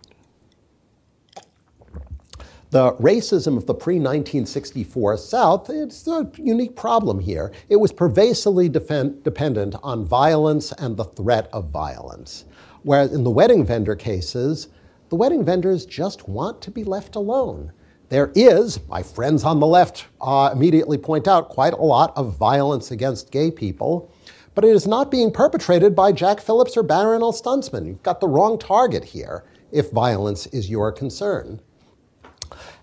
the 2.72 2.94
racism 2.94 3.58
of 3.58 3.66
the 3.66 3.74
pre 3.74 3.96
1964 3.96 5.18
South, 5.18 5.70
it's 5.70 6.08
a 6.08 6.30
unique 6.38 6.76
problem 6.76 7.20
here. 7.20 7.52
It 7.68 7.78
was 7.78 7.92
pervasively 7.92 8.70
defend, 8.70 9.24
dependent 9.24 9.76
on 9.82 10.06
violence 10.06 10.72
and 10.74 10.96
the 10.96 11.06
threat 11.06 11.50
of 11.52 11.70
violence. 11.70 12.46
Whereas 12.84 13.12
in 13.12 13.24
the 13.24 13.32
wedding 13.32 13.66
vendor 13.66 13.96
cases, 13.96 14.68
the 15.10 15.16
wedding 15.16 15.44
vendors 15.44 15.86
just 15.86 16.30
want 16.30 16.62
to 16.62 16.72
be 16.72 16.84
left 16.84 17.16
alone. 17.16 17.72
There 18.10 18.32
is, 18.34 18.80
my 18.88 19.04
friends 19.04 19.44
on 19.44 19.60
the 19.60 19.68
left 19.68 20.08
uh, 20.20 20.50
immediately 20.52 20.98
point 20.98 21.28
out, 21.28 21.50
quite 21.50 21.74
a 21.74 21.82
lot 21.82 22.12
of 22.18 22.36
violence 22.36 22.90
against 22.90 23.32
gay 23.32 23.52
people, 23.52 24.12
but 24.56 24.66
it 24.66 24.76
is 24.76 24.88
not 24.88 25.12
being 25.12 25.32
perpetrated 25.32 25.96
by 25.96 26.12
Jack 26.12 26.42
Phillips 26.42 26.76
or 26.76 26.84
Barronelle 26.84 27.40
Stutzman. 27.40 27.86
You've 27.86 28.02
got 28.02 28.20
the 28.20 28.28
wrong 28.28 28.58
target 28.58 29.04
here 29.04 29.44
if 29.72 29.92
violence 29.92 30.48
is 30.48 30.72
your 30.72 30.92
concern. 30.92 31.62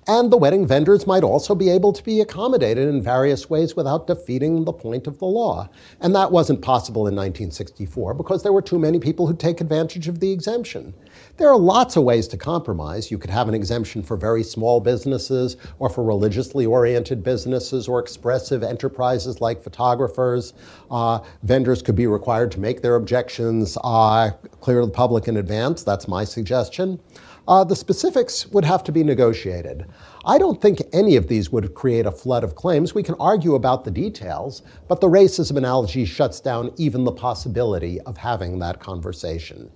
And 0.07 0.31
the 0.31 0.37
wedding 0.37 0.65
vendors 0.65 1.09
might 1.09 1.25
also 1.25 1.57
be 1.57 1.71
able 1.71 1.93
to 1.93 2.05
be 2.05 2.21
accommodated 2.21 2.89
in 2.89 3.03
various 3.03 3.51
ways 3.51 3.75
without 3.75 4.07
defeating 4.07 4.65
the 4.65 4.73
point 4.73 5.09
of 5.09 5.19
the 5.19 5.25
law. 5.25 5.69
And 6.01 6.15
that 6.15 6.31
wasn't 6.31 6.63
possible 6.63 7.09
in 7.09 7.17
1964 7.17 8.15
because 8.15 8.45
there 8.45 8.53
were 8.53 8.63
too 8.63 8.79
many 8.79 9.01
people 9.01 9.27
who 9.27 9.35
take 9.35 9.61
advantage 9.61 10.07
of 10.07 10.21
the 10.21 10.31
exemption. 10.31 10.95
There 11.39 11.51
are 11.51 11.59
lots 11.59 11.97
of 11.97 12.05
ways 12.05 12.27
to 12.29 12.39
compromise. 12.39 13.11
You 13.11 13.19
could 13.19 13.29
have 13.29 13.47
an 13.47 13.55
exemption 13.55 14.03
for 14.03 14.17
very 14.17 14.43
small 14.43 14.81
businesses 14.81 15.59
or 15.79 15.91
for 15.91 16.03
religiously 16.03 16.65
oriented 16.65 17.23
businesses 17.23 17.89
or 17.89 18.01
expressive 18.01 18.63
enterprises 18.63 19.39
like 19.39 19.63
photographers. 19.63 20.55
Uh, 20.91 21.19
vendors 21.43 21.83
could 21.83 21.95
be 21.95 22.07
required 22.07 22.51
to 22.53 22.61
make 22.61 22.81
their 22.81 22.95
objections 22.95 23.77
uh, 23.85 24.31
clear 24.63 24.81
to 24.81 24.87
the 24.87 24.93
public 24.93 25.29
in 25.29 25.37
advance. 25.37 25.83
That's 25.83 26.09
my 26.09 26.25
suggestion. 26.25 26.99
Uh, 27.47 27.63
the 27.65 27.77
specifics 27.77 28.47
would 28.47 28.65
have 28.65 28.83
to 28.85 28.91
be 28.91 29.05
negotiated. 29.05 29.85
I 30.25 30.39
don't 30.39 30.63
think 30.63 30.81
any 30.95 31.17
of 31.17 31.29
these 31.29 31.53
would 31.53 31.75
create 31.75 32.07
a 32.07 32.13
flood 32.13 32.45
of 32.45 32.55
claims. 32.55 32.95
We 32.95 33.03
can 33.03 33.15
argue 33.21 33.57
about 33.57 33.85
the 33.85 33.91
details, 33.91 34.63
but 34.89 35.03
the 35.03 35.09
racism 35.11 35.59
analogy 35.59 36.07
shuts 36.07 36.41
down 36.41 36.73
even 36.79 37.05
the 37.05 37.13
possibility 37.13 38.01
of 38.01 38.17
having 38.17 38.59
that 38.61 38.81
conversation. 38.81 39.71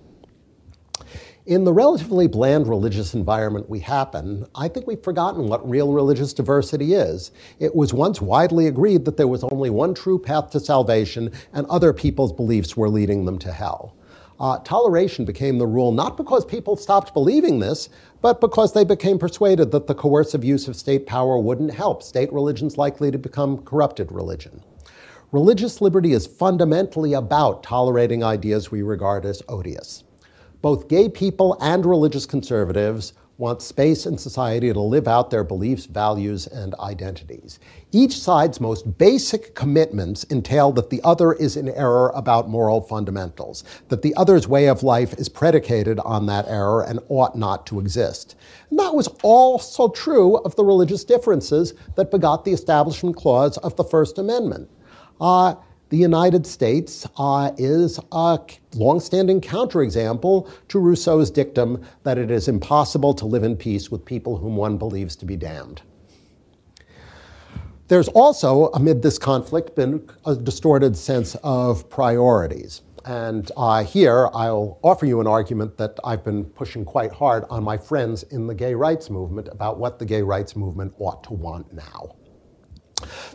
In 1.51 1.65
the 1.65 1.73
relatively 1.73 2.27
bland 2.27 2.65
religious 2.65 3.13
environment 3.13 3.69
we 3.69 3.81
happen, 3.81 4.45
I 4.55 4.69
think 4.69 4.87
we've 4.87 5.03
forgotten 5.03 5.49
what 5.49 5.69
real 5.69 5.91
religious 5.91 6.31
diversity 6.31 6.93
is. 6.93 7.31
It 7.59 7.75
was 7.75 7.93
once 7.93 8.21
widely 8.21 8.67
agreed 8.67 9.03
that 9.03 9.17
there 9.17 9.27
was 9.27 9.43
only 9.43 9.69
one 9.69 9.93
true 9.93 10.17
path 10.17 10.51
to 10.51 10.61
salvation, 10.61 11.29
and 11.51 11.67
other 11.67 11.91
people's 11.91 12.31
beliefs 12.31 12.77
were 12.77 12.87
leading 12.87 13.25
them 13.25 13.37
to 13.39 13.51
hell. 13.51 13.93
Uh, 14.39 14.59
toleration 14.59 15.25
became 15.25 15.57
the 15.57 15.67
rule 15.67 15.91
not 15.91 16.15
because 16.15 16.45
people 16.45 16.77
stopped 16.77 17.13
believing 17.13 17.59
this, 17.59 17.89
but 18.21 18.39
because 18.39 18.71
they 18.71 18.85
became 18.85 19.19
persuaded 19.19 19.71
that 19.71 19.87
the 19.87 19.93
coercive 19.93 20.45
use 20.45 20.69
of 20.69 20.77
state 20.77 21.05
power 21.05 21.37
wouldn't 21.37 21.73
help 21.73 22.01
state 22.01 22.31
religions 22.31 22.77
likely 22.77 23.11
to 23.11 23.17
become 23.17 23.61
corrupted 23.63 24.09
religion. 24.09 24.63
Religious 25.33 25.81
liberty 25.81 26.13
is 26.13 26.25
fundamentally 26.25 27.11
about 27.11 27.61
tolerating 27.61 28.23
ideas 28.23 28.71
we 28.71 28.81
regard 28.81 29.25
as 29.25 29.43
odious. 29.49 30.05
Both 30.61 30.87
gay 30.87 31.09
people 31.09 31.57
and 31.59 31.85
religious 31.85 32.25
conservatives 32.25 33.13
want 33.41 33.59
space 33.59 34.05
in 34.05 34.15
society 34.19 34.71
to 34.71 34.79
live 34.79 35.07
out 35.07 35.31
their 35.31 35.43
beliefs, 35.43 35.87
values, 35.87 36.45
and 36.45 36.75
identities. 36.75 37.59
Each 37.91 38.19
side's 38.19 38.61
most 38.61 38.99
basic 38.99 39.55
commitments 39.55 40.27
entail 40.29 40.71
that 40.73 40.91
the 40.91 41.01
other 41.03 41.33
is 41.33 41.57
in 41.57 41.69
error 41.69 42.11
about 42.13 42.49
moral 42.49 42.81
fundamentals, 42.81 43.63
that 43.89 44.03
the 44.03 44.13
other's 44.15 44.47
way 44.47 44.67
of 44.67 44.83
life 44.83 45.13
is 45.13 45.27
predicated 45.27 45.97
on 46.01 46.27
that 46.27 46.47
error 46.47 46.83
and 46.83 46.99
ought 47.09 47.35
not 47.35 47.65
to 47.65 47.79
exist. 47.79 48.35
And 48.69 48.77
that 48.77 48.93
was 48.93 49.07
also 49.23 49.89
true 49.89 50.37
of 50.37 50.55
the 50.55 50.63
religious 50.63 51.03
differences 51.03 51.73
that 51.95 52.11
begot 52.11 52.45
the 52.45 52.53
Establishment 52.53 53.15
Clause 53.15 53.57
of 53.57 53.75
the 53.75 53.83
First 53.83 54.19
Amendment. 54.19 54.69
Uh, 55.19 55.55
the 55.91 55.97
United 55.97 56.47
States 56.47 57.05
uh, 57.17 57.51
is 57.57 57.99
a 58.13 58.39
longstanding 58.75 59.41
counterexample 59.41 60.49
to 60.69 60.79
Rousseau's 60.79 61.29
dictum 61.29 61.83
that 62.03 62.17
it 62.17 62.31
is 62.31 62.47
impossible 62.47 63.13
to 63.13 63.25
live 63.25 63.43
in 63.43 63.57
peace 63.57 63.91
with 63.91 64.05
people 64.05 64.37
whom 64.37 64.55
one 64.55 64.77
believes 64.77 65.17
to 65.17 65.25
be 65.25 65.35
damned. 65.35 65.81
There's 67.89 68.07
also, 68.07 68.67
amid 68.67 69.01
this 69.01 69.19
conflict, 69.19 69.75
been 69.75 70.09
a 70.25 70.33
distorted 70.33 70.95
sense 70.95 71.35
of 71.43 71.89
priorities. 71.89 72.83
And 73.03 73.51
uh, 73.57 73.83
here 73.83 74.29
I'll 74.33 74.79
offer 74.83 75.05
you 75.05 75.19
an 75.19 75.27
argument 75.27 75.75
that 75.75 75.99
I've 76.05 76.23
been 76.23 76.45
pushing 76.45 76.85
quite 76.85 77.11
hard 77.11 77.43
on 77.49 77.65
my 77.65 77.75
friends 77.75 78.23
in 78.23 78.47
the 78.47 78.55
gay 78.55 78.75
rights 78.75 79.09
movement 79.09 79.49
about 79.51 79.77
what 79.77 79.99
the 79.99 80.05
gay 80.05 80.21
rights 80.21 80.55
movement 80.55 80.93
ought 80.99 81.21
to 81.25 81.33
want 81.33 81.73
now. 81.73 82.15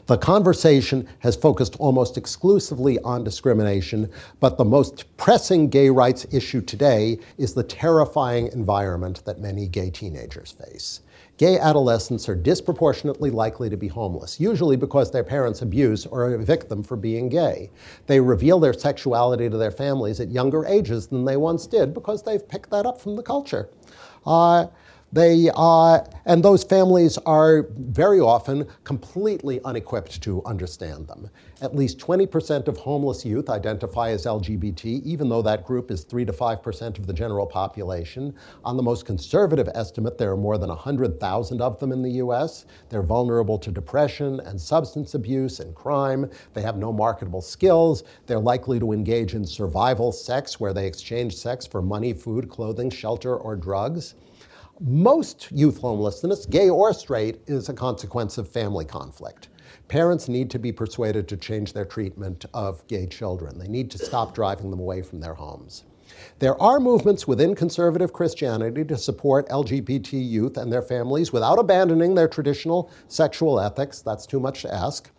The 0.06 0.18
conversation 0.18 1.08
has 1.20 1.36
focused 1.36 1.76
almost 1.78 2.16
exclusively 2.16 2.98
on 3.00 3.24
discrimination, 3.24 4.10
but 4.40 4.56
the 4.56 4.64
most 4.64 5.04
pressing 5.16 5.68
gay 5.68 5.90
rights 5.90 6.26
issue 6.32 6.60
today 6.60 7.18
is 7.38 7.54
the 7.54 7.62
terrifying 7.62 8.48
environment 8.52 9.24
that 9.24 9.40
many 9.40 9.66
gay 9.66 9.90
teenagers 9.90 10.52
face. 10.52 11.00
Gay 11.38 11.58
adolescents 11.58 12.30
are 12.30 12.34
disproportionately 12.34 13.30
likely 13.30 13.68
to 13.68 13.76
be 13.76 13.88
homeless, 13.88 14.40
usually 14.40 14.76
because 14.76 15.10
their 15.10 15.24
parents 15.24 15.60
abuse 15.60 16.06
or 16.06 16.32
evict 16.32 16.70
them 16.70 16.82
for 16.82 16.96
being 16.96 17.28
gay. 17.28 17.70
They 18.06 18.20
reveal 18.20 18.58
their 18.58 18.72
sexuality 18.72 19.50
to 19.50 19.56
their 19.58 19.70
families 19.70 20.18
at 20.18 20.30
younger 20.30 20.64
ages 20.64 21.08
than 21.08 21.26
they 21.26 21.36
once 21.36 21.66
did 21.66 21.92
because 21.92 22.22
they've 22.22 22.48
picked 22.48 22.70
that 22.70 22.86
up 22.86 22.98
from 22.98 23.16
the 23.16 23.22
culture. 23.22 23.68
Uh, 24.24 24.68
they, 25.16 25.50
uh, 25.54 26.00
and 26.26 26.44
those 26.44 26.62
families 26.62 27.16
are 27.24 27.68
very 27.78 28.20
often 28.20 28.66
completely 28.84 29.62
unequipped 29.64 30.20
to 30.20 30.44
understand 30.44 31.08
them. 31.08 31.30
At 31.62 31.74
least 31.74 31.98
20% 31.98 32.68
of 32.68 32.76
homeless 32.76 33.24
youth 33.24 33.48
identify 33.48 34.10
as 34.10 34.26
LGBT, 34.26 35.02
even 35.04 35.30
though 35.30 35.40
that 35.40 35.64
group 35.64 35.90
is 35.90 36.04
3 36.04 36.26
to 36.26 36.34
5% 36.34 36.98
of 36.98 37.06
the 37.06 37.14
general 37.14 37.46
population. 37.46 38.34
On 38.62 38.76
the 38.76 38.82
most 38.82 39.06
conservative 39.06 39.70
estimate, 39.74 40.18
there 40.18 40.32
are 40.32 40.36
more 40.36 40.58
than 40.58 40.68
100,000 40.68 41.62
of 41.62 41.80
them 41.80 41.92
in 41.92 42.02
the 42.02 42.12
US. 42.22 42.66
They're 42.90 43.02
vulnerable 43.02 43.58
to 43.60 43.70
depression 43.70 44.40
and 44.40 44.60
substance 44.60 45.14
abuse 45.14 45.60
and 45.60 45.74
crime. 45.74 46.30
They 46.52 46.60
have 46.60 46.76
no 46.76 46.92
marketable 46.92 47.40
skills. 47.40 48.04
They're 48.26 48.38
likely 48.38 48.78
to 48.80 48.92
engage 48.92 49.34
in 49.34 49.46
survival 49.46 50.12
sex, 50.12 50.60
where 50.60 50.74
they 50.74 50.86
exchange 50.86 51.34
sex 51.34 51.64
for 51.64 51.80
money, 51.80 52.12
food, 52.12 52.50
clothing, 52.50 52.90
shelter, 52.90 53.34
or 53.34 53.56
drugs. 53.56 54.14
Most 54.80 55.50
youth 55.50 55.80
homelessness, 55.80 56.44
gay 56.44 56.68
or 56.68 56.92
straight, 56.92 57.40
is 57.46 57.70
a 57.70 57.72
consequence 57.72 58.36
of 58.36 58.46
family 58.46 58.84
conflict. 58.84 59.48
Parents 59.88 60.28
need 60.28 60.50
to 60.50 60.58
be 60.58 60.70
persuaded 60.70 61.26
to 61.28 61.36
change 61.38 61.72
their 61.72 61.86
treatment 61.86 62.44
of 62.52 62.86
gay 62.86 63.06
children. 63.06 63.58
They 63.58 63.68
need 63.68 63.90
to 63.92 63.98
stop 63.98 64.34
driving 64.34 64.70
them 64.70 64.80
away 64.80 65.00
from 65.00 65.20
their 65.20 65.32
homes. 65.32 65.84
There 66.40 66.60
are 66.60 66.78
movements 66.78 67.26
within 67.26 67.54
conservative 67.54 68.12
Christianity 68.12 68.84
to 68.84 68.98
support 68.98 69.48
LGBT 69.48 70.12
youth 70.12 70.58
and 70.58 70.70
their 70.70 70.82
families 70.82 71.32
without 71.32 71.58
abandoning 71.58 72.14
their 72.14 72.28
traditional 72.28 72.90
sexual 73.08 73.58
ethics. 73.58 74.02
That's 74.02 74.26
too 74.26 74.40
much 74.40 74.60
to 74.62 74.74
ask. 74.74 75.10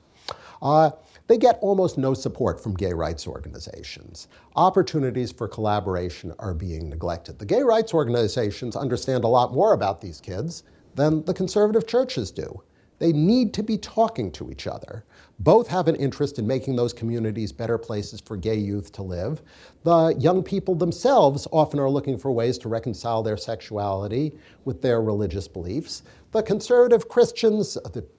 Uh, 0.61 0.91
they 1.27 1.37
get 1.37 1.59
almost 1.61 1.97
no 1.97 2.13
support 2.13 2.61
from 2.61 2.73
gay 2.73 2.93
rights 2.93 3.27
organizations. 3.27 4.27
Opportunities 4.55 5.31
for 5.31 5.47
collaboration 5.47 6.33
are 6.39 6.53
being 6.53 6.89
neglected. 6.89 7.37
The 7.37 7.45
gay 7.45 7.61
rights 7.61 7.93
organizations 7.93 8.75
understand 8.75 9.23
a 9.23 9.27
lot 9.29 9.53
more 9.53 9.73
about 9.73 10.01
these 10.01 10.21
kids 10.21 10.63
than 10.95 11.23
the 11.25 11.33
conservative 11.33 11.85
churches 11.85 12.31
do. 12.31 12.61
They 12.99 13.13
need 13.13 13.53
to 13.53 13.63
be 13.63 13.77
talking 13.77 14.31
to 14.31 14.49
each 14.49 14.65
other. 14.65 15.05
Both 15.39 15.67
have 15.67 15.87
an 15.87 15.95
interest 15.97 16.39
in 16.39 16.47
making 16.47 16.75
those 16.75 16.93
communities 16.93 17.51
better 17.51 17.77
places 17.77 18.19
for 18.19 18.35
gay 18.35 18.55
youth 18.55 18.91
to 18.93 19.03
live. 19.03 19.43
The 19.83 20.15
young 20.17 20.41
people 20.41 20.73
themselves 20.73 21.47
often 21.51 21.79
are 21.79 21.89
looking 21.89 22.17
for 22.17 22.31
ways 22.31 22.57
to 22.59 22.69
reconcile 22.69 23.21
their 23.21 23.37
sexuality 23.37 24.33
with 24.65 24.81
their 24.81 25.01
religious 25.03 25.47
beliefs. 25.47 26.01
The 26.31 26.43
conservative 26.43 27.07
Christians, 27.07 27.77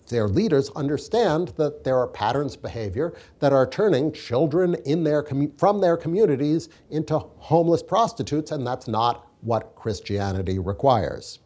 their 0.09 0.28
leaders, 0.28 0.70
understand 0.70 1.48
that 1.56 1.84
there 1.84 1.98
are 1.98 2.09
patterns 2.09 2.56
of 2.56 2.62
behavior 2.62 3.12
that 3.40 3.52
are 3.52 3.66
turning 3.66 4.12
children 4.12 4.76
in 4.86 5.04
their 5.04 5.26
from 5.59 5.80
their 5.80 5.96
communities 5.96 6.70
into 6.90 7.18
homeless 7.18 7.82
prostitutes, 7.82 8.50
and 8.50 8.66
that's 8.66 8.88
not 8.88 9.26
what 9.42 9.74
Christianity 9.74 10.59
requires. 10.59 11.40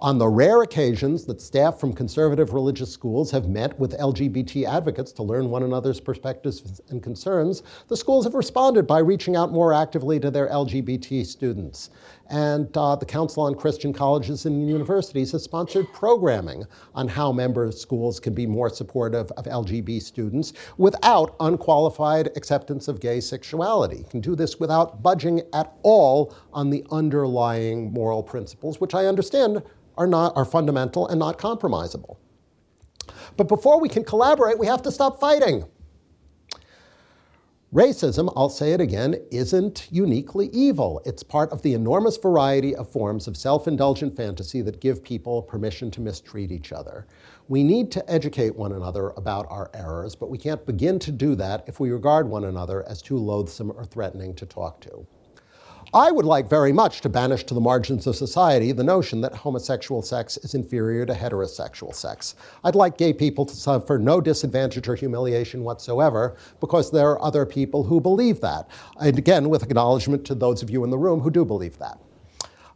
On 0.00 0.16
the 0.16 0.28
rare 0.28 0.62
occasions 0.62 1.24
that 1.24 1.40
staff 1.40 1.80
from 1.80 1.92
conservative 1.92 2.52
religious 2.52 2.92
schools 2.92 3.32
have 3.32 3.48
met 3.48 3.76
with 3.80 3.98
LGBT 3.98 4.64
advocates 4.64 5.10
to 5.10 5.24
learn 5.24 5.50
one 5.50 5.64
another's 5.64 5.98
perspectives 5.98 6.80
and 6.90 7.02
concerns, 7.02 7.64
the 7.88 7.96
schools 7.96 8.24
have 8.24 8.34
responded 8.34 8.86
by 8.86 9.00
reaching 9.00 9.34
out 9.34 9.50
more 9.50 9.74
actively 9.74 10.20
to 10.20 10.30
their 10.30 10.48
LGBT 10.50 11.26
students. 11.26 11.90
And 12.30 12.76
uh, 12.76 12.96
the 12.96 13.06
Council 13.06 13.44
on 13.44 13.54
Christian 13.54 13.92
Colleges 13.92 14.44
and 14.44 14.68
Universities 14.68 15.32
has 15.32 15.42
sponsored 15.42 15.90
programming 15.94 16.64
on 16.94 17.08
how 17.08 17.32
member 17.32 17.72
schools 17.72 18.20
can 18.20 18.34
be 18.34 18.46
more 18.46 18.68
supportive 18.68 19.30
of 19.32 19.46
LGBT 19.46 20.02
students 20.02 20.52
without 20.76 21.34
unqualified 21.40 22.28
acceptance 22.36 22.86
of 22.86 23.00
gay 23.00 23.20
sexuality. 23.20 24.04
can 24.10 24.20
do 24.20 24.36
this 24.36 24.60
without 24.60 25.02
budging 25.02 25.40
at 25.54 25.72
all 25.82 26.34
on 26.52 26.68
the 26.68 26.84
underlying 26.90 27.92
moral 27.92 28.22
principles, 28.22 28.78
which 28.78 28.94
I 28.94 29.06
understand 29.06 29.62
are, 29.96 30.06
not, 30.06 30.36
are 30.36 30.44
fundamental 30.44 31.08
and 31.08 31.18
not 31.18 31.38
compromisable. 31.38 32.18
But 33.38 33.48
before 33.48 33.80
we 33.80 33.88
can 33.88 34.04
collaborate, 34.04 34.58
we 34.58 34.66
have 34.66 34.82
to 34.82 34.92
stop 34.92 35.18
fighting. 35.18 35.64
Racism, 37.74 38.32
I'll 38.34 38.48
say 38.48 38.72
it 38.72 38.80
again, 38.80 39.16
isn't 39.30 39.88
uniquely 39.90 40.48
evil. 40.54 41.02
It's 41.04 41.22
part 41.22 41.50
of 41.50 41.60
the 41.60 41.74
enormous 41.74 42.16
variety 42.16 42.74
of 42.74 42.90
forms 42.90 43.28
of 43.28 43.36
self 43.36 43.68
indulgent 43.68 44.16
fantasy 44.16 44.62
that 44.62 44.80
give 44.80 45.04
people 45.04 45.42
permission 45.42 45.90
to 45.90 46.00
mistreat 46.00 46.50
each 46.50 46.72
other. 46.72 47.06
We 47.46 47.62
need 47.62 47.92
to 47.92 48.10
educate 48.10 48.56
one 48.56 48.72
another 48.72 49.10
about 49.18 49.46
our 49.50 49.70
errors, 49.74 50.14
but 50.14 50.30
we 50.30 50.38
can't 50.38 50.64
begin 50.64 50.98
to 51.00 51.12
do 51.12 51.34
that 51.34 51.64
if 51.66 51.78
we 51.78 51.90
regard 51.90 52.26
one 52.26 52.44
another 52.44 52.88
as 52.88 53.02
too 53.02 53.18
loathsome 53.18 53.70
or 53.72 53.84
threatening 53.84 54.34
to 54.36 54.46
talk 54.46 54.80
to. 54.80 55.06
I 55.94 56.10
would 56.10 56.26
like 56.26 56.50
very 56.50 56.70
much 56.70 57.00
to 57.00 57.08
banish 57.08 57.44
to 57.44 57.54
the 57.54 57.62
margins 57.62 58.06
of 58.06 58.14
society 58.14 58.72
the 58.72 58.84
notion 58.84 59.22
that 59.22 59.34
homosexual 59.34 60.02
sex 60.02 60.36
is 60.36 60.54
inferior 60.54 61.06
to 61.06 61.14
heterosexual 61.14 61.94
sex. 61.94 62.34
I'd 62.62 62.74
like 62.74 62.98
gay 62.98 63.14
people 63.14 63.46
to 63.46 63.56
suffer 63.56 63.98
no 63.98 64.20
disadvantage 64.20 64.86
or 64.86 64.96
humiliation 64.96 65.64
whatsoever 65.64 66.36
because 66.60 66.90
there 66.90 67.08
are 67.08 67.22
other 67.22 67.46
people 67.46 67.84
who 67.84 68.02
believe 68.02 68.42
that. 68.42 68.68
And 69.00 69.16
again, 69.16 69.48
with 69.48 69.62
acknowledgement 69.62 70.26
to 70.26 70.34
those 70.34 70.62
of 70.62 70.68
you 70.68 70.84
in 70.84 70.90
the 70.90 70.98
room 70.98 71.20
who 71.20 71.30
do 71.30 71.42
believe 71.42 71.78
that. 71.78 71.98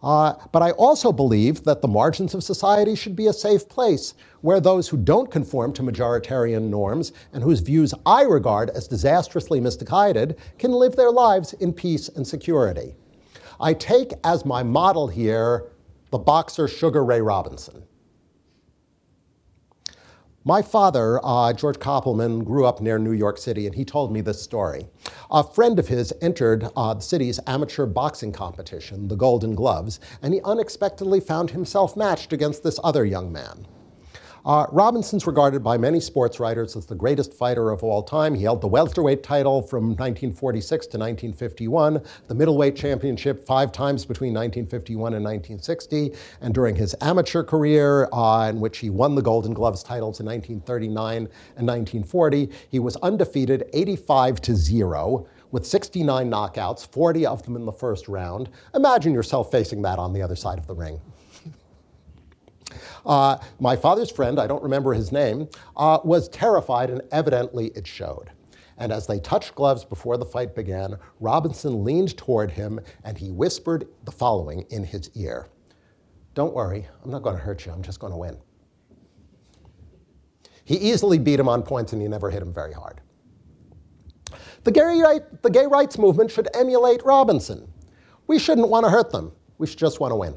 Uh, 0.02 0.32
but 0.50 0.62
I 0.62 0.70
also 0.72 1.12
believe 1.12 1.64
that 1.64 1.82
the 1.82 1.88
margins 1.88 2.32
of 2.32 2.42
society 2.42 2.94
should 2.94 3.14
be 3.14 3.26
a 3.26 3.32
safe 3.34 3.68
place 3.68 4.14
where 4.40 4.58
those 4.58 4.88
who 4.88 4.96
don't 4.96 5.30
conform 5.30 5.74
to 5.74 5.82
majoritarian 5.82 6.70
norms 6.70 7.12
and 7.34 7.44
whose 7.44 7.60
views 7.60 7.92
I 8.06 8.22
regard 8.22 8.70
as 8.70 8.88
disastrously 8.88 9.60
misguided 9.60 10.38
can 10.58 10.72
live 10.72 10.96
their 10.96 11.10
lives 11.10 11.52
in 11.52 11.74
peace 11.74 12.08
and 12.08 12.26
security. 12.26 12.94
I 13.62 13.74
take 13.74 14.12
as 14.24 14.44
my 14.44 14.64
model 14.64 15.06
here 15.06 15.70
the 16.10 16.18
boxer 16.18 16.66
Sugar 16.66 17.04
Ray 17.04 17.20
Robinson. 17.20 17.84
My 20.44 20.60
father, 20.60 21.20
uh, 21.22 21.52
George 21.52 21.78
Koppelman, 21.78 22.44
grew 22.44 22.66
up 22.66 22.80
near 22.80 22.98
New 22.98 23.12
York 23.12 23.38
City, 23.38 23.66
and 23.66 23.76
he 23.76 23.84
told 23.84 24.12
me 24.12 24.20
this 24.20 24.42
story. 24.42 24.88
A 25.30 25.44
friend 25.44 25.78
of 25.78 25.86
his 25.86 26.12
entered 26.20 26.68
uh, 26.76 26.94
the 26.94 27.00
city's 27.00 27.38
amateur 27.46 27.86
boxing 27.86 28.32
competition, 28.32 29.06
the 29.06 29.14
Golden 29.14 29.54
Gloves, 29.54 30.00
and 30.20 30.34
he 30.34 30.40
unexpectedly 30.42 31.20
found 31.20 31.50
himself 31.50 31.96
matched 31.96 32.32
against 32.32 32.64
this 32.64 32.80
other 32.82 33.04
young 33.04 33.30
man. 33.30 33.68
Uh, 34.44 34.66
Robinson's 34.72 35.24
regarded 35.24 35.62
by 35.62 35.78
many 35.78 36.00
sports 36.00 36.40
writers 36.40 36.74
as 36.74 36.84
the 36.84 36.96
greatest 36.96 37.32
fighter 37.32 37.70
of 37.70 37.84
all 37.84 38.02
time. 38.02 38.34
He 38.34 38.42
held 38.42 38.60
the 38.60 38.66
welterweight 38.66 39.22
title 39.22 39.62
from 39.62 39.90
1946 39.90 40.86
to 40.86 40.98
1951, 40.98 42.02
the 42.26 42.34
middleweight 42.34 42.74
championship 42.74 43.46
five 43.46 43.70
times 43.70 44.04
between 44.04 44.34
1951 44.34 45.14
and 45.14 45.24
1960, 45.24 46.12
and 46.40 46.52
during 46.52 46.74
his 46.74 46.92
amateur 47.00 47.44
career, 47.44 48.08
uh, 48.12 48.48
in 48.50 48.58
which 48.58 48.78
he 48.78 48.90
won 48.90 49.14
the 49.14 49.22
Golden 49.22 49.54
Gloves 49.54 49.84
titles 49.84 50.18
in 50.18 50.26
1939 50.26 51.16
and 51.16 51.28
1940, 51.28 52.50
he 52.68 52.80
was 52.80 52.96
undefeated 52.96 53.68
85 53.72 54.40
to 54.40 54.56
0 54.56 55.24
with 55.52 55.64
69 55.64 56.28
knockouts, 56.28 56.84
40 56.90 57.26
of 57.26 57.44
them 57.44 57.54
in 57.54 57.64
the 57.64 57.70
first 57.70 58.08
round. 58.08 58.48
Imagine 58.74 59.14
yourself 59.14 59.52
facing 59.52 59.82
that 59.82 60.00
on 60.00 60.12
the 60.12 60.22
other 60.22 60.34
side 60.34 60.58
of 60.58 60.66
the 60.66 60.74
ring. 60.74 61.00
Uh, 63.04 63.38
my 63.60 63.76
father's 63.76 64.10
friend, 64.10 64.38
I 64.38 64.46
don't 64.46 64.62
remember 64.62 64.92
his 64.92 65.12
name, 65.12 65.48
uh, 65.76 65.98
was 66.04 66.28
terrified, 66.28 66.90
and 66.90 67.02
evidently 67.10 67.72
it 67.74 67.86
showed. 67.86 68.30
And 68.78 68.90
as 68.90 69.06
they 69.06 69.20
touched 69.20 69.54
gloves 69.54 69.84
before 69.84 70.16
the 70.16 70.24
fight 70.24 70.54
began, 70.54 70.96
Robinson 71.20 71.84
leaned 71.84 72.16
toward 72.16 72.50
him 72.50 72.80
and 73.04 73.16
he 73.16 73.30
whispered 73.30 73.86
the 74.04 74.12
following 74.12 74.66
in 74.70 74.84
his 74.84 75.10
ear 75.14 75.46
Don't 76.34 76.54
worry, 76.54 76.88
I'm 77.04 77.10
not 77.10 77.22
going 77.22 77.36
to 77.36 77.42
hurt 77.42 77.64
you, 77.66 77.72
I'm 77.72 77.82
just 77.82 78.00
going 78.00 78.12
to 78.12 78.16
win. 78.16 78.36
He 80.64 80.76
easily 80.76 81.18
beat 81.18 81.38
him 81.38 81.48
on 81.48 81.62
points 81.62 81.92
and 81.92 82.00
he 82.00 82.08
never 82.08 82.30
hit 82.30 82.42
him 82.42 82.52
very 82.52 82.72
hard. 82.72 83.00
The 84.64 84.70
gay, 84.70 85.00
right, 85.00 85.42
the 85.42 85.50
gay 85.50 85.66
rights 85.66 85.98
movement 85.98 86.30
should 86.30 86.48
emulate 86.54 87.04
Robinson. 87.04 87.70
We 88.26 88.38
shouldn't 88.38 88.68
want 88.68 88.84
to 88.84 88.90
hurt 88.90 89.10
them, 89.10 89.32
we 89.58 89.66
should 89.66 89.78
just 89.78 90.00
want 90.00 90.12
to 90.12 90.16
win. 90.16 90.34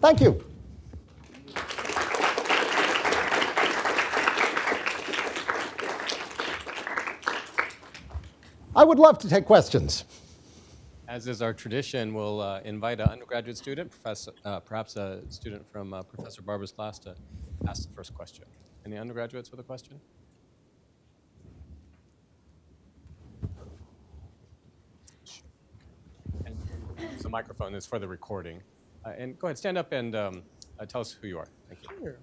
Thank 0.00 0.20
you. 0.20 0.44
I 8.76 8.84
would 8.84 8.98
love 8.98 9.18
to 9.20 9.28
take 9.28 9.46
questions. 9.46 10.04
As 11.08 11.26
is 11.26 11.40
our 11.40 11.54
tradition, 11.54 12.12
we'll 12.12 12.42
uh, 12.42 12.60
invite 12.62 13.00
an 13.00 13.08
undergraduate 13.08 13.56
student, 13.56 13.90
professor, 13.90 14.32
uh, 14.44 14.60
perhaps 14.60 14.96
a 14.96 15.22
student 15.30 15.66
from 15.72 15.94
uh, 15.94 16.02
Professor 16.02 16.42
Barber's 16.42 16.72
class, 16.72 16.98
to 16.98 17.14
ask 17.66 17.88
the 17.88 17.94
first 17.94 18.12
question. 18.12 18.44
Any 18.84 18.98
undergraduates 18.98 19.50
with 19.50 19.60
a 19.60 19.62
question? 19.62 19.98
And 26.44 26.54
the 27.22 27.30
microphone 27.30 27.74
is 27.74 27.86
for 27.86 27.98
the 27.98 28.06
recording. 28.06 28.60
Uh, 29.06 29.14
and 29.16 29.38
go 29.38 29.46
ahead, 29.46 29.56
stand 29.56 29.78
up 29.78 29.92
and 29.92 30.14
um, 30.14 30.42
uh, 30.78 30.84
tell 30.84 31.00
us 31.00 31.12
who 31.12 31.28
you 31.28 31.38
are. 31.38 31.48
Thank 31.70 31.80
you. 32.02 32.14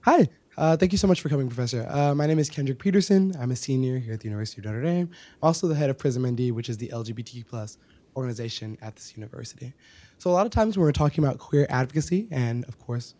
Hi, 0.00 0.28
uh, 0.56 0.76
thank 0.76 0.92
you 0.92 0.98
so 0.98 1.06
much 1.06 1.20
for 1.20 1.28
coming, 1.28 1.48
Professor. 1.48 1.86
Uh, 1.88 2.14
my 2.14 2.26
name 2.26 2.38
is 2.38 2.48
Kendrick 2.48 2.78
Peterson. 2.78 3.34
I'm 3.38 3.50
a 3.50 3.56
senior 3.56 3.98
here 3.98 4.14
at 4.14 4.20
the 4.20 4.26
University 4.26 4.60
of 4.60 4.66
Notre 4.66 4.82
Dame. 4.82 5.10
I'm 5.42 5.46
also 5.48 5.68
the 5.68 5.74
head 5.74 5.90
of 5.90 5.98
PRISM 5.98 6.26
ND, 6.26 6.50
which 6.52 6.68
is 6.68 6.78
the 6.78 6.88
LGBT 6.88 7.46
plus 7.46 7.76
organization 8.16 8.78
at 8.80 8.96
this 8.96 9.16
university. 9.16 9.74
So 10.18 10.30
a 10.30 10.32
lot 10.32 10.46
of 10.46 10.52
times 10.52 10.78
when 10.78 10.84
we're 10.84 10.92
talking 10.92 11.22
about 11.22 11.38
queer 11.38 11.66
advocacy 11.68 12.26
and, 12.30 12.64
of 12.64 12.78
course, 12.78 13.14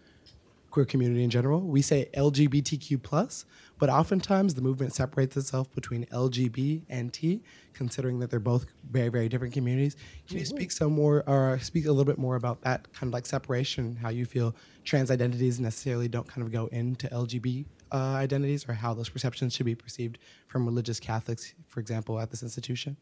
queer 0.76 0.84
community 0.84 1.24
in 1.24 1.30
general, 1.30 1.62
we 1.62 1.80
say 1.80 2.06
LGBTQ 2.12 3.02
plus, 3.02 3.46
but 3.78 3.88
oftentimes 3.88 4.52
the 4.52 4.60
movement 4.60 4.92
separates 4.92 5.34
itself 5.34 5.74
between 5.74 6.04
LGB 6.12 6.82
and 6.90 7.10
T, 7.14 7.42
considering 7.72 8.18
that 8.18 8.28
they're 8.28 8.38
both 8.38 8.66
very, 8.90 9.08
very 9.08 9.26
different 9.26 9.54
communities. 9.54 9.96
Can 10.28 10.36
you 10.36 10.44
mm-hmm. 10.44 10.54
speak 10.54 10.70
some 10.70 10.92
more, 10.92 11.24
or 11.26 11.58
speak 11.60 11.86
a 11.86 11.88
little 11.88 12.04
bit 12.04 12.18
more 12.18 12.36
about 12.36 12.60
that 12.60 12.92
kind 12.92 13.08
of 13.08 13.14
like 13.14 13.24
separation, 13.24 13.96
how 13.96 14.10
you 14.10 14.26
feel 14.26 14.54
trans 14.84 15.10
identities 15.10 15.58
necessarily 15.58 16.08
don't 16.08 16.28
kind 16.28 16.46
of 16.46 16.52
go 16.52 16.66
into 16.66 17.08
LGB 17.08 17.64
uh, 17.90 17.96
identities, 17.96 18.68
or 18.68 18.74
how 18.74 18.92
those 18.92 19.08
perceptions 19.08 19.54
should 19.54 19.64
be 19.64 19.74
perceived 19.74 20.18
from 20.46 20.66
religious 20.66 21.00
Catholics, 21.00 21.54
for 21.68 21.80
example, 21.80 22.20
at 22.20 22.30
this 22.30 22.42
institution? 22.42 22.98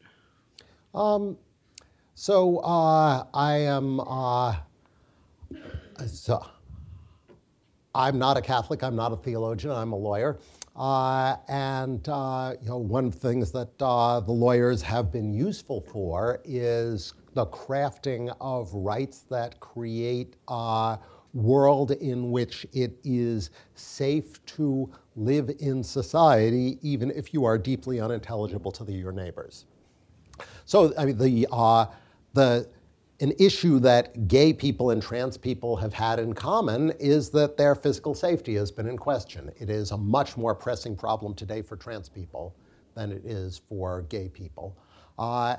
Um, 0.93 1.37
so 2.13 2.59
uh, 2.59 3.25
I 3.33 3.57
am. 3.57 3.99
Uh, 3.99 4.55
so 6.07 6.45
I'm 7.95 8.19
not 8.19 8.35
a 8.35 8.41
Catholic. 8.41 8.83
I'm 8.83 8.95
not 8.95 9.13
a 9.13 9.15
theologian. 9.15 9.71
I'm 9.71 9.93
a 9.93 9.95
lawyer. 9.95 10.37
Uh, 10.75 11.37
and 11.47 12.07
uh, 12.09 12.53
you 12.61 12.67
know, 12.67 12.77
one 12.77 13.05
of 13.05 13.13
the 13.13 13.19
things 13.19 13.51
that 13.53 13.69
uh, 13.81 14.19
the 14.19 14.33
lawyers 14.33 14.81
have 14.81 15.13
been 15.13 15.33
useful 15.33 15.79
for 15.79 16.41
is 16.43 17.13
the 17.33 17.45
crafting 17.45 18.35
of 18.41 18.73
rights 18.73 19.19
that 19.29 19.57
create 19.61 20.35
a 20.49 20.99
world 21.33 21.91
in 21.91 22.31
which 22.31 22.67
it 22.73 22.97
is 23.05 23.49
safe 23.75 24.45
to 24.45 24.91
live 25.15 25.49
in 25.59 25.81
society, 25.81 26.77
even 26.81 27.11
if 27.11 27.33
you 27.33 27.45
are 27.45 27.57
deeply 27.57 28.01
unintelligible 28.01 28.71
to 28.73 28.83
the, 28.83 28.91
your 28.91 29.13
neighbors. 29.13 29.65
So, 30.65 30.93
I 30.97 31.05
mean, 31.05 31.17
the, 31.17 31.47
uh, 31.51 31.85
the, 32.33 32.67
an 33.21 33.31
issue 33.39 33.79
that 33.79 34.27
gay 34.27 34.51
people 34.51 34.89
and 34.89 35.01
trans 35.01 35.37
people 35.37 35.77
have 35.77 35.93
had 35.93 36.19
in 36.19 36.33
common 36.33 36.91
is 36.99 37.29
that 37.29 37.55
their 37.55 37.73
physical 37.73 38.13
safety 38.13 38.55
has 38.55 38.71
been 38.71 38.87
in 38.87 38.97
question. 38.97 39.49
It 39.57 39.69
is 39.69 39.91
a 39.91 39.97
much 39.97 40.35
more 40.35 40.53
pressing 40.53 40.95
problem 40.95 41.33
today 41.33 41.61
for 41.61 41.77
trans 41.77 42.09
people 42.09 42.55
than 42.93 43.11
it 43.11 43.25
is 43.25 43.61
for 43.69 44.01
gay 44.03 44.27
people. 44.27 44.77
Uh, 45.17 45.55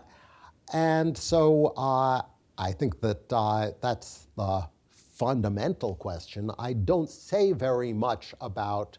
and 0.75 1.17
so 1.17 1.73
uh, 1.77 2.23
I 2.59 2.73
think 2.73 3.01
that 3.01 3.33
uh, 3.33 3.71
that's 3.81 4.29
the 4.37 4.69
fundamental 4.91 5.95
question. 5.95 6.51
I 6.59 6.75
don't 6.75 7.09
say 7.09 7.53
very 7.53 7.93
much 7.93 8.35
about 8.43 8.99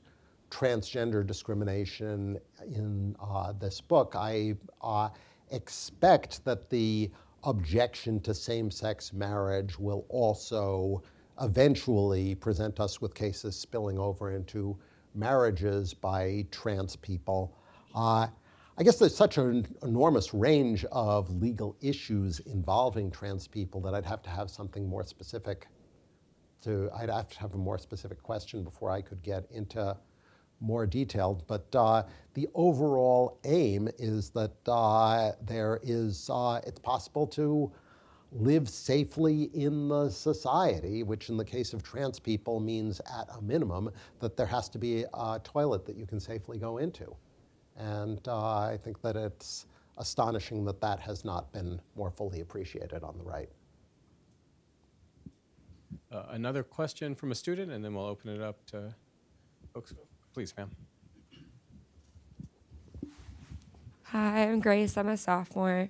transgender 0.50 1.26
discrimination 1.26 2.40
in 2.74 3.16
uh, 3.22 3.54
this 3.54 3.82
book. 3.82 4.16
I 4.16 4.56
uh, 4.82 5.10
expect 5.52 6.44
that 6.46 6.70
the 6.70 7.12
objection 7.48 8.20
to 8.20 8.34
same 8.34 8.70
sex 8.70 9.14
marriage 9.14 9.80
will 9.80 10.06
also 10.10 11.02
eventually 11.42 12.36
present 12.36 12.80
us 12.80 13.02
with 13.02 13.16
cases 13.16 13.56
spilling 13.56 13.98
over 13.98 14.32
into 14.32 14.78
marriages 15.16 15.94
by 15.94 16.46
trans 16.52 16.98
people. 16.98 17.58
Uh, 17.96 18.28
I 18.78 18.84
guess 18.84 19.00
there's 19.00 19.16
such 19.16 19.38
an 19.38 19.66
enormous 19.82 20.34
range 20.34 20.86
of 20.92 21.32
legal 21.42 21.78
issues 21.82 22.40
involving 22.42 23.10
trans 23.10 23.48
people 23.48 23.80
that 23.82 23.96
I'd 23.96 24.06
have 24.06 24.22
to 24.24 24.30
have 24.30 24.50
something 24.50 24.88
more 24.88 25.06
specific 25.06 25.68
to, 26.64 26.90
I'd 26.96 27.10
have 27.10 27.30
to 27.30 27.40
have 27.40 27.54
a 27.54 27.58
more 27.58 27.78
specific 27.78 28.22
question 28.22 28.64
before 28.64 28.92
I 28.92 29.02
could 29.02 29.24
get 29.24 29.50
into 29.52 29.98
more 30.60 30.86
detailed. 30.86 31.44
But 31.48 31.68
uh, 31.76 32.04
the 32.34 32.48
overall 32.54 33.40
aim 33.46 33.90
is 33.98 34.30
that 34.32 34.54
uh, 34.68 35.32
there 35.42 35.80
is, 35.84 36.30
uh, 36.32 36.62
it's 36.66 36.80
possible 36.80 37.28
to 37.28 37.72
live 38.32 38.68
safely 38.68 39.44
in 39.54 39.88
the 39.88 40.10
society, 40.10 41.04
which 41.04 41.30
in 41.30 41.38
the 41.38 41.46
case 41.46 41.74
of 41.74 41.82
trans 41.82 42.20
people 42.20 42.60
means 42.60 43.00
at 43.00 43.28
a 43.38 43.42
minimum 43.42 43.90
that 44.20 44.36
there 44.36 44.46
has 44.46 44.68
to 44.70 44.78
be 44.78 45.06
a 45.14 45.40
toilet 45.44 45.86
that 45.86 45.96
you 45.96 46.06
can 46.06 46.20
safely 46.20 46.58
go 46.58 46.78
into. 46.78 47.16
And 47.78 48.28
uh, 48.28 48.60
I 48.60 48.78
think 48.84 49.02
that 49.02 49.16
it's 49.16 49.66
astonishing 49.98 50.66
that 50.66 50.82
that 50.82 51.00
has 51.00 51.24
not 51.24 51.52
been 51.54 51.80
more 51.96 52.12
fully 52.12 52.42
appreciated 52.42 53.04
on 53.04 53.18
the 53.18 53.24
right. 53.24 53.50
Uh, 56.12 56.24
another 56.30 56.64
question 56.64 57.16
from 57.16 57.32
a 57.32 57.36
student, 57.36 57.72
and 57.72 57.84
then 57.84 57.94
we'll 57.94 58.06
open 58.06 58.30
it 58.30 58.42
up 58.42 58.66
to 58.68 58.94
folks. 59.74 59.94
Please, 60.38 60.54
ma'am. 60.56 60.70
Hi, 64.04 64.44
I'm 64.44 64.60
Grace. 64.60 64.96
I'm 64.96 65.08
a 65.08 65.18
sophomore. 65.18 65.90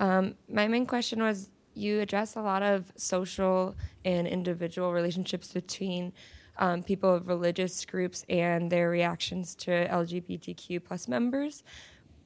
Um, 0.00 0.34
my 0.48 0.66
main 0.66 0.84
question 0.84 1.22
was 1.22 1.48
you 1.74 2.00
address 2.00 2.34
a 2.34 2.40
lot 2.40 2.64
of 2.64 2.92
social 2.96 3.76
and 4.04 4.26
individual 4.26 4.92
relationships 4.92 5.52
between 5.52 6.12
um, 6.58 6.82
people 6.82 7.14
of 7.14 7.28
religious 7.28 7.84
groups 7.84 8.24
and 8.28 8.68
their 8.68 8.90
reactions 8.90 9.54
to 9.54 9.70
LGBTQ 9.86 10.82
plus 10.82 11.06
members. 11.06 11.62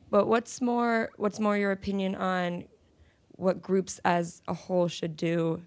But 0.08 0.26
what's 0.26 0.62
more, 0.62 1.10
what's 1.18 1.38
more 1.38 1.58
your 1.58 1.72
opinion 1.72 2.14
on 2.14 2.64
what 3.32 3.60
groups 3.60 4.00
as 4.06 4.40
a 4.48 4.54
whole 4.54 4.88
should 4.88 5.18
do 5.18 5.60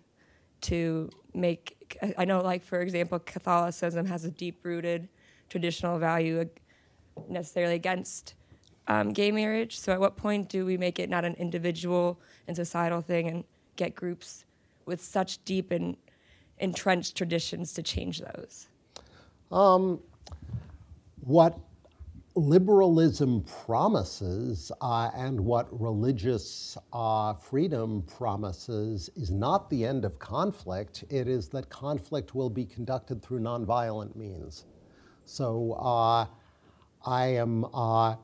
to 0.61 1.11
make? 1.35 1.95
I 2.17 2.25
know, 2.25 2.41
like 2.41 2.63
for 2.63 2.81
example, 2.81 3.19
Catholicism 3.19 4.07
has 4.07 4.25
a 4.25 4.31
deep-rooted 4.31 5.07
traditional 5.51 5.99
value 5.99 6.49
necessarily 7.29 7.75
against 7.75 8.33
um, 8.87 9.13
gay 9.13 9.31
marriage. 9.31 9.79
So, 9.79 9.91
at 9.93 9.99
what 9.99 10.17
point 10.17 10.49
do 10.49 10.65
we 10.65 10.77
make 10.77 10.97
it 10.97 11.09
not 11.09 11.25
an 11.25 11.35
individual 11.35 12.19
and 12.47 12.55
societal 12.55 13.01
thing 13.01 13.27
and 13.27 13.43
get 13.75 13.93
groups 13.95 14.45
with 14.85 15.03
such 15.03 15.43
deep 15.45 15.69
and 15.69 15.95
entrenched 16.57 17.15
traditions 17.15 17.73
to 17.73 17.83
change 17.83 18.19
those? 18.19 18.67
Um, 19.51 19.99
what 21.21 21.59
liberalism 22.35 23.43
promises 23.65 24.71
uh, 24.79 25.11
and 25.13 25.39
what 25.39 25.67
religious 25.79 26.77
uh, 26.93 27.33
freedom 27.33 28.01
promises 28.03 29.09
is 29.17 29.29
not 29.29 29.69
the 29.69 29.85
end 29.85 30.05
of 30.05 30.17
conflict. 30.17 31.03
It 31.09 31.27
is 31.27 31.49
that 31.49 31.69
conflict 31.69 32.33
will 32.33 32.49
be 32.49 32.65
conducted 32.65 33.21
through 33.21 33.41
nonviolent 33.41 34.15
means. 34.15 34.65
So 35.31 35.77
uh, 35.79 36.25
I 37.05 37.25
am 37.27 37.63
uh, 37.73 38.17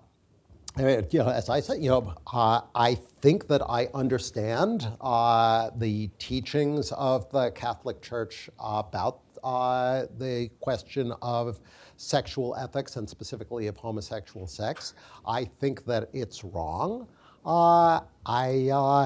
you 0.77 1.19
know, 1.19 1.29
as 1.29 1.47
I 1.47 1.61
said, 1.61 1.81
you 1.81 1.89
know, 1.89 2.13
uh, 2.33 2.61
I 2.75 2.95
think 2.95 3.47
that 3.47 3.61
I 3.61 3.87
understand 3.93 4.89
uh, 4.99 5.69
the 5.77 6.09
teachings 6.19 6.91
of 6.91 7.31
the 7.31 7.51
Catholic 7.51 8.01
Church 8.01 8.49
about 8.59 9.21
uh, 9.41 10.07
the 10.17 10.49
question 10.59 11.13
of 11.21 11.61
sexual 11.95 12.57
ethics 12.57 12.97
and 12.97 13.09
specifically 13.09 13.67
of 13.67 13.77
homosexual 13.77 14.45
sex. 14.45 14.93
I 15.25 15.45
think 15.45 15.85
that 15.85 16.09
it's 16.11 16.43
wrong. 16.43 17.07
Uh, 17.45 18.01
I 18.25 18.99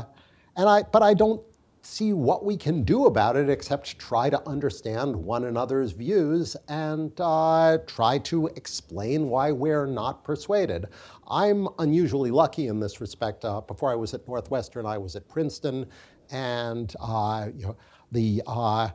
and 0.58 0.68
I, 0.68 0.84
but 0.92 1.04
I 1.04 1.14
don't 1.14 1.42
see 1.82 2.14
what 2.14 2.46
we 2.46 2.56
can 2.56 2.84
do 2.84 3.06
about 3.06 3.36
it 3.36 3.50
except 3.50 3.98
try 3.98 4.30
to 4.30 4.48
understand 4.48 5.16
one 5.16 5.46
another's 5.46 5.92
views 5.92 6.56
and 6.68 7.12
uh, 7.20 7.78
try 7.88 8.18
to 8.20 8.48
explain 8.48 9.30
why 9.30 9.52
we're 9.52 9.86
not 9.86 10.24
persuaded. 10.24 10.86
I'm 11.28 11.68
unusually 11.80 12.32
lucky 12.32 12.68
in 12.68 12.80
this 12.80 13.02
respect. 13.02 13.46
Uh, 13.46 13.62
before 13.62 13.92
I 13.92 13.96
was 13.96 14.14
at 14.14 14.28
Northwestern, 14.28 14.86
I 14.86 14.98
was 14.98 15.16
at 15.16 15.28
Princeton, 15.28 15.88
and 16.30 16.94
uh, 17.00 17.50
you 17.56 17.66
know, 17.66 17.78
the 18.12 18.42
uh, 18.46 18.90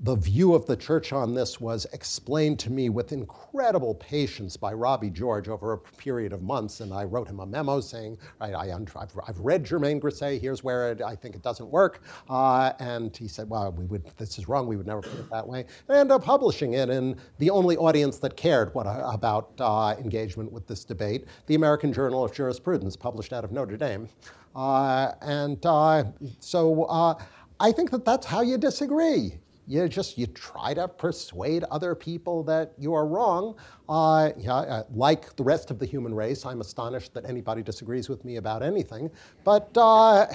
the 0.00 0.14
view 0.14 0.54
of 0.54 0.64
the 0.66 0.76
church 0.76 1.12
on 1.12 1.34
this 1.34 1.60
was 1.60 1.84
explained 1.92 2.56
to 2.60 2.70
me 2.70 2.88
with 2.88 3.10
incredible 3.10 3.96
patience 3.96 4.56
by 4.56 4.72
Robbie 4.72 5.10
George 5.10 5.48
over 5.48 5.72
a 5.72 5.78
period 5.78 6.32
of 6.32 6.40
months. 6.40 6.80
And 6.80 6.92
I 6.94 7.02
wrote 7.02 7.26
him 7.26 7.40
a 7.40 7.46
memo 7.46 7.80
saying, 7.80 8.16
right, 8.40 8.54
I, 8.54 8.66
have 8.68 8.96
I've 9.26 9.40
read 9.40 9.64
Germain 9.64 10.00
Grisez, 10.00 10.40
here's 10.40 10.62
where 10.62 10.92
it, 10.92 11.02
I 11.02 11.16
think 11.16 11.34
it 11.34 11.42
doesn't 11.42 11.68
work. 11.68 12.02
Uh, 12.30 12.72
and 12.78 13.16
he 13.16 13.26
said, 13.26 13.50
well, 13.50 13.72
we 13.72 13.86
would, 13.86 14.04
this 14.18 14.38
is 14.38 14.48
wrong, 14.48 14.68
we 14.68 14.76
would 14.76 14.86
never 14.86 15.02
put 15.02 15.18
it 15.18 15.30
that 15.30 15.46
way. 15.46 15.64
And 15.88 16.12
I 16.12 16.18
publishing 16.18 16.74
it, 16.74 16.90
in 16.90 17.16
the 17.38 17.50
only 17.50 17.76
audience 17.76 18.18
that 18.18 18.36
cared 18.36 18.72
what, 18.74 18.86
uh, 18.86 19.10
about 19.12 19.50
uh, 19.58 19.96
engagement 19.98 20.52
with 20.52 20.66
this 20.68 20.84
debate, 20.84 21.24
the 21.46 21.56
American 21.56 21.92
Journal 21.92 22.24
of 22.24 22.32
Jurisprudence, 22.32 22.96
published 22.96 23.32
out 23.32 23.44
of 23.44 23.50
Notre 23.50 23.76
Dame. 23.76 24.08
Uh, 24.54 25.12
and 25.22 25.64
uh, 25.66 26.04
so 26.38 26.84
uh, 26.84 27.14
I 27.58 27.72
think 27.72 27.90
that 27.90 28.04
that's 28.04 28.26
how 28.26 28.42
you 28.42 28.58
disagree 28.58 29.40
you 29.68 29.86
just 29.86 30.16
you 30.16 30.26
try 30.28 30.72
to 30.72 30.88
persuade 30.88 31.62
other 31.64 31.94
people 31.94 32.42
that 32.44 32.72
you 32.78 32.94
are 32.94 33.06
wrong. 33.06 33.54
Uh, 33.88 34.30
yeah, 34.38 34.54
uh, 34.54 34.82
like 34.94 35.36
the 35.36 35.44
rest 35.44 35.70
of 35.70 35.78
the 35.78 35.84
human 35.84 36.14
race, 36.14 36.46
I'm 36.46 36.62
astonished 36.62 37.12
that 37.12 37.26
anybody 37.26 37.62
disagrees 37.62 38.08
with 38.08 38.24
me 38.24 38.36
about 38.36 38.62
anything. 38.62 39.10
But 39.44 39.70
uh, 39.76 40.26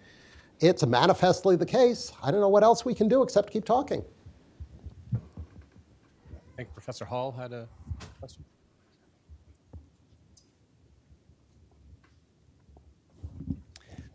it's 0.60 0.84
manifestly 0.84 1.54
the 1.54 1.66
case. 1.66 2.12
I 2.22 2.32
don't 2.32 2.40
know 2.40 2.48
what 2.48 2.64
else 2.64 2.84
we 2.84 2.92
can 2.92 3.06
do 3.06 3.22
except 3.22 3.52
keep 3.52 3.64
talking. 3.64 4.04
I 5.14 5.18
think 6.56 6.72
Professor 6.74 7.04
Hall 7.04 7.30
had 7.30 7.52
a 7.52 7.68
question. 8.18 8.44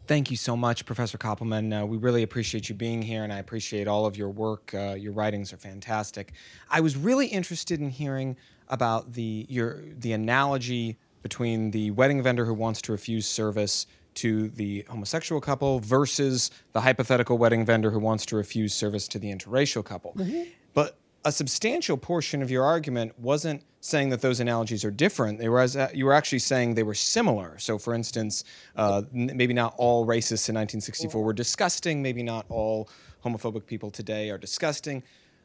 Thank 0.08 0.32
you 0.32 0.38
so 0.38 0.56
much, 0.56 0.86
Professor 0.86 1.18
Koppelman. 1.18 1.84
Uh, 1.84 1.86
we 1.86 1.98
really 1.98 2.24
appreciate 2.24 2.70
you 2.70 2.76
being 2.76 3.02
here, 3.02 3.26
and 3.26 3.34
I 3.34 3.40
appreciate 3.40 3.90
all 3.90 4.06
of 4.06 4.16
your 4.16 4.30
work. 4.30 4.74
Uh, 4.74 4.96
your 4.98 5.12
writings 5.12 5.52
are 5.52 5.58
fantastic. 5.58 6.32
I 6.70 6.80
was 6.80 6.96
really 6.96 7.28
interested 7.28 7.82
in 7.82 7.90
hearing 7.90 8.38
about 8.70 9.14
the 9.14 9.46
your 9.50 9.82
the 10.00 10.14
analogy 10.14 10.98
between 11.24 11.72
the 11.72 11.92
wedding 11.92 12.22
vendor 12.24 12.46
who 12.46 12.54
wants 12.54 12.82
to 12.84 12.94
refuse 12.94 13.28
service 13.28 13.86
to 14.14 14.48
the 14.50 14.86
homosexual 14.90 15.42
couple 15.42 15.80
versus 15.82 16.52
the 16.72 16.82
hypothetical 16.82 17.38
wedding 17.38 17.66
vendor 17.66 17.92
who 17.92 18.00
wants 18.00 18.26
to 18.28 18.38
refuse 18.38 18.74
service 18.74 19.10
to 19.10 19.20
the 19.20 19.32
interracial 19.34 19.84
couple. 19.84 20.14
Mm-hmm. 20.14 20.44
But 20.74 20.98
a 21.26 21.32
substantial 21.32 21.98
portion 21.98 22.42
of 22.42 22.50
your 22.50 22.64
argument 22.64 23.18
wasn't 23.20 23.64
saying 23.82 24.10
that 24.10 24.22
those 24.22 24.40
analogies 24.40 24.84
are 24.84 24.92
different. 24.92 25.40
They 25.40 25.50
were 25.50 25.60
as, 25.60 25.78
you 25.94 26.06
were 26.06 26.14
actually 26.14 26.40
saying 26.40 26.76
they 26.76 26.84
were 26.84 26.94
similar. 26.94 27.58
So, 27.60 27.78
for 27.78 27.94
instance, 27.94 28.44
uh, 28.76 29.04
maybe 29.12 29.54
not 29.54 29.74
all 29.78 30.06
racists 30.06 30.50
in 30.50 30.56
1964 30.56 31.22
were 31.24 31.34
disgusting. 31.34 32.02
Maybe 32.02 32.24
not 32.24 32.46
all 32.50 32.90
homophobic 33.24 33.66
people 33.66 33.92
today 33.92 34.30
are 34.30 34.38
disgusting. 34.38 35.04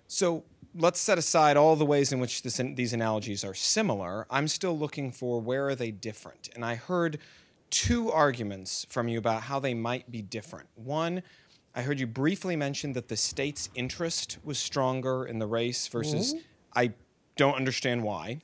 So, 0.09 0.45
let's 0.75 1.01
set 1.01 1.19
aside 1.19 1.57
all 1.57 1.77
the 1.77 1.85
ways 1.85 2.13
in 2.13 2.21
which 2.21 2.43
this, 2.43 2.61
these 2.75 2.93
analogies 2.93 3.45
are 3.45 3.55
similar. 3.55 4.27
I'm 4.31 4.49
still 4.49 4.77
looking 4.77 5.13
for 5.13 5.41
where 5.41 5.69
are 5.69 5.75
they 5.75 5.91
different. 5.91 6.49
And 6.55 6.65
I 6.65 6.77
heard 6.77 7.19
two 7.71 8.11
arguments 8.11 8.87
from 8.89 9.09
you 9.09 9.19
about 9.19 9.43
how 9.43 9.59
they 9.59 9.75
might 9.75 10.11
be 10.11 10.23
different. 10.23 10.69
One 10.75 11.23
I 11.75 11.83
heard 11.83 11.99
you 11.99 12.07
briefly 12.07 12.55
mention 12.57 12.93
that 12.93 13.09
the 13.09 13.17
state's 13.17 13.71
interest 13.75 14.39
was 14.45 14.59
stronger 14.59 15.25
in 15.25 15.39
the 15.39 15.47
race 15.47 15.89
versus. 15.89 16.35
Mm-hmm. 16.35 16.43
I 16.75 16.93
don't 17.37 17.55
understand 17.55 18.03
why. 18.03 18.41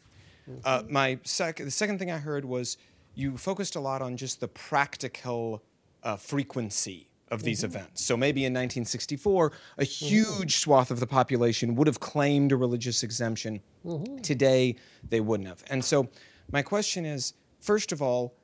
Uh, 0.64 0.83
my 0.89 1.18
sec- 1.24 1.57
the 1.59 1.70
second 1.70 1.99
thing 1.99 2.11
I 2.11 2.16
heard 2.16 2.45
was 2.47 2.79
you 3.14 3.37
focused 3.37 3.76
a 3.76 3.81
lot 3.81 4.01
on 4.01 4.16
just 4.16 4.41
the 4.41 4.49
practical 4.49 5.62
uh, 6.03 6.16
frequency 6.16 7.11
of 7.31 7.43
these 7.43 7.59
Mm-hmm. 7.59 7.76
events. 7.76 8.03
So 8.05 8.16
maybe 8.16 8.47
in 8.47 8.55
1964, 8.55 9.53
a 9.76 9.85
huge 9.85 10.57
swath 10.57 10.91
of 10.91 11.01
the 11.01 11.07
population 11.07 11.74
would 11.74 11.87
have 11.87 12.01
claimed 12.01 12.53
a 12.53 12.57
religious 12.57 13.03
exemption. 13.03 13.61
Mm-hmm. 13.85 14.18
Today, 14.18 14.76
they 15.07 15.20
wouldn't 15.20 15.49
have. 15.49 15.62
And 15.68 15.85
so, 15.85 16.09
my 16.51 16.62
question 16.62 17.05
is 17.05 17.35
first 17.61 17.93
of 17.93 18.01
all, 18.01 18.35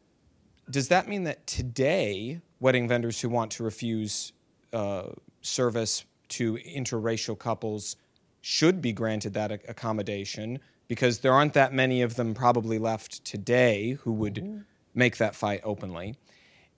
does 0.68 0.89
that 0.89 1.09
mean 1.09 1.24
that 1.24 1.47
today, 1.47 2.41
wedding 2.61 2.87
vendors 2.87 3.22
who 3.22 3.30
want 3.30 3.51
to 3.53 3.62
refuse 3.62 4.32
uh, 4.75 5.11
service 5.41 6.05
to 6.31 6.57
interracial 6.57 7.39
couples 7.39 7.97
should 8.41 8.83
be 8.83 8.93
granted 8.93 9.35
that 9.35 9.53
ac- 9.53 9.62
accommodation? 9.68 10.59
Because 10.89 11.20
there 11.20 11.33
aren't 11.33 11.55
that 11.55 11.72
many 11.72 12.03
of 12.03 12.16
them 12.16 12.35
probably 12.35 12.79
left 12.79 13.25
today 13.25 13.93
who 14.03 14.12
would 14.12 14.35
mm-hmm. 14.35 14.59
make 14.95 15.16
that 15.16 15.35
fight 15.35 15.61
openly. 15.64 16.16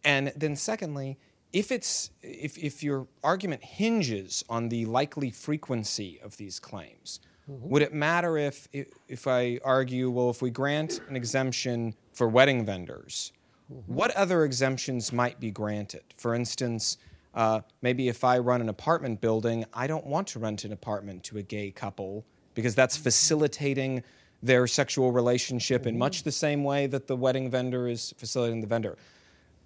And 0.04 0.32
then, 0.36 0.54
secondly, 0.54 1.18
if 1.52 1.72
it's 1.72 2.10
if, 2.22 2.58
if 2.58 2.82
your 2.82 3.08
argument 3.24 3.64
hinges 3.64 4.44
on 4.48 4.68
the 4.68 4.84
likely 4.84 5.30
frequency 5.30 6.20
of 6.22 6.36
these 6.36 6.60
claims, 6.60 7.20
mm-hmm. 7.50 7.68
would 7.68 7.82
it 7.82 7.92
matter 7.92 8.36
if, 8.36 8.68
if 8.72 8.88
if 9.08 9.26
I 9.26 9.58
argue, 9.64 10.10
well, 10.10 10.30
if 10.30 10.42
we 10.42 10.50
grant 10.50 11.00
an 11.08 11.16
exemption 11.16 11.94
for 12.12 12.28
wedding 12.28 12.64
vendors, 12.64 13.32
mm-hmm. 13.72 13.92
what 13.92 14.10
other 14.16 14.44
exemptions 14.44 15.12
might 15.12 15.40
be 15.40 15.50
granted? 15.50 16.04
For 16.16 16.34
instance, 16.34 16.98
uh, 17.36 17.60
maybe 17.82 18.08
if 18.08 18.24
I 18.24 18.38
run 18.38 18.62
an 18.62 18.68
apartment 18.70 19.20
building, 19.20 19.66
I 19.74 19.86
don't 19.86 20.06
want 20.06 20.26
to 20.28 20.38
rent 20.38 20.64
an 20.64 20.72
apartment 20.72 21.22
to 21.24 21.36
a 21.36 21.42
gay 21.42 21.70
couple 21.70 22.24
because 22.54 22.74
that's 22.74 22.96
facilitating 22.96 24.02
their 24.42 24.66
sexual 24.66 25.12
relationship 25.12 25.86
in 25.86 25.98
much 25.98 26.22
the 26.22 26.32
same 26.32 26.64
way 26.64 26.86
that 26.86 27.06
the 27.06 27.16
wedding 27.16 27.50
vendor 27.50 27.88
is 27.88 28.14
facilitating 28.16 28.62
the 28.62 28.66
vendor. 28.66 28.96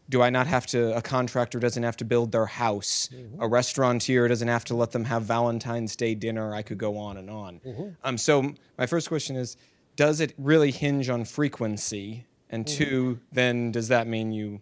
Do 0.09 0.21
I 0.21 0.31
not 0.31 0.49
have 0.49 0.67
to, 0.69 0.97
a 0.97 1.03
contractor 1.03 1.61
doesn't 1.61 1.85
have 1.85 1.97
to 1.99 2.05
build 2.05 2.33
their 2.33 2.47
house, 2.47 3.09
a 3.39 3.47
restaurateur 3.47 4.27
doesn't 4.27 4.49
have 4.49 4.65
to 4.65 4.75
let 4.75 4.91
them 4.91 5.05
have 5.05 5.23
Valentine's 5.23 5.95
Day 5.95 6.17
dinner, 6.17 6.53
I 6.53 6.63
could 6.63 6.79
go 6.79 6.97
on 6.99 7.17
and 7.17 7.31
on. 7.31 7.61
Um, 8.03 8.19
so, 8.19 8.53
my 8.77 8.87
first 8.87 9.07
question 9.09 9.37
is 9.37 9.57
Does 9.95 10.21
it 10.21 10.35
really 10.37 10.73
hinge 10.73 11.09
on 11.09 11.25
frequency? 11.25 12.27
And 12.53 12.67
two, 12.67 13.21
then 13.31 13.71
does 13.71 13.87
that 13.89 14.09
mean 14.09 14.33
you, 14.33 14.61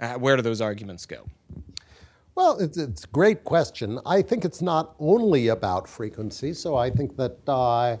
uh, 0.00 0.14
where 0.14 0.34
do 0.34 0.42
those 0.42 0.60
arguments 0.60 1.06
go? 1.06 1.28
Well, 2.38 2.56
it's, 2.60 2.78
it's 2.78 3.02
a 3.02 3.08
great 3.08 3.42
question. 3.42 3.98
I 4.06 4.22
think 4.22 4.44
it's 4.44 4.62
not 4.62 4.94
only 5.00 5.48
about 5.48 5.88
frequency. 5.88 6.54
So 6.54 6.76
I 6.76 6.88
think 6.88 7.16
that 7.16 7.36
uh, 7.48 7.96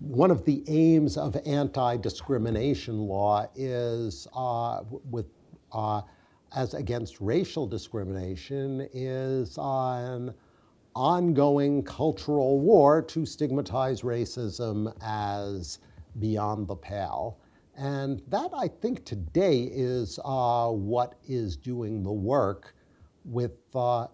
one 0.00 0.32
of 0.32 0.44
the 0.44 0.64
aims 0.66 1.16
of 1.16 1.36
anti-discrimination 1.46 2.98
law 2.98 3.46
is 3.54 4.26
uh, 4.34 4.82
with 5.08 5.26
uh, 5.70 6.02
as 6.56 6.74
against 6.74 7.20
racial 7.20 7.64
discrimination 7.64 8.88
is 8.92 9.56
an 9.62 10.34
ongoing 10.96 11.84
cultural 11.84 12.58
war 12.58 13.00
to 13.02 13.24
stigmatize 13.24 14.02
racism 14.02 14.92
as 15.00 15.78
beyond 16.18 16.66
the 16.66 16.74
pale. 16.74 17.38
And 17.76 18.20
that, 18.26 18.50
I 18.52 18.66
think, 18.66 19.04
today 19.04 19.70
is 19.72 20.18
uh, 20.24 20.70
what 20.70 21.20
is 21.28 21.56
doing 21.56 22.02
the 22.02 22.10
work 22.10 22.74
with 23.30 23.52
uh, 23.76 24.08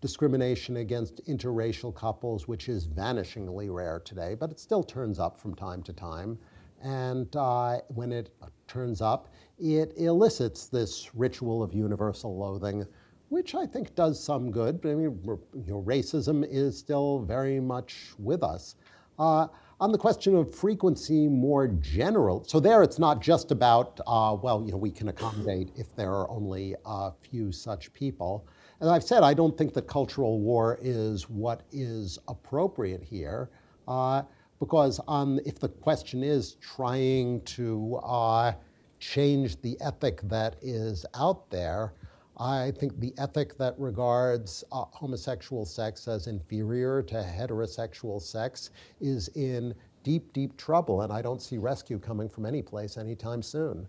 discrimination 0.00 0.78
against 0.78 1.24
interracial 1.26 1.94
couples, 1.94 2.48
which 2.48 2.68
is 2.68 2.88
vanishingly 2.88 3.72
rare 3.72 4.00
today, 4.04 4.34
but 4.34 4.50
it 4.50 4.58
still 4.58 4.82
turns 4.82 5.18
up 5.18 5.38
from 5.38 5.54
time 5.54 5.82
to 5.84 5.92
time. 5.92 6.38
And 6.82 7.34
uh, 7.36 7.78
when 7.88 8.12
it 8.12 8.30
turns 8.66 9.00
up, 9.00 9.28
it 9.58 9.92
elicits 9.96 10.66
this 10.66 11.14
ritual 11.14 11.62
of 11.62 11.72
universal 11.72 12.36
loathing, 12.36 12.84
which 13.28 13.54
I 13.54 13.66
think 13.66 13.94
does 13.94 14.22
some 14.22 14.50
good. 14.50 14.80
But 14.80 14.90
I 14.90 14.94
mean, 14.94 15.20
you 15.24 15.40
know, 15.66 15.82
racism 15.82 16.44
is 16.48 16.76
still 16.76 17.20
very 17.20 17.60
much 17.60 18.12
with 18.18 18.42
us. 18.42 18.74
Uh, 19.18 19.46
on 19.80 19.92
the 19.92 19.98
question 19.98 20.34
of 20.34 20.54
frequency 20.54 21.26
more 21.26 21.68
general, 21.68 22.44
so 22.44 22.60
there 22.60 22.82
it's 22.82 22.98
not 22.98 23.20
just 23.20 23.50
about, 23.50 24.00
uh, 24.06 24.36
well, 24.40 24.62
you 24.64 24.72
know, 24.72 24.78
we 24.78 24.90
can 24.90 25.08
accommodate 25.08 25.70
if 25.76 25.94
there 25.96 26.12
are 26.12 26.30
only 26.30 26.74
a 26.84 27.12
few 27.12 27.52
such 27.52 27.92
people. 27.92 28.46
As 28.80 28.88
I've 28.88 29.04
said, 29.04 29.22
I 29.22 29.32
don't 29.32 29.56
think 29.56 29.72
that 29.74 29.86
cultural 29.86 30.38
war 30.40 30.78
is 30.82 31.30
what 31.30 31.62
is 31.72 32.18
appropriate 32.28 33.02
here, 33.02 33.48
uh, 33.88 34.22
because 34.60 35.00
on, 35.08 35.40
if 35.46 35.58
the 35.58 35.68
question 35.68 36.22
is 36.22 36.54
trying 36.60 37.40
to 37.42 37.96
uh, 38.04 38.52
change 38.98 39.60
the 39.62 39.78
ethic 39.80 40.20
that 40.24 40.56
is 40.60 41.06
out 41.14 41.48
there, 41.48 41.94
I 42.38 42.72
think 42.78 43.00
the 43.00 43.14
ethic 43.16 43.56
that 43.56 43.74
regards 43.78 44.62
uh, 44.70 44.84
homosexual 44.90 45.64
sex 45.64 46.06
as 46.06 46.26
inferior 46.26 47.02
to 47.04 47.14
heterosexual 47.14 48.20
sex 48.20 48.70
is 49.00 49.28
in 49.28 49.74
deep, 50.02 50.34
deep 50.34 50.54
trouble, 50.58 51.00
and 51.00 51.10
I 51.12 51.22
don't 51.22 51.40
see 51.40 51.56
rescue 51.56 51.98
coming 51.98 52.28
from 52.28 52.44
any 52.44 52.60
place 52.60 52.98
anytime 52.98 53.42
soon. 53.42 53.88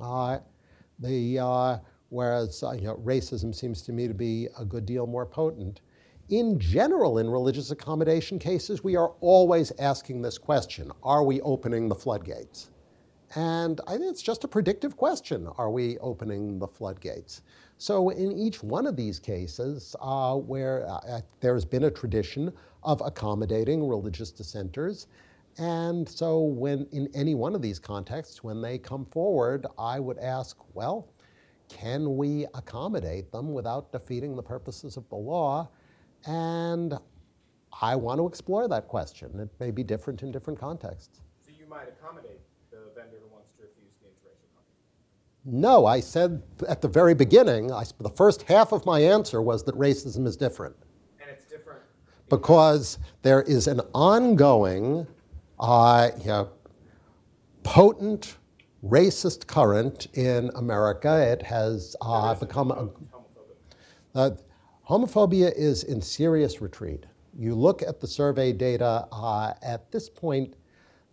Uh, 0.00 0.38
the, 1.00 1.38
uh, 1.38 1.78
whereas 2.12 2.62
uh, 2.62 2.72
you 2.72 2.82
know, 2.82 2.96
racism 2.96 3.54
seems 3.54 3.82
to 3.82 3.92
me 3.92 4.06
to 4.06 4.14
be 4.14 4.46
a 4.58 4.64
good 4.64 4.84
deal 4.84 5.06
more 5.06 5.26
potent. 5.26 5.80
In 6.28 6.58
general, 6.58 7.18
in 7.18 7.28
religious 7.28 7.70
accommodation 7.70 8.38
cases, 8.38 8.84
we 8.84 8.96
are 8.96 9.12
always 9.20 9.72
asking 9.78 10.22
this 10.22 10.38
question 10.38 10.92
Are 11.02 11.24
we 11.24 11.40
opening 11.40 11.88
the 11.88 11.94
floodgates? 11.94 12.70
And 13.34 13.80
I 13.86 13.92
think 13.92 14.10
it's 14.10 14.22
just 14.22 14.44
a 14.44 14.48
predictive 14.48 14.96
question 14.96 15.48
are 15.56 15.70
we 15.70 15.96
opening 15.98 16.58
the 16.58 16.68
floodgates? 16.68 17.40
So, 17.78 18.10
in 18.10 18.30
each 18.32 18.62
one 18.62 18.86
of 18.86 18.94
these 18.94 19.18
cases 19.18 19.96
uh, 20.00 20.36
where 20.36 20.86
uh, 20.86 21.20
there's 21.40 21.64
been 21.64 21.84
a 21.84 21.90
tradition 21.90 22.52
of 22.82 23.00
accommodating 23.00 23.88
religious 23.88 24.30
dissenters, 24.30 25.06
and 25.58 26.08
so 26.08 26.40
when 26.40 26.86
in 26.92 27.08
any 27.14 27.34
one 27.34 27.54
of 27.54 27.62
these 27.62 27.78
contexts, 27.78 28.44
when 28.44 28.60
they 28.60 28.78
come 28.78 29.06
forward, 29.06 29.66
I 29.78 29.98
would 29.98 30.18
ask, 30.18 30.56
well, 30.74 31.08
can 31.78 32.16
we 32.16 32.46
accommodate 32.54 33.32
them 33.32 33.52
without 33.52 33.92
defeating 33.92 34.36
the 34.36 34.42
purposes 34.42 34.96
of 34.96 35.08
the 35.08 35.16
law? 35.16 35.68
And 36.26 36.94
I 37.80 37.96
want 37.96 38.18
to 38.20 38.26
explore 38.26 38.68
that 38.68 38.86
question. 38.88 39.40
It 39.40 39.48
may 39.58 39.70
be 39.70 39.82
different 39.82 40.22
in 40.22 40.30
different 40.30 40.58
contexts. 40.60 41.20
So 41.44 41.50
you 41.58 41.66
might 41.68 41.88
accommodate 41.88 42.40
the 42.70 42.78
vendor 42.94 43.16
who 43.22 43.32
wants 43.32 43.50
to 43.56 43.62
refuse 43.62 43.90
the 44.02 44.08
interracial. 44.08 44.60
No, 45.44 45.86
I 45.86 46.00
said 46.00 46.42
at 46.68 46.80
the 46.82 46.88
very 46.88 47.14
beginning, 47.14 47.72
I, 47.72 47.84
the 47.98 48.10
first 48.10 48.42
half 48.42 48.72
of 48.72 48.84
my 48.86 49.00
answer 49.00 49.40
was 49.42 49.64
that 49.64 49.74
racism 49.76 50.26
is 50.26 50.36
different 50.36 50.76
And 51.20 51.30
it's 51.30 51.44
different. 51.46 51.80
because 52.28 52.98
there 53.22 53.42
is 53.42 53.66
an 53.66 53.80
ongoing, 53.94 55.06
uh, 55.58 56.10
you 56.20 56.26
know, 56.26 56.50
potent 57.62 58.36
racist 58.84 59.46
current 59.46 60.08
in 60.14 60.50
America. 60.54 61.20
It 61.32 61.42
has 61.42 61.96
uh, 62.00 62.34
become 62.34 62.70
a, 62.70 62.88
uh, 64.14 64.30
homophobia 64.88 65.52
is 65.56 65.84
in 65.84 66.00
serious 66.02 66.60
retreat. 66.60 67.06
You 67.38 67.54
look 67.54 67.82
at 67.82 68.00
the 68.00 68.06
survey 68.06 68.52
data 68.52 69.06
uh, 69.12 69.54
at 69.62 69.90
this 69.90 70.08
point, 70.08 70.54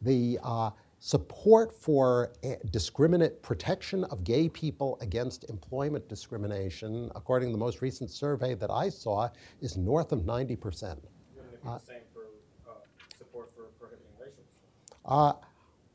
the 0.01 0.39
uh, 0.43 0.71
support 0.99 1.73
for 1.73 2.33
a- 2.43 2.57
discriminate 2.71 3.41
protection 3.41 4.03
of 4.05 4.23
gay 4.23 4.49
people 4.49 4.97
against 5.01 5.49
employment 5.49 6.09
discrimination, 6.09 7.09
according 7.15 7.49
to 7.49 7.53
the 7.53 7.57
most 7.57 7.81
recent 7.81 8.09
survey 8.09 8.53
that 8.55 8.69
I 8.69 8.89
saw, 8.89 9.29
is 9.61 9.77
north 9.77 10.11
of 10.11 10.25
90 10.25 10.55
percent. 10.57 10.99
the 11.63 11.79
same 11.87 12.01
for 12.13 12.23
support 13.17 13.49
for 13.55 13.63
prohibiting 13.79 14.07
Uh, 15.05 15.33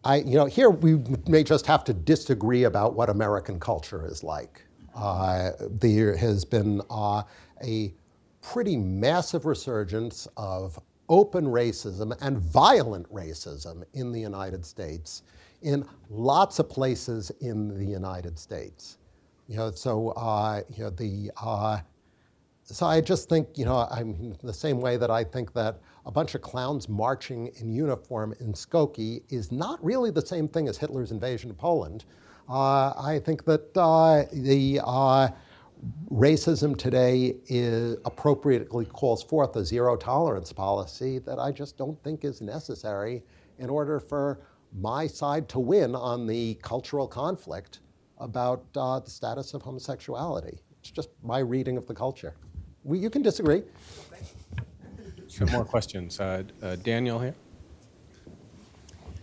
I, 0.05 0.17
you 0.17 0.37
know, 0.37 0.45
here 0.45 0.71
we 0.71 1.01
may 1.27 1.43
just 1.43 1.67
have 1.67 1.83
to 1.85 1.95
disagree 1.95 2.65
about 2.65 2.95
what 2.95 3.09
American 3.09 3.59
culture 3.59 4.07
is 4.07 4.23
like. 4.23 4.65
Uh, 4.95 5.53
there 5.71 6.17
has 6.17 6.45
been 6.45 6.83
uh, 6.91 7.23
a 7.65 7.95
pretty 8.43 8.77
massive 8.77 9.47
resurgence 9.47 10.29
of 10.37 10.79
open 11.09 11.47
racism 11.47 12.17
and 12.21 12.39
violent 12.39 13.11
racism 13.13 13.83
in 13.95 14.13
the 14.13 14.21
United 14.21 14.65
States 14.65 15.23
in 15.63 15.87
lots 16.11 16.59
of 16.59 16.69
places 16.69 17.33
in 17.41 17.69
the 17.79 17.85
United 17.85 18.39
States. 18.39 18.99
You 19.49 19.57
know, 19.57 19.71
so 19.71 20.11
uh, 20.11 20.63
you 20.77 20.85
know 20.85 20.91
the 20.91 21.31
uh, 21.43 21.81
so 22.65 22.87
I 22.87 23.01
just 23.03 23.29
think, 23.29 23.59
you 23.59 23.67
know, 23.67 23.87
I'm 23.91 24.37
the 24.43 24.53
same 24.53 24.81
way 24.81 24.97
that 24.97 25.11
I 25.11 25.23
think 25.23 25.53
that 25.53 25.81
a 26.07 26.11
bunch 26.11 26.35
of 26.35 26.43
clowns 26.43 26.89
marching 26.89 27.51
in 27.61 27.73
uniform 27.73 28.35
in 28.41 28.53
Skokie 28.53 29.23
is 29.31 29.51
not 29.51 29.83
really 29.85 30.11
the 30.11 30.25
same 30.25 30.49
thing 30.49 30.69
as 30.69 30.77
Hitler's 30.77 31.11
invasion 31.11 31.51
of 31.51 31.59
Poland. 31.59 32.05
Uh, 32.49 32.93
I 32.97 33.21
think 33.25 33.45
that 33.47 33.77
uh, 33.77 34.25
the 34.33 34.81
uh, 34.85 35.29
racism 36.11 36.77
today 36.77 37.37
is 37.47 37.97
appropriately 38.05 38.85
calls 38.85 39.23
forth 39.23 39.57
a 39.57 39.65
zero 39.65 39.97
tolerance 39.97 40.53
policy 40.53 41.19
that 41.21 41.39
I 41.39 41.53
just 41.53 41.77
don't 41.79 42.03
think 42.03 42.25
is 42.25 42.43
necessary 42.43 43.23
in 43.59 43.71
order 43.71 43.99
for 43.99 44.41
my 44.79 45.07
side 45.07 45.49
to 45.51 45.59
win 45.59 45.95
on 45.95 46.27
the 46.27 46.55
cultural 46.63 47.07
conflict 47.07 47.81
about 48.19 48.65
uh, 48.77 49.01
the 49.01 49.11
status 49.11 49.55
of 49.55 49.63
homosexuality. 49.63 50.59
It's 50.81 50.91
just 50.91 51.09
my 51.23 51.39
reading 51.39 51.77
of 51.77 51.87
the 51.87 51.95
culture. 51.95 52.35
We, 52.83 52.99
you 52.99 53.09
can 53.09 53.23
disagree. 53.23 53.63
Some 55.35 55.51
more 55.51 55.65
questions. 55.65 56.21
Uh, 56.21 56.45
uh, 56.63 56.77
Daniel 56.77 57.19
here. 57.19 57.35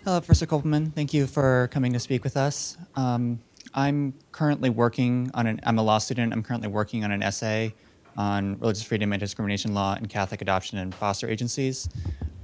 Hello, 0.04 0.20
Professor 0.20 0.46
Koppelman. 0.46 0.94
Thank 0.94 1.14
you 1.14 1.26
for 1.26 1.70
coming 1.72 1.94
to 1.94 2.00
speak 2.00 2.26
with 2.26 2.36
us. 2.36 2.78
Um, 2.98 3.40
I'm 3.74 4.14
currently 4.34 4.70
working 4.70 5.32
on 5.34 5.48
an, 5.48 5.62
I'm 5.64 5.80
a 5.80 5.84
law 5.84 6.00
student. 6.00 6.34
I'm 6.34 6.44
currently 6.44 6.68
working 6.68 7.06
on 7.06 7.14
an 7.14 7.24
essay 7.24 7.74
on 8.18 8.60
religious 8.60 8.84
freedom 8.84 9.14
and 9.14 9.22
discrimination 9.22 9.74
law 9.74 9.94
and 9.94 10.10
Catholic 10.10 10.42
adoption 10.42 10.80
and 10.80 10.94
foster 10.94 11.30
agencies. 11.30 11.88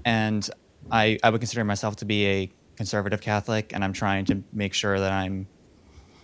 And 0.05 0.49
I, 0.89 1.19
I 1.21 1.29
would 1.29 1.41
consider 1.41 1.65
myself 1.65 1.97
to 1.97 2.05
be 2.05 2.25
a 2.25 2.51
conservative 2.77 3.19
Catholic, 3.19 3.73
and 3.73 3.83
I'm 3.83 3.91
trying 3.91 4.23
to 4.25 4.41
make 4.53 4.73
sure 4.73 4.97
that 4.97 5.11
I'm 5.11 5.45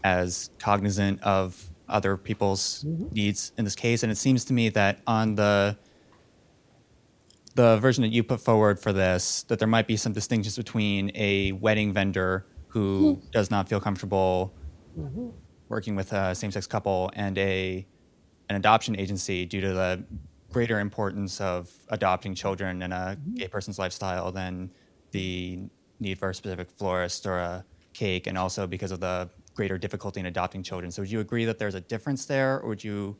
as 0.05 0.49
cognizant 0.59 1.21
of 1.23 1.61
other 1.89 2.15
people's 2.15 2.85
mm-hmm. 2.87 3.13
needs 3.13 3.51
in 3.57 3.65
this 3.65 3.75
case. 3.75 4.03
And 4.03 4.11
it 4.13 4.17
seems 4.17 4.45
to 4.45 4.53
me 4.53 4.69
that 4.69 4.99
on 5.05 5.35
the 5.35 5.77
the 7.55 7.77
version 7.77 8.01
that 8.01 8.09
you 8.09 8.23
put 8.23 8.41
forward 8.41 8.79
for 8.79 8.91
this, 8.91 9.43
that 9.43 9.59
there 9.59 9.67
might 9.67 9.87
be 9.87 9.97
some 9.97 10.13
distinctions 10.13 10.57
between 10.57 11.11
a 11.15 11.51
wedding 11.53 11.93
vendor 11.93 12.45
who 12.67 13.17
mm-hmm. 13.17 13.29
does 13.31 13.51
not 13.51 13.69
feel 13.69 13.79
comfortable 13.79 14.53
mm-hmm. 14.97 15.29
working 15.69 15.95
with 15.95 16.11
a 16.13 16.33
same-sex 16.33 16.65
couple 16.65 17.11
and 17.13 17.37
a 17.37 17.85
an 18.49 18.55
adoption 18.55 18.99
agency 18.99 19.45
due 19.45 19.61
to 19.61 19.73
the 19.73 20.03
greater 20.51 20.79
importance 20.79 21.39
of 21.39 21.71
adopting 21.89 22.35
children 22.35 22.81
in 22.81 22.91
a 22.91 22.95
mm-hmm. 22.95 23.35
gay 23.35 23.47
person's 23.47 23.79
lifestyle 23.79 24.31
than 24.31 24.69
the 25.11 25.59
need 25.99 26.17
for 26.17 26.29
a 26.29 26.35
specific 26.35 26.69
florist 26.71 27.25
or 27.25 27.37
a 27.37 27.65
cake, 27.93 28.27
and 28.27 28.37
also 28.37 28.67
because 28.67 28.91
of 28.91 28.99
the 28.99 29.29
greater 29.53 29.77
difficulty 29.77 30.19
in 30.19 30.25
adopting 30.25 30.63
children. 30.63 30.91
So, 30.91 31.01
would 31.01 31.11
you 31.11 31.19
agree 31.19 31.45
that 31.45 31.59
there's 31.59 31.75
a 31.75 31.81
difference 31.81 32.25
there, 32.25 32.59
or 32.61 32.69
would 32.69 32.83
you 32.83 33.15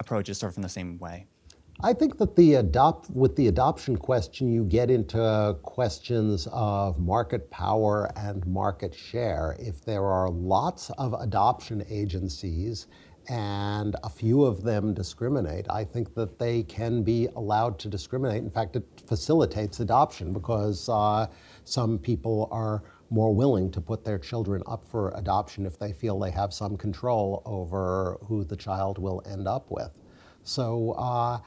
approach 0.00 0.28
it 0.28 0.34
sort 0.34 0.52
of 0.52 0.58
in 0.58 0.62
the 0.62 0.68
same 0.68 0.98
way? 0.98 1.26
I 1.80 1.92
think 1.92 2.18
that 2.18 2.36
the 2.36 2.54
adopt 2.54 3.10
with 3.10 3.34
the 3.34 3.48
adoption 3.48 3.96
question, 3.96 4.52
you 4.52 4.64
get 4.64 4.90
into 4.90 5.56
questions 5.62 6.46
of 6.52 7.00
market 7.00 7.50
power 7.50 8.10
and 8.14 8.46
market 8.46 8.94
share. 8.94 9.56
If 9.58 9.84
there 9.84 10.04
are 10.04 10.30
lots 10.30 10.90
of 10.90 11.14
adoption 11.18 11.84
agencies 11.88 12.86
and 13.28 13.96
a 14.04 14.08
few 14.08 14.44
of 14.44 14.62
them 14.62 14.94
discriminate, 14.94 15.66
I 15.70 15.84
think 15.84 16.14
that 16.14 16.38
they 16.38 16.62
can 16.62 17.02
be 17.02 17.28
allowed 17.34 17.80
to 17.80 17.88
discriminate. 17.88 18.42
In 18.44 18.50
fact, 18.50 18.76
it 18.76 18.84
facilitates 19.06 19.80
adoption 19.80 20.32
because 20.32 20.88
uh, 20.88 21.26
some 21.64 21.98
people 21.98 22.48
are 22.52 22.84
more 23.10 23.34
willing 23.34 23.70
to 23.72 23.80
put 23.80 24.04
their 24.04 24.18
children 24.18 24.62
up 24.66 24.84
for 24.84 25.12
adoption 25.16 25.66
if 25.66 25.78
they 25.78 25.92
feel 25.92 26.18
they 26.18 26.30
have 26.30 26.52
some 26.52 26.76
control 26.76 27.42
over 27.44 28.18
who 28.24 28.44
the 28.44 28.56
child 28.56 28.98
will 28.98 29.20
end 29.26 29.48
up 29.48 29.70
with. 29.70 29.90
So, 30.44 30.92
uh, 30.92 31.38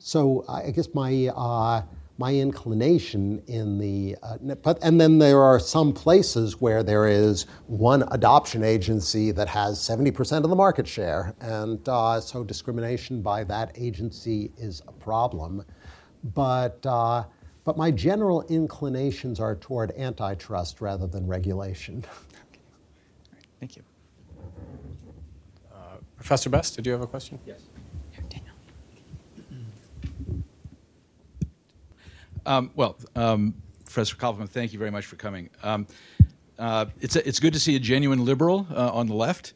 so 0.00 0.44
I 0.48 0.70
guess 0.70 0.88
my 0.94 1.30
uh, 1.36 1.82
my 2.16 2.34
inclination 2.34 3.42
in 3.46 3.78
the 3.78 4.16
uh, 4.22 4.36
but 4.62 4.78
and 4.82 5.00
then 5.00 5.18
there 5.18 5.40
are 5.40 5.60
some 5.60 5.92
places 5.92 6.60
where 6.60 6.82
there 6.82 7.06
is 7.06 7.46
one 7.66 8.02
adoption 8.10 8.64
agency 8.64 9.30
that 9.30 9.48
has 9.48 9.78
70% 9.78 10.42
of 10.44 10.50
the 10.50 10.56
market 10.56 10.88
share 10.88 11.34
and 11.40 11.86
uh, 11.88 12.20
so 12.20 12.42
discrimination 12.42 13.22
by 13.22 13.44
that 13.44 13.72
agency 13.76 14.50
is 14.56 14.82
a 14.88 14.92
problem 14.92 15.64
but 16.34 16.84
uh, 16.86 17.24
but 17.64 17.76
my 17.76 17.90
general 17.90 18.42
inclinations 18.48 19.38
are 19.38 19.54
toward 19.54 19.92
antitrust 19.92 20.80
rather 20.80 21.06
than 21.06 21.26
regulation. 21.26 22.04
Okay, 22.52 22.60
Thank 23.60 23.76
you. 23.76 23.82
Uh, 25.72 25.96
Professor 26.16 26.48
Best, 26.50 26.74
did 26.76 26.86
you 26.86 26.92
have 26.92 27.02
a 27.02 27.06
question? 27.06 27.38
Yes. 27.46 27.60
Um, 32.50 32.72
well, 32.74 32.96
um, 33.14 33.54
Professor 33.84 34.16
Kaufman, 34.16 34.48
thank 34.48 34.72
you 34.72 34.78
very 34.80 34.90
much 34.90 35.06
for 35.06 35.14
coming. 35.14 35.50
Um, 35.62 35.86
uh, 36.58 36.86
it's, 37.00 37.14
a, 37.14 37.26
it's 37.26 37.38
good 37.38 37.52
to 37.52 37.60
see 37.60 37.76
a 37.76 37.78
genuine 37.78 38.24
liberal 38.24 38.66
uh, 38.74 38.90
on 38.92 39.06
the 39.06 39.14
left. 39.14 39.52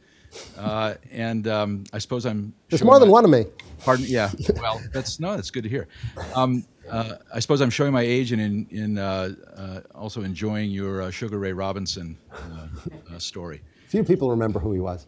Uh, 0.57 0.95
and 1.11 1.49
um, 1.49 1.85
I 1.93 1.99
suppose 1.99 2.25
I'm. 2.25 2.55
There's 2.69 2.85
more 2.85 3.01
than 3.01 3.09
my, 3.09 3.13
one 3.13 3.25
of 3.25 3.31
me. 3.31 3.47
Pardon? 3.81 4.07
Yeah. 4.09 4.31
Well, 4.61 4.81
that's 4.93 5.19
no, 5.19 5.35
that's 5.35 5.51
good 5.51 5.65
to 5.65 5.69
hear. 5.69 5.89
Um, 6.37 6.65
uh, 6.89 7.17
I 7.35 7.41
suppose 7.41 7.61
I'm 7.61 7.71
showing 7.71 7.93
my 7.93 8.03
age 8.03 8.31
and 8.31 8.41
in, 8.41 8.67
in 8.71 8.99
uh, 8.99 9.35
uh, 9.57 9.81
also 9.95 10.23
enjoying 10.23 10.71
your 10.71 11.03
uh, 11.03 11.11
Sugar 11.11 11.39
Ray 11.39 11.53
Robinson 11.53 12.17
uh, 12.33 12.69
uh, 13.13 13.19
story. 13.19 13.61
Few 13.89 14.05
people 14.05 14.31
remember 14.31 14.61
who 14.61 14.73
he 14.73 14.81
was. 14.81 15.07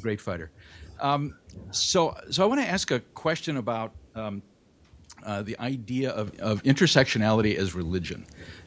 great 0.00 0.20
fighter. 0.20 0.50
Um, 1.00 1.36
so, 1.72 2.16
so 2.30 2.42
I 2.42 2.46
want 2.46 2.62
to 2.62 2.68
ask 2.68 2.90
a 2.90 3.00
question 3.00 3.58
about 3.58 3.92
um, 5.24 5.44
the 5.44 5.58
idea 5.58 6.10
of, 6.10 6.38
of 6.38 6.62
intersectionality 6.62 7.56
as 7.56 7.74
religion. 7.74 8.24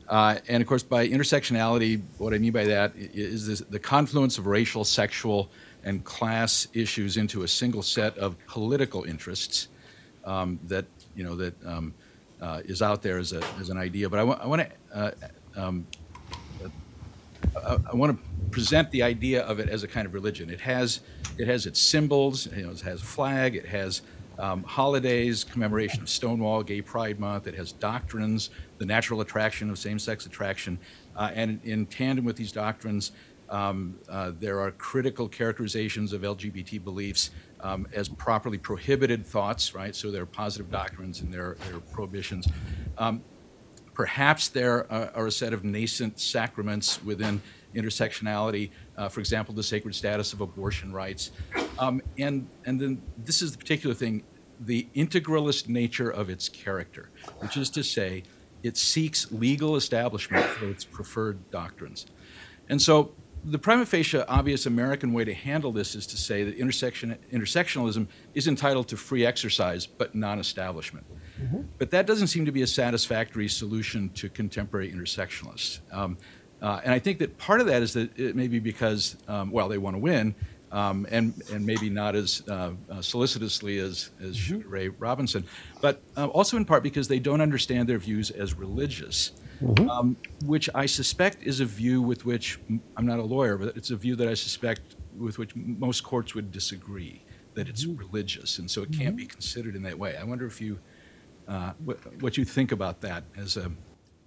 and 0.09 0.61
of 0.61 0.67
course, 0.67 0.83
by 0.83 1.07
intersectionality, 1.07 2.01
what 2.17 2.33
I 2.33 2.37
mean 2.37 2.51
by 2.51 2.65
that 2.65 2.93
is 2.95 3.47
this, 3.47 3.59
the 3.61 3.79
confluence 3.79 4.37
of 4.37 4.47
racial, 4.47 4.83
sexual, 4.83 5.49
and 5.83 6.03
class 6.03 6.67
issues 6.73 7.17
into 7.17 7.43
a 7.43 7.47
single 7.47 7.83
set 7.83 8.17
of 8.17 8.35
political 8.47 9.03
interests 9.03 9.67
um, 10.25 10.59
that 10.67 10.85
you 11.15 11.23
know 11.23 11.35
that 11.35 11.53
um, 11.65 11.93
uh, 12.41 12.61
is 12.65 12.81
out 12.81 13.01
there 13.01 13.17
as, 13.17 13.31
a, 13.31 13.41
as 13.59 13.69
an 13.69 13.77
idea. 13.77 14.09
But 14.09 14.19
I, 14.19 14.23
wa- 14.23 14.39
I 14.41 14.47
want 14.47 14.63
to 14.63 14.97
uh, 14.97 15.11
um, 15.55 15.87
uh, 17.55 17.77
I 17.91 17.95
want 17.95 18.17
to 18.17 18.49
present 18.49 18.91
the 18.91 19.03
idea 19.03 19.43
of 19.43 19.59
it 19.59 19.69
as 19.69 19.83
a 19.83 19.87
kind 19.87 20.05
of 20.05 20.13
religion. 20.13 20.49
It 20.49 20.59
has 20.61 21.01
it 21.37 21.47
has 21.47 21.65
its 21.65 21.79
symbols. 21.79 22.47
You 22.47 22.63
know, 22.63 22.71
it 22.71 22.81
has 22.81 23.01
a 23.01 23.05
flag. 23.05 23.55
It 23.55 23.65
has 23.67 24.01
um, 24.39 24.63
holidays, 24.63 25.43
commemoration 25.43 26.01
of 26.01 26.09
Stonewall, 26.09 26.63
Gay 26.63 26.81
Pride 26.81 27.19
Month. 27.19 27.47
It 27.47 27.55
has 27.55 27.71
doctrines, 27.71 28.49
the 28.77 28.85
natural 28.85 29.21
attraction 29.21 29.69
of 29.69 29.77
same-sex 29.77 30.25
attraction, 30.25 30.77
uh, 31.15 31.31
and 31.33 31.59
in 31.63 31.85
tandem 31.85 32.25
with 32.25 32.35
these 32.35 32.51
doctrines, 32.51 33.11
um, 33.49 33.97
uh, 34.09 34.31
there 34.39 34.59
are 34.59 34.71
critical 34.71 35.27
characterizations 35.27 36.13
of 36.13 36.21
LGBT 36.21 36.83
beliefs 36.83 37.31
um, 37.61 37.87
as 37.93 38.09
properly 38.09 38.57
prohibited 38.57 39.25
thoughts, 39.25 39.73
right? 39.75 39.95
So 39.95 40.11
there 40.11 40.23
are 40.23 40.27
positive 40.27 40.71
doctrines 40.71 41.21
and 41.21 41.33
there, 41.33 41.57
there 41.67 41.77
are 41.77 41.81
prohibitions. 41.81 42.47
Um, 42.97 43.23
perhaps 43.93 44.49
there 44.49 44.91
are, 44.91 45.11
are, 45.15 45.27
a 45.27 45.31
set 45.31 45.53
of 45.53 45.63
nascent 45.63 46.19
sacraments 46.19 47.03
within 47.03 47.41
intersectionality, 47.75 48.71
uh, 48.97 49.09
for 49.09 49.19
example, 49.19 49.53
the 49.53 49.63
sacred 49.63 49.95
status 49.95 50.33
of 50.33 50.41
abortion 50.41 50.91
rights. 50.91 51.31
Um, 51.79 52.01
and, 52.17 52.47
and 52.65 52.79
then 52.79 53.01
this 53.17 53.41
is 53.41 53.51
the 53.51 53.57
particular 53.57 53.95
thing 53.95 54.23
the 54.61 54.87
integralist 54.95 55.67
nature 55.67 56.09
of 56.09 56.29
its 56.29 56.47
character, 56.47 57.09
which 57.39 57.57
is 57.57 57.69
to 57.71 57.83
say, 57.83 58.23
it 58.63 58.77
seeks 58.77 59.31
legal 59.31 59.75
establishment 59.75 60.45
for 60.45 60.69
its 60.69 60.85
preferred 60.85 61.51
doctrines. 61.51 62.07
And 62.69 62.81
so 62.81 63.13
the 63.43 63.59
prima 63.59 63.85
facie 63.85 64.17
obvious 64.27 64.65
American 64.65 65.13
way 65.13 65.23
to 65.23 65.33
handle 65.33 65.71
this 65.71 65.93
is 65.93 66.07
to 66.07 66.17
say 66.17 66.43
that 66.43 66.55
intersection, 66.55 67.15
intersectionalism 67.31 68.07
is 68.33 68.47
entitled 68.47 68.87
to 68.87 68.97
free 68.97 69.25
exercise 69.25 69.85
but 69.85 70.15
non 70.15 70.39
establishment. 70.39 71.05
Mm-hmm. 71.39 71.61
But 71.77 71.91
that 71.91 72.07
doesn't 72.07 72.27
seem 72.27 72.45
to 72.45 72.51
be 72.51 72.63
a 72.63 72.67
satisfactory 72.67 73.47
solution 73.47 74.09
to 74.11 74.29
contemporary 74.29 74.91
intersectionalists. 74.91 75.79
Um, 75.91 76.17
uh, 76.61 76.81
and 76.83 76.93
I 76.93 76.99
think 76.99 77.19
that 77.19 77.37
part 77.37 77.61
of 77.61 77.67
that 77.67 77.83
is 77.83 77.93
that 77.93 78.17
it 78.17 78.35
may 78.35 78.47
be 78.47 78.59
because, 78.59 79.17
um, 79.27 79.51
well, 79.51 79.67
they 79.67 79.77
want 79.77 79.95
to 79.95 79.99
win, 79.99 80.33
um, 80.75 81.07
and, 81.09 81.33
and 81.51 81.65
maybe 81.65 81.89
not 81.89 82.15
as 82.15 82.43
uh, 82.49 82.71
uh, 82.91 83.01
solicitously 83.01 83.79
as, 83.79 84.11
as 84.21 84.37
mm-hmm. 84.37 84.69
Ray 84.69 84.89
Robinson, 84.89 85.43
but 85.81 86.01
uh, 86.17 86.27
also 86.27 86.57
in 86.57 86.65
part 86.65 86.83
because 86.83 87.07
they 87.07 87.19
don't 87.19 87.41
understand 87.41 87.89
their 87.89 87.97
views 87.97 88.29
as 88.29 88.53
religious 88.53 89.31
mm-hmm. 89.61 89.89
um, 89.89 90.17
which 90.45 90.69
I 90.75 90.85
suspect 90.85 91.43
is 91.43 91.59
a 91.59 91.65
view 91.65 92.01
with 92.01 92.25
which 92.25 92.59
I'm 92.97 93.05
not 93.05 93.19
a 93.19 93.23
lawyer, 93.23 93.57
but 93.57 93.75
it's 93.75 93.91
a 93.91 93.95
view 93.95 94.15
that 94.17 94.27
I 94.27 94.33
suspect 94.33 94.95
with 95.17 95.37
which 95.37 95.55
most 95.55 96.03
courts 96.03 96.35
would 96.35 96.51
disagree 96.51 97.23
that 97.53 97.69
it's 97.69 97.85
mm-hmm. 97.85 97.99
religious, 97.99 98.59
and 98.59 98.69
so 98.69 98.83
it 98.83 98.91
can't 98.91 99.09
mm-hmm. 99.09 99.17
be 99.17 99.25
considered 99.25 99.75
in 99.75 99.83
that 99.83 99.97
way. 99.97 100.17
I 100.17 100.23
wonder 100.23 100.45
if 100.45 100.59
you, 100.59 100.77
uh, 101.47 101.71
what, 101.83 102.21
what, 102.21 102.37
you 102.37 102.43
think 102.43 102.71
about 102.71 103.01
that 103.01 103.23
as 103.37 103.57
a. 103.57 103.71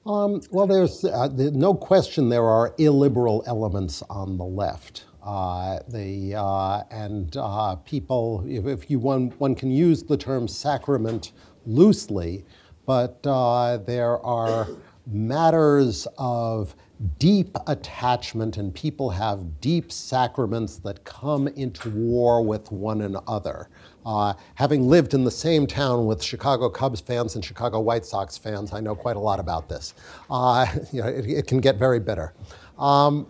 Um, 0.07 0.41
well, 0.51 0.67
there's 0.67 1.05
uh, 1.05 1.29
no 1.35 1.75
question 1.75 2.31
there 2.31 2.47
are 2.47 2.75
illiberal 2.79 3.45
elements 3.47 4.03
on 4.09 4.39
the 4.39 4.45
left. 4.45 5.05
Uh, 5.23 5.81
the 5.89 6.35
uh, 6.35 6.83
and 6.91 7.37
uh, 7.37 7.75
people, 7.77 8.45
if, 8.47 8.67
if, 8.67 8.91
you 8.91 8.99
one 8.99 9.31
one 9.39 9.55
can 9.55 9.71
use 9.71 10.03
the 10.03 10.17
term 10.17 10.47
sacrament 10.47 11.33
loosely, 11.67 12.45
but 12.87 13.19
uh, 13.27 13.79
there 13.79 14.25
are 14.25 14.69
matters 15.07 16.07
of 16.19 16.75
deep 17.19 17.57
attachment, 17.67 18.57
and 18.57 18.75
people 18.75 19.11
have 19.11 19.61
deep 19.61 19.93
sacraments 19.93 20.77
that 20.79 21.05
come 21.05 21.49
into 21.49 21.91
war 21.91 22.43
with 22.43 22.71
one 22.73 23.03
another. 23.03 23.69
Uh, 24.05 24.33
having 24.55 24.89
lived 24.89 25.15
in 25.15 25.25
the 25.25 25.31
same 25.31 25.67
town 25.67 26.07
with 26.07 26.23
Chicago 26.23 26.69
Cubs 26.69 27.01
fans 27.01 27.35
and 27.35 27.45
Chicago 27.45 27.81
White 27.81 28.07
Sox 28.07 28.39
fans, 28.39 28.73
I 28.73 28.81
know 28.81 28.95
quite 28.95 29.17
a 29.17 29.21
lot 29.21 29.39
about 29.39 29.69
this. 29.69 29.95
Uh, 30.31 30.67
you 30.93 31.03
know, 31.03 31.09
it, 31.09 31.27
it, 31.27 31.47
can 31.47 31.61
get 31.61 31.77
very 31.77 32.01
bitter. 32.01 32.33
Um, 32.79 33.27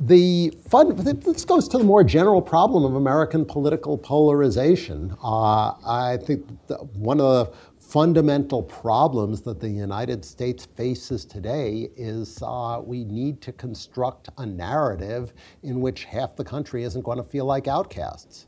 the 0.00 0.50
this 0.64 1.44
goes 1.44 1.68
to 1.68 1.76
the 1.76 1.84
more 1.84 2.02
general 2.02 2.40
problem 2.40 2.84
of 2.84 2.94
American 2.94 3.44
political 3.44 3.98
polarization. 3.98 5.14
Uh, 5.22 5.72
I 5.86 6.18
think 6.24 6.46
one 6.94 7.20
of 7.20 7.48
the 7.48 7.52
fundamental 7.78 8.62
problems 8.62 9.42
that 9.42 9.60
the 9.60 9.68
United 9.68 10.24
States 10.24 10.64
faces 10.64 11.26
today 11.26 11.90
is 11.96 12.42
uh, 12.42 12.80
we 12.82 13.04
need 13.04 13.42
to 13.42 13.52
construct 13.52 14.30
a 14.38 14.46
narrative 14.46 15.34
in 15.64 15.80
which 15.80 16.04
half 16.04 16.34
the 16.34 16.44
country 16.44 16.84
isn't 16.84 17.02
going 17.02 17.18
to 17.18 17.24
feel 17.24 17.44
like 17.44 17.68
outcasts. 17.68 18.46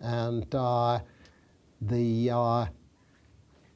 And 0.00 0.54
uh, 0.54 1.00
the 1.80 2.30
uh, 2.30 2.66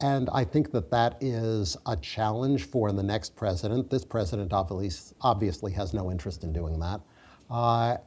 and 0.01 0.29
I 0.33 0.45
think 0.45 0.71
that 0.73 0.91
that 0.91 1.17
is 1.21 1.77
a 1.87 1.97
challenge 1.97 2.67
for 2.67 2.93
the 2.93 3.03
next 3.03 3.35
president. 3.35 3.91
This 3.91 4.05
president 4.05 4.53
obviously 4.53 5.73
has 5.73 5.95
no 5.95 6.11
interest 6.11 6.45
in 6.45 6.53
doing 6.53 6.79
that. 6.81 7.01
Uh, 7.51 7.99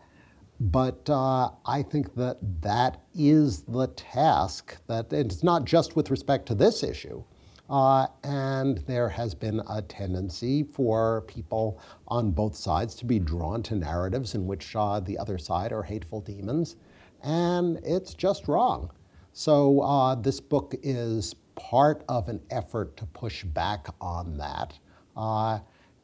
but 0.59 1.09
uh, 1.09 1.51
I 1.65 1.83
think 1.83 2.15
that 2.15 2.37
that 2.61 3.01
is 3.15 3.61
the 3.61 3.87
task 3.87 4.77
that 4.87 5.13
it's 5.13 5.43
not 5.43 5.65
just 5.65 5.95
with 5.95 6.11
respect 6.11 6.45
to 6.47 6.55
this 6.55 6.83
issue. 6.83 7.23
Uh, 7.69 8.07
and 8.23 8.79
there 8.79 9.09
has 9.09 9.35
been 9.35 9.61
a 9.69 9.81
tendency 9.83 10.63
for 10.63 11.21
people 11.27 11.79
on 12.07 12.31
both 12.31 12.55
sides 12.55 12.95
to 12.95 13.05
be 13.05 13.19
drawn 13.19 13.61
to 13.61 13.75
narratives 13.75 14.33
in 14.33 14.47
which 14.47 14.75
uh, 14.75 14.99
the 14.99 15.17
other 15.17 15.37
side 15.37 15.71
are 15.71 15.83
hateful 15.83 16.19
demons. 16.19 16.75
And 17.21 17.79
it's 17.83 18.13
just 18.13 18.47
wrong. 18.47 18.91
So 19.33 19.81
uh, 19.81 20.15
this 20.15 20.39
book 20.39 20.75
is 20.81 21.35
part 21.55 22.03
of 22.09 22.27
an 22.27 22.41
effort 22.49 22.97
to 22.97 23.05
push 23.05 23.43
back 23.43 23.87
on 24.01 24.37
that. 24.37 24.77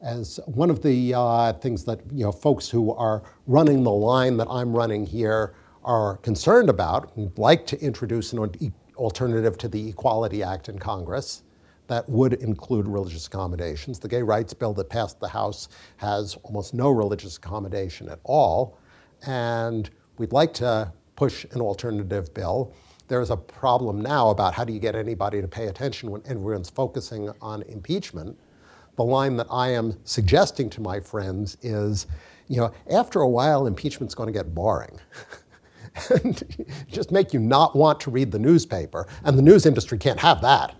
As 0.02 0.38
one 0.46 0.68
of 0.68 0.82
the 0.82 1.14
uh, 1.14 1.52
things 1.54 1.84
that 1.84 2.00
you 2.12 2.24
know, 2.24 2.32
folks 2.32 2.68
who 2.68 2.92
are 2.92 3.22
running 3.46 3.82
the 3.82 3.90
line 3.90 4.36
that 4.36 4.46
I'm 4.50 4.76
running 4.76 5.06
here 5.06 5.54
are 5.84 6.18
concerned 6.18 6.68
about, 6.68 7.16
would 7.16 7.38
like 7.38 7.66
to 7.68 7.80
introduce 7.80 8.32
an 8.32 8.50
alternative 8.96 9.56
to 9.58 9.68
the 9.68 9.88
Equality 9.88 10.42
Act 10.42 10.68
in 10.68 10.78
Congress 10.78 11.44
that 11.86 12.06
would 12.08 12.34
include 12.34 12.88
religious 12.88 13.26
accommodations. 13.26 13.98
The 13.98 14.08
gay 14.08 14.22
rights 14.22 14.52
bill 14.52 14.74
that 14.74 14.90
passed 14.90 15.20
the 15.20 15.28
House 15.28 15.68
has 15.98 16.34
almost 16.42 16.74
no 16.74 16.90
religious 16.90 17.36
accommodation 17.36 18.08
at 18.08 18.18
all, 18.24 18.78
and 19.26 19.88
we'd 20.18 20.32
like 20.32 20.52
to 20.54 20.92
push 21.14 21.46
an 21.52 21.60
alternative 21.60 22.34
bill. 22.34 22.74
There's 23.08 23.30
a 23.30 23.36
problem 23.36 24.02
now 24.02 24.30
about 24.30 24.52
how 24.52 24.64
do 24.64 24.72
you 24.72 24.80
get 24.80 24.96
anybody 24.96 25.40
to 25.40 25.48
pay 25.48 25.68
attention 25.68 26.10
when 26.10 26.22
everyone's 26.26 26.68
focusing 26.68 27.30
on 27.40 27.62
impeachment 27.62 28.36
the 28.96 29.04
line 29.04 29.36
that 29.36 29.46
I 29.50 29.68
am 29.68 29.98
suggesting 30.04 30.70
to 30.70 30.80
my 30.80 31.00
friends 31.00 31.56
is, 31.62 32.06
you 32.48 32.58
know, 32.58 32.72
after 32.90 33.20
a 33.20 33.28
while, 33.28 33.66
impeachment's 33.66 34.14
going 34.14 34.26
to 34.26 34.32
get 34.32 34.54
boring. 34.54 34.98
and 36.10 36.66
just 36.88 37.10
make 37.10 37.32
you 37.32 37.40
not 37.40 37.74
want 37.74 38.00
to 38.00 38.10
read 38.10 38.30
the 38.30 38.38
newspaper, 38.38 39.06
and 39.24 39.38
the 39.38 39.42
news 39.42 39.66
industry 39.66 39.98
can't 39.98 40.20
have 40.20 40.42
that. 40.42 40.74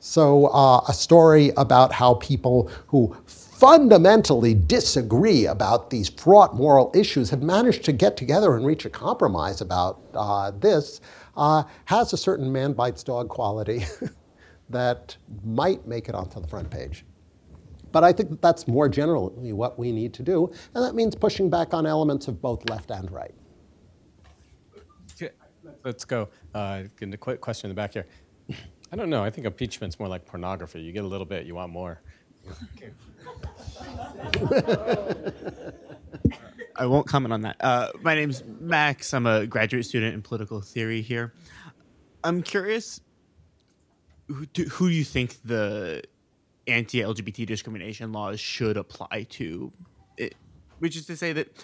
So, 0.00 0.46
uh, 0.46 0.80
a 0.88 0.92
story 0.92 1.50
about 1.56 1.92
how 1.92 2.14
people 2.14 2.70
who 2.86 3.16
fundamentally 3.26 4.54
disagree 4.54 5.46
about 5.46 5.90
these 5.90 6.08
fraught 6.08 6.54
moral 6.54 6.92
issues 6.94 7.30
have 7.30 7.42
managed 7.42 7.84
to 7.84 7.92
get 7.92 8.16
together 8.16 8.56
and 8.56 8.64
reach 8.64 8.84
a 8.84 8.90
compromise 8.90 9.60
about 9.60 10.00
uh, 10.14 10.52
this 10.52 11.00
uh, 11.36 11.64
has 11.86 12.12
a 12.12 12.16
certain 12.16 12.52
man 12.52 12.72
bites 12.72 13.02
dog 13.02 13.28
quality 13.28 13.84
that 14.70 15.16
might 15.44 15.84
make 15.88 16.08
it 16.08 16.14
onto 16.14 16.40
the 16.40 16.46
front 16.46 16.70
page. 16.70 17.04
But 17.92 18.04
I 18.04 18.12
think 18.12 18.30
that 18.30 18.42
that's 18.42 18.68
more 18.68 18.88
generally 18.88 19.52
what 19.52 19.78
we 19.78 19.92
need 19.92 20.12
to 20.14 20.22
do, 20.22 20.52
and 20.74 20.84
that 20.84 20.94
means 20.94 21.14
pushing 21.14 21.48
back 21.48 21.74
on 21.74 21.86
elements 21.86 22.28
of 22.28 22.40
both 22.40 22.68
left 22.68 22.90
and 22.90 23.10
right. 23.10 23.34
Let's 25.84 26.04
go. 26.04 26.28
Uh, 26.54 26.84
get 26.98 27.12
a 27.14 27.16
quick 27.16 27.40
question 27.40 27.70
in 27.70 27.76
the 27.76 27.80
back 27.80 27.92
here. 27.92 28.06
I 28.92 28.96
don't 28.96 29.10
know. 29.10 29.22
I 29.22 29.30
think 29.30 29.46
impeachment's 29.46 29.98
more 29.98 30.08
like 30.08 30.26
pornography. 30.26 30.80
You 30.80 30.92
get 30.92 31.04
a 31.04 31.06
little 31.06 31.26
bit, 31.26 31.46
you 31.46 31.54
want 31.54 31.72
more. 31.72 32.00
I 36.76 36.86
won't 36.86 37.06
comment 37.06 37.32
on 37.32 37.42
that. 37.42 37.56
Uh, 37.60 37.90
my 38.02 38.14
name's 38.14 38.42
Max. 38.60 39.12
I'm 39.12 39.26
a 39.26 39.46
graduate 39.46 39.84
student 39.84 40.14
in 40.14 40.22
political 40.22 40.60
theory 40.60 41.02
here. 41.02 41.34
I'm 42.24 42.42
curious, 42.42 43.00
who 44.28 44.46
do, 44.46 44.64
who 44.64 44.88
do 44.88 44.94
you 44.94 45.04
think 45.04 45.36
the 45.44 46.02
anti-LGBT 46.68 47.46
discrimination 47.46 48.12
laws 48.12 48.40
should 48.40 48.76
apply 48.76 49.26
to, 49.30 49.72
it, 50.16 50.34
which 50.78 50.96
is 50.96 51.06
to 51.06 51.16
say 51.16 51.32
that 51.32 51.56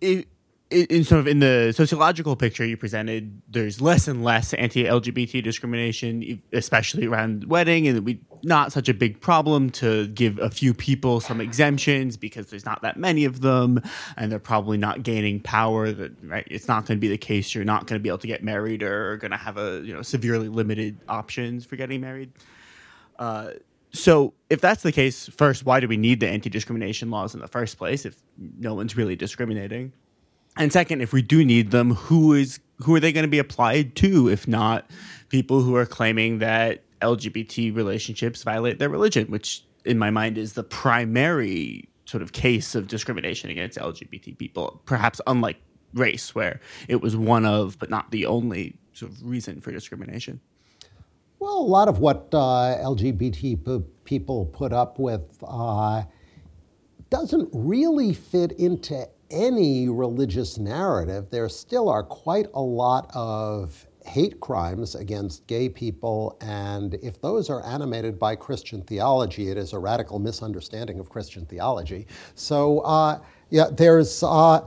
it, 0.00 0.28
in 0.72 1.04
sort 1.04 1.20
of 1.20 1.26
in 1.26 1.38
the 1.38 1.72
sociological 1.76 2.34
picture 2.34 2.64
you 2.64 2.76
presented, 2.76 3.42
there's 3.48 3.80
less 3.80 4.08
and 4.08 4.24
less 4.24 4.54
anti-LGBT 4.54 5.42
discrimination, 5.42 6.42
especially 6.52 7.06
around 7.06 7.44
wedding, 7.44 7.86
and 7.86 8.04
we 8.04 8.20
not 8.42 8.72
such 8.72 8.88
a 8.88 8.94
big 8.94 9.20
problem 9.20 9.70
to 9.70 10.08
give 10.08 10.38
a 10.38 10.50
few 10.50 10.74
people 10.74 11.20
some 11.20 11.40
exemptions 11.40 12.16
because 12.16 12.46
there's 12.46 12.64
not 12.64 12.82
that 12.82 12.96
many 12.96 13.24
of 13.24 13.40
them, 13.40 13.80
and 14.16 14.32
they're 14.32 14.38
probably 14.38 14.78
not 14.78 15.02
gaining 15.02 15.40
power. 15.40 15.92
That 15.92 16.12
right, 16.22 16.46
it's 16.50 16.68
not 16.68 16.86
going 16.86 16.98
to 16.98 17.00
be 17.00 17.08
the 17.08 17.18
case. 17.18 17.54
You're 17.54 17.64
not 17.64 17.86
going 17.86 18.00
to 18.00 18.02
be 18.02 18.08
able 18.08 18.18
to 18.18 18.26
get 18.26 18.42
married, 18.42 18.82
or 18.82 19.16
going 19.18 19.30
to 19.32 19.36
have 19.36 19.58
a 19.58 19.82
you 19.84 19.94
know 19.94 20.02
severely 20.02 20.48
limited 20.48 20.98
options 21.08 21.64
for 21.64 21.76
getting 21.76 22.00
married. 22.00 22.32
Uh, 23.18 23.50
so, 23.94 24.32
if 24.48 24.60
that's 24.60 24.82
the 24.82 24.92
case, 24.92 25.28
first, 25.28 25.66
why 25.66 25.80
do 25.80 25.86
we 25.86 25.98
need 25.98 26.20
the 26.20 26.28
anti 26.28 26.48
discrimination 26.48 27.10
laws 27.10 27.34
in 27.34 27.40
the 27.40 27.48
first 27.48 27.76
place 27.76 28.06
if 28.06 28.16
no 28.38 28.74
one's 28.74 28.96
really 28.96 29.16
discriminating? 29.16 29.92
And 30.56 30.72
second, 30.72 31.02
if 31.02 31.12
we 31.12 31.22
do 31.22 31.44
need 31.44 31.70
them, 31.70 31.94
who 31.94 32.32
is 32.32 32.60
who 32.78 32.94
are 32.94 33.00
they 33.00 33.12
going 33.12 33.24
to 33.24 33.30
be 33.30 33.38
applied 33.38 33.94
to 33.96 34.28
if 34.28 34.48
not 34.48 34.90
people 35.28 35.60
who 35.60 35.76
are 35.76 35.86
claiming 35.86 36.38
that 36.38 36.82
LGBT 37.00 37.74
relationships 37.74 38.42
violate 38.42 38.78
their 38.78 38.88
religion, 38.88 39.28
which 39.28 39.64
in 39.84 39.98
my 39.98 40.10
mind 40.10 40.38
is 40.38 40.54
the 40.54 40.64
primary 40.64 41.88
sort 42.06 42.22
of 42.22 42.32
case 42.32 42.74
of 42.74 42.88
discrimination 42.88 43.50
against 43.50 43.78
LGBT 43.78 44.36
people, 44.38 44.80
perhaps 44.86 45.20
unlike 45.26 45.58
race, 45.94 46.34
where 46.34 46.60
it 46.88 47.00
was 47.02 47.14
one 47.14 47.44
of 47.44 47.78
but 47.78 47.90
not 47.90 48.10
the 48.10 48.24
only 48.24 48.78
sort 48.94 49.12
of 49.12 49.22
reason 49.22 49.60
for 49.60 49.70
discrimination. 49.70 50.40
Well, 51.42 51.58
a 51.58 51.70
lot 51.70 51.88
of 51.88 51.98
what 51.98 52.28
uh, 52.32 52.78
LGBT 52.84 53.84
people 54.04 54.46
put 54.46 54.72
up 54.72 55.00
with 55.00 55.42
uh, 55.44 56.04
doesn't 57.10 57.48
really 57.52 58.14
fit 58.14 58.52
into 58.52 59.08
any 59.28 59.88
religious 59.88 60.56
narrative. 60.56 61.30
There 61.30 61.48
still 61.48 61.88
are 61.88 62.04
quite 62.04 62.46
a 62.54 62.62
lot 62.62 63.10
of 63.12 63.88
hate 64.06 64.38
crimes 64.38 64.94
against 64.94 65.44
gay 65.48 65.68
people, 65.68 66.38
and 66.40 66.94
if 67.02 67.20
those 67.20 67.50
are 67.50 67.66
animated 67.66 68.20
by 68.20 68.36
Christian 68.36 68.80
theology, 68.80 69.48
it 69.48 69.56
is 69.56 69.72
a 69.72 69.80
radical 69.80 70.20
misunderstanding 70.20 71.00
of 71.00 71.10
Christian 71.10 71.44
theology. 71.46 72.06
So, 72.36 72.78
uh, 72.82 73.18
yeah, 73.50 73.66
there's. 73.68 74.22
Uh, 74.22 74.60
I 74.60 74.66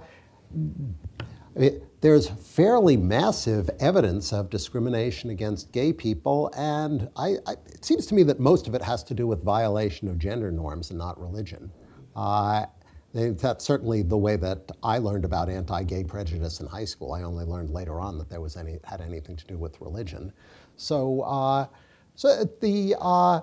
mean, 1.56 1.82
there's 2.06 2.30
fairly 2.30 2.96
massive 2.96 3.68
evidence 3.80 4.32
of 4.32 4.52
discrimination 4.52 5.32
against 5.32 5.72
gay 5.72 5.92
people, 5.92 6.52
and 6.56 7.10
I, 7.16 7.38
I, 7.48 7.54
it 7.66 7.84
seems 7.84 8.06
to 8.06 8.14
me 8.14 8.22
that 8.22 8.40
most 8.40 8.68
of 8.68 8.76
it 8.76 8.84
has 8.84 9.04
to 9.06 9.16
do 9.16 9.26
with 9.26 9.44
violation 9.44 10.08
of 10.08 10.20
gender 10.20 10.52
norms 10.52 10.92
and 10.92 11.00
not 11.00 11.20
religion. 11.20 11.72
Uh, 12.16 12.68
that's 13.12 13.66
certainly 13.66 14.04
the 14.04 14.16
way 14.16 14.36
that 14.36 14.72
I 14.84 15.00
learned 15.00 15.26
about 15.26 15.50
anti-gay 15.50 16.04
prejudice 16.04 16.60
in 16.60 16.68
high 16.68 16.86
school. 16.86 17.12
I 17.12 17.24
only 17.24 17.44
learned 17.44 17.72
later 17.72 18.00
on 18.00 18.20
that 18.20 18.30
there 18.30 18.40
was 18.40 18.56
any 18.56 18.78
had 18.84 19.02
anything 19.02 19.36
to 19.38 19.48
do 19.48 19.58
with 19.58 19.82
religion. 19.82 20.32
So, 20.76 21.22
uh, 21.22 21.66
so 22.14 22.44
the 22.62 22.98
uh, 23.02 23.42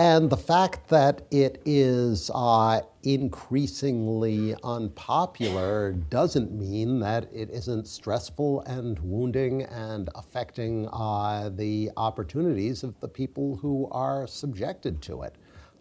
and 0.00 0.30
the 0.30 0.36
fact 0.36 0.88
that 0.88 1.26
it 1.30 1.60
is 1.66 2.30
uh, 2.34 2.80
increasingly 3.02 4.54
unpopular 4.64 5.92
doesn't 5.92 6.50
mean 6.52 6.98
that 7.00 7.28
it 7.30 7.50
isn't 7.50 7.86
stressful 7.86 8.62
and 8.62 8.98
wounding 9.00 9.64
and 9.64 10.08
affecting 10.14 10.88
uh, 10.94 11.50
the 11.54 11.90
opportunities 11.98 12.82
of 12.82 12.98
the 13.00 13.08
people 13.08 13.56
who 13.56 13.90
are 13.92 14.26
subjected 14.26 15.02
to 15.02 15.20
it. 15.20 15.34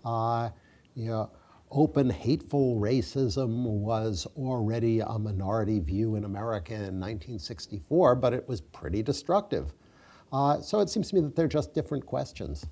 Uh, 0.04 0.50
you 0.96 1.08
know, 1.08 1.32
open 1.72 2.10
hateful 2.10 2.76
racism 2.76 3.64
was 3.64 4.28
already 4.36 5.00
a 5.00 5.18
minority 5.18 5.80
view 5.80 6.16
in 6.16 6.26
America 6.26 6.74
in 6.74 7.00
1964, 7.00 8.16
but 8.16 8.34
it 8.34 8.46
was 8.50 8.60
pretty 8.60 9.02
destructive. 9.02 9.74
Uh, 10.34 10.60
so 10.60 10.82
it 10.82 10.90
seems 10.90 11.08
to 11.08 11.16
me 11.16 11.22
that 11.22 11.38
they're 11.38 11.48
just 11.48 11.74
different 11.74 12.06
questions. 12.06 12.66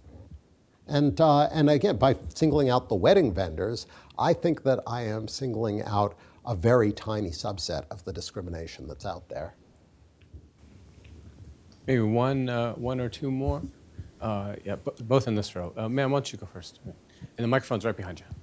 And, 0.87 1.19
uh, 1.19 1.43
and 1.51 1.69
again, 1.69 1.97
by 1.97 2.15
singling 2.33 2.69
out 2.69 2.87
the 2.87 2.95
wedding 2.95 3.33
vendors, 3.33 3.87
I 4.17 4.33
think 4.33 4.63
that 4.63 4.79
I 4.87 5.01
am 5.03 5.27
singling 5.27 5.81
out 5.83 6.15
a 6.45 6.55
very 6.55 6.91
tiny 6.93 7.29
subset 7.29 7.85
of 7.91 8.03
the 8.05 8.13
discrimination 8.13 8.87
that's 8.87 9.05
out 9.05 9.27
there. 9.27 9.53
Maybe 11.87 12.01
one, 12.01 12.49
uh, 12.49 12.73
one 12.73 12.99
or 12.99 13.09
two 13.09 13.31
more. 13.31 13.61
Uh, 14.21 14.55
yeah, 14.63 14.77
b- 14.77 14.91
both 15.03 15.27
in 15.27 15.35
this 15.35 15.55
row. 15.55 15.73
Uh, 15.77 15.87
ma'am, 15.87 16.11
why 16.11 16.17
don't 16.17 16.31
you 16.31 16.37
go 16.37 16.45
first? 16.45 16.79
And 16.85 16.95
the 17.37 17.47
microphone's 17.47 17.85
right 17.85 17.95
behind 17.95 18.19
you. 18.19 18.25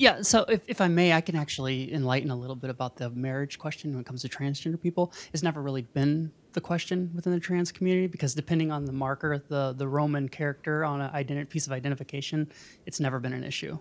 Yeah, 0.00 0.22
so 0.22 0.44
if, 0.44 0.60
if 0.68 0.80
I 0.80 0.86
may, 0.86 1.12
I 1.12 1.20
can 1.20 1.34
actually 1.34 1.92
enlighten 1.92 2.30
a 2.30 2.36
little 2.36 2.54
bit 2.54 2.70
about 2.70 2.94
the 2.94 3.10
marriage 3.10 3.58
question 3.58 3.90
when 3.90 4.00
it 4.02 4.06
comes 4.06 4.22
to 4.22 4.28
transgender 4.28 4.80
people. 4.80 5.12
It's 5.32 5.42
never 5.42 5.60
really 5.60 5.82
been 5.82 6.30
the 6.58 6.62
question 6.62 7.08
within 7.14 7.32
the 7.32 7.38
trans 7.38 7.70
community 7.70 8.08
because 8.08 8.34
depending 8.34 8.72
on 8.72 8.84
the 8.84 8.90
marker, 8.90 9.40
the, 9.46 9.74
the 9.76 9.86
Roman 9.86 10.28
character 10.28 10.84
on 10.84 11.00
a 11.00 11.08
identi- 11.14 11.48
piece 11.48 11.68
of 11.68 11.72
identification, 11.72 12.50
it's 12.84 12.98
never 12.98 13.20
been 13.20 13.32
an 13.32 13.44
issue. 13.44 13.78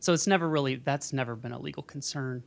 So 0.00 0.12
it's 0.12 0.26
never 0.26 0.48
really, 0.48 0.74
that's 0.76 1.12
never 1.12 1.36
been 1.36 1.52
a 1.52 1.60
legal 1.60 1.84
concern 1.84 2.42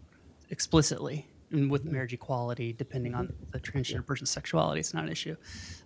explicitly. 0.50 1.26
With 1.54 1.84
marriage 1.84 2.14
equality, 2.14 2.72
depending 2.72 3.14
on 3.14 3.34
the 3.52 3.60
transgender 3.60 4.06
person's 4.06 4.30
sexuality, 4.30 4.80
it's 4.80 4.94
not 4.94 5.04
an 5.04 5.12
issue. 5.12 5.36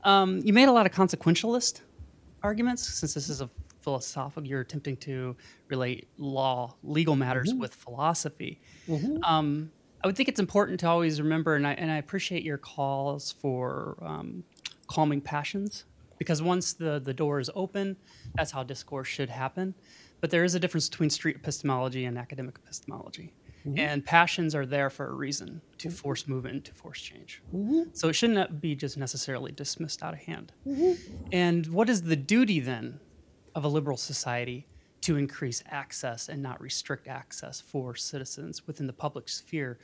Um, 0.04 0.40
you 0.44 0.54
made 0.54 0.68
a 0.68 0.72
lot 0.72 0.86
of 0.86 0.92
consequentialist 0.92 1.82
arguments 2.44 2.88
since 2.88 3.16
this 3.16 3.30
is 3.30 3.42
a 3.42 3.50
philosophical, 3.82 4.46
you're 4.48 4.62
attempting 4.62 4.98
to 4.98 5.36
relate 5.70 6.08
law, 6.18 6.76
legal 6.84 7.16
matters 7.16 7.52
with 7.60 7.74
philosophy. 7.74 8.62
Um, 9.24 9.72
I 10.06 10.08
would 10.08 10.16
think 10.16 10.30
it's 10.30 10.40
important 10.40 10.80
to 10.82 10.88
always 10.88 11.20
remember, 11.20 11.56
and 11.56 11.66
I, 11.66 11.74
and 11.74 11.92
I 11.92 11.98
appreciate 11.98 12.44
your 12.44 12.60
calls 12.60 13.32
for 13.32 13.98
um, 14.04 14.44
calming 14.86 15.20
passions, 15.20 15.86
because 16.20 16.44
once 16.44 16.74
the, 16.74 17.02
the 17.04 17.12
door 17.12 17.40
is 17.40 17.50
open, 17.56 17.98
that's 18.36 18.52
how 18.52 18.62
discourse 18.62 19.08
should 19.08 19.32
happen. 19.32 19.74
But 20.22 20.30
there 20.30 20.44
is 20.44 20.54
a 20.54 20.60
difference 20.60 20.90
between 20.90 21.10
street 21.10 21.38
epistemology 21.38 22.06
and 22.06 22.20
academic 22.20 22.60
epistemology. 22.64 23.34
Mm-hmm. 23.66 23.80
And 23.80 24.06
passions 24.06 24.54
are 24.54 24.68
there 24.68 24.92
for 24.92 25.08
a 25.08 25.12
reason 25.12 25.60
to 25.80 25.88
mm-hmm. 25.88 25.96
force 25.96 26.28
movement, 26.28 26.66
to 26.66 26.76
force 26.76 27.02
change. 27.02 27.42
Mm-hmm. 27.52 27.90
So 27.94 28.08
it 28.08 28.14
shouldn't 28.14 28.62
be 28.62 28.76
just 28.76 28.98
necessarily 28.98 29.54
dismissed 29.54 30.04
out 30.04 30.14
of 30.14 30.20
hand. 30.20 30.54
And 31.32 31.66
what 31.74 31.90
is 31.90 32.04
the 32.04 32.16
duty 32.16 32.60
then 32.60 33.00
of 33.56 33.64
a 33.64 33.68
liberal 33.68 33.98
society 33.98 34.68
to 35.06 35.18
increase 35.18 35.62
access 35.70 36.30
and 36.30 36.42
not 36.42 36.60
restrict 36.60 37.08
access 37.08 37.62
for 37.62 37.94
citizens 37.94 38.66
within 38.66 38.88
the 38.88 38.94
public 38.94 39.30
sphere, 39.30 39.78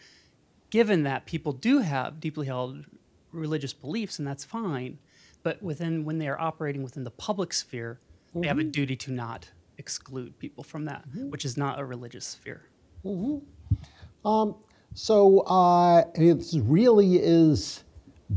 given 0.72 1.03
that 1.03 1.28
people 1.28 1.53
do 1.53 1.78
have 1.78 2.19
deeply 2.19 2.47
held 2.47 2.86
religious 3.32 3.72
beliefs, 3.72 4.17
and 4.17 4.28
that's 4.28 4.43
fine, 4.43 4.97
but 5.43 5.61
within 5.61 6.05
when 6.05 6.17
they 6.17 6.28
are 6.28 6.41
operating 6.41 6.82
within 6.82 7.03
the 7.03 7.11
public 7.11 7.53
sphere, 7.53 7.99
they 8.34 8.47
have 8.47 8.57
a 8.57 8.61
mm-hmm. 8.61 8.72
duty 8.72 8.95
to 8.95 9.11
not 9.11 9.47
exclude 9.78 10.39
people 10.39 10.63
from 10.63 10.86
that, 10.86 11.07
mm-hmm. 11.07 11.30
which 11.30 11.45
is 11.45 11.55
not 11.55 11.80
a 11.80 11.86
religious 11.86 12.26
sphere. 12.26 12.63
Mm-hmm. 13.05 14.28
Um, 14.28 14.55
so 14.95 15.41
uh, 15.41 16.03
it 16.15 16.43
really 16.55 17.17
is 17.17 17.84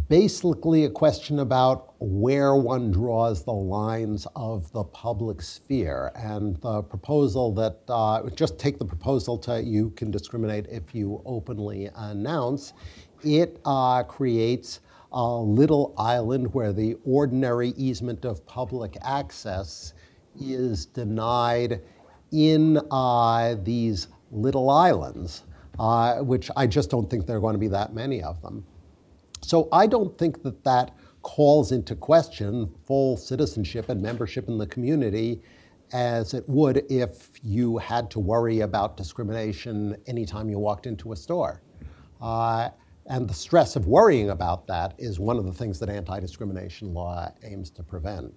basically 0.08 0.84
a 0.84 0.90
question 0.90 1.38
about 1.38 1.94
where 2.00 2.56
one 2.56 2.90
draws 2.90 3.44
the 3.44 3.52
lines 3.52 4.26
of 4.34 4.70
the 4.72 4.82
public 4.82 5.40
sphere. 5.40 6.10
And 6.16 6.56
the 6.60 6.82
proposal 6.82 7.52
that, 7.54 7.78
uh, 7.88 8.28
just 8.30 8.58
take 8.58 8.78
the 8.78 8.84
proposal 8.84 9.38
to 9.38 9.62
you 9.62 9.90
can 9.90 10.10
discriminate 10.10 10.66
if 10.68 10.94
you 10.94 11.22
openly 11.24 11.90
announce, 11.94 12.72
it 13.22 13.60
uh, 13.64 14.02
creates 14.02 14.80
a 15.12 15.24
little 15.24 15.94
island 15.96 16.52
where 16.52 16.72
the 16.72 16.96
ordinary 17.04 17.68
easement 17.76 18.24
of 18.24 18.44
public 18.46 18.96
access 19.02 19.94
is 20.40 20.86
denied 20.86 21.80
in 22.32 22.80
uh, 22.90 23.54
these 23.62 24.08
little 24.32 24.70
islands, 24.70 25.44
uh, 25.78 26.16
which 26.16 26.50
I 26.56 26.66
just 26.66 26.90
don't 26.90 27.08
think 27.08 27.26
there 27.26 27.36
are 27.36 27.40
going 27.40 27.54
to 27.54 27.60
be 27.60 27.68
that 27.68 27.94
many 27.94 28.20
of 28.20 28.42
them. 28.42 28.66
So 29.44 29.68
I 29.72 29.86
don't 29.86 30.16
think 30.18 30.42
that 30.42 30.64
that 30.64 30.96
calls 31.22 31.72
into 31.72 31.94
question 31.94 32.72
full 32.86 33.16
citizenship 33.16 33.88
and 33.88 34.00
membership 34.00 34.48
in 34.48 34.58
the 34.58 34.66
community 34.66 35.40
as 35.92 36.34
it 36.34 36.48
would 36.48 36.84
if 36.90 37.30
you 37.42 37.78
had 37.78 38.10
to 38.10 38.18
worry 38.18 38.60
about 38.60 38.96
discrimination 38.96 39.96
anytime 40.06 40.48
you 40.48 40.58
walked 40.58 40.86
into 40.86 41.12
a 41.12 41.16
store. 41.16 41.62
Uh, 42.20 42.70
and 43.06 43.28
the 43.28 43.34
stress 43.34 43.76
of 43.76 43.86
worrying 43.86 44.30
about 44.30 44.66
that 44.66 44.94
is 44.98 45.20
one 45.20 45.36
of 45.38 45.44
the 45.44 45.52
things 45.52 45.78
that 45.78 45.90
anti 45.90 46.18
discrimination 46.20 46.94
law 46.94 47.30
aims 47.42 47.70
to 47.70 47.82
prevent. 47.82 48.32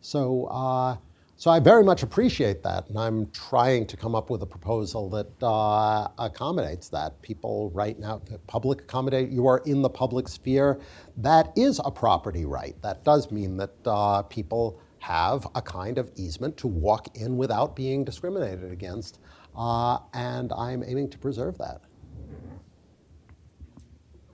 So, 0.00 0.46
uh, 0.46 0.96
so 1.36 1.50
I 1.50 1.58
very 1.58 1.82
much 1.82 2.02
appreciate 2.02 2.62
that, 2.62 2.88
and 2.88 2.98
I'm 2.98 3.28
trying 3.30 3.86
to 3.88 3.96
come 3.96 4.14
up 4.14 4.30
with 4.30 4.42
a 4.42 4.46
proposal 4.46 5.10
that 5.10 5.42
uh, 5.42 6.08
accommodates 6.18 6.88
that. 6.90 7.20
People 7.22 7.70
right 7.74 7.98
now, 7.98 8.22
public 8.46 8.82
accommodate, 8.82 9.30
you 9.30 9.46
are 9.48 9.58
in 9.66 9.82
the 9.82 9.90
public 9.90 10.28
sphere. 10.28 10.80
That 11.16 11.52
is 11.56 11.80
a 11.84 11.90
property 11.90 12.44
right. 12.44 12.80
That 12.82 13.04
does 13.04 13.32
mean 13.32 13.56
that 13.56 13.74
uh, 13.84 14.22
people 14.22 14.80
have 15.00 15.46
a 15.54 15.60
kind 15.60 15.98
of 15.98 16.10
easement 16.16 16.56
to 16.56 16.66
walk 16.68 17.16
in 17.16 17.36
without 17.36 17.74
being 17.74 18.04
discriminated 18.04 18.70
against, 18.70 19.18
uh, 19.56 19.98
and 20.14 20.52
I'm 20.52 20.84
aiming 20.84 21.10
to 21.10 21.18
preserve 21.18 21.58
that. 21.58 21.82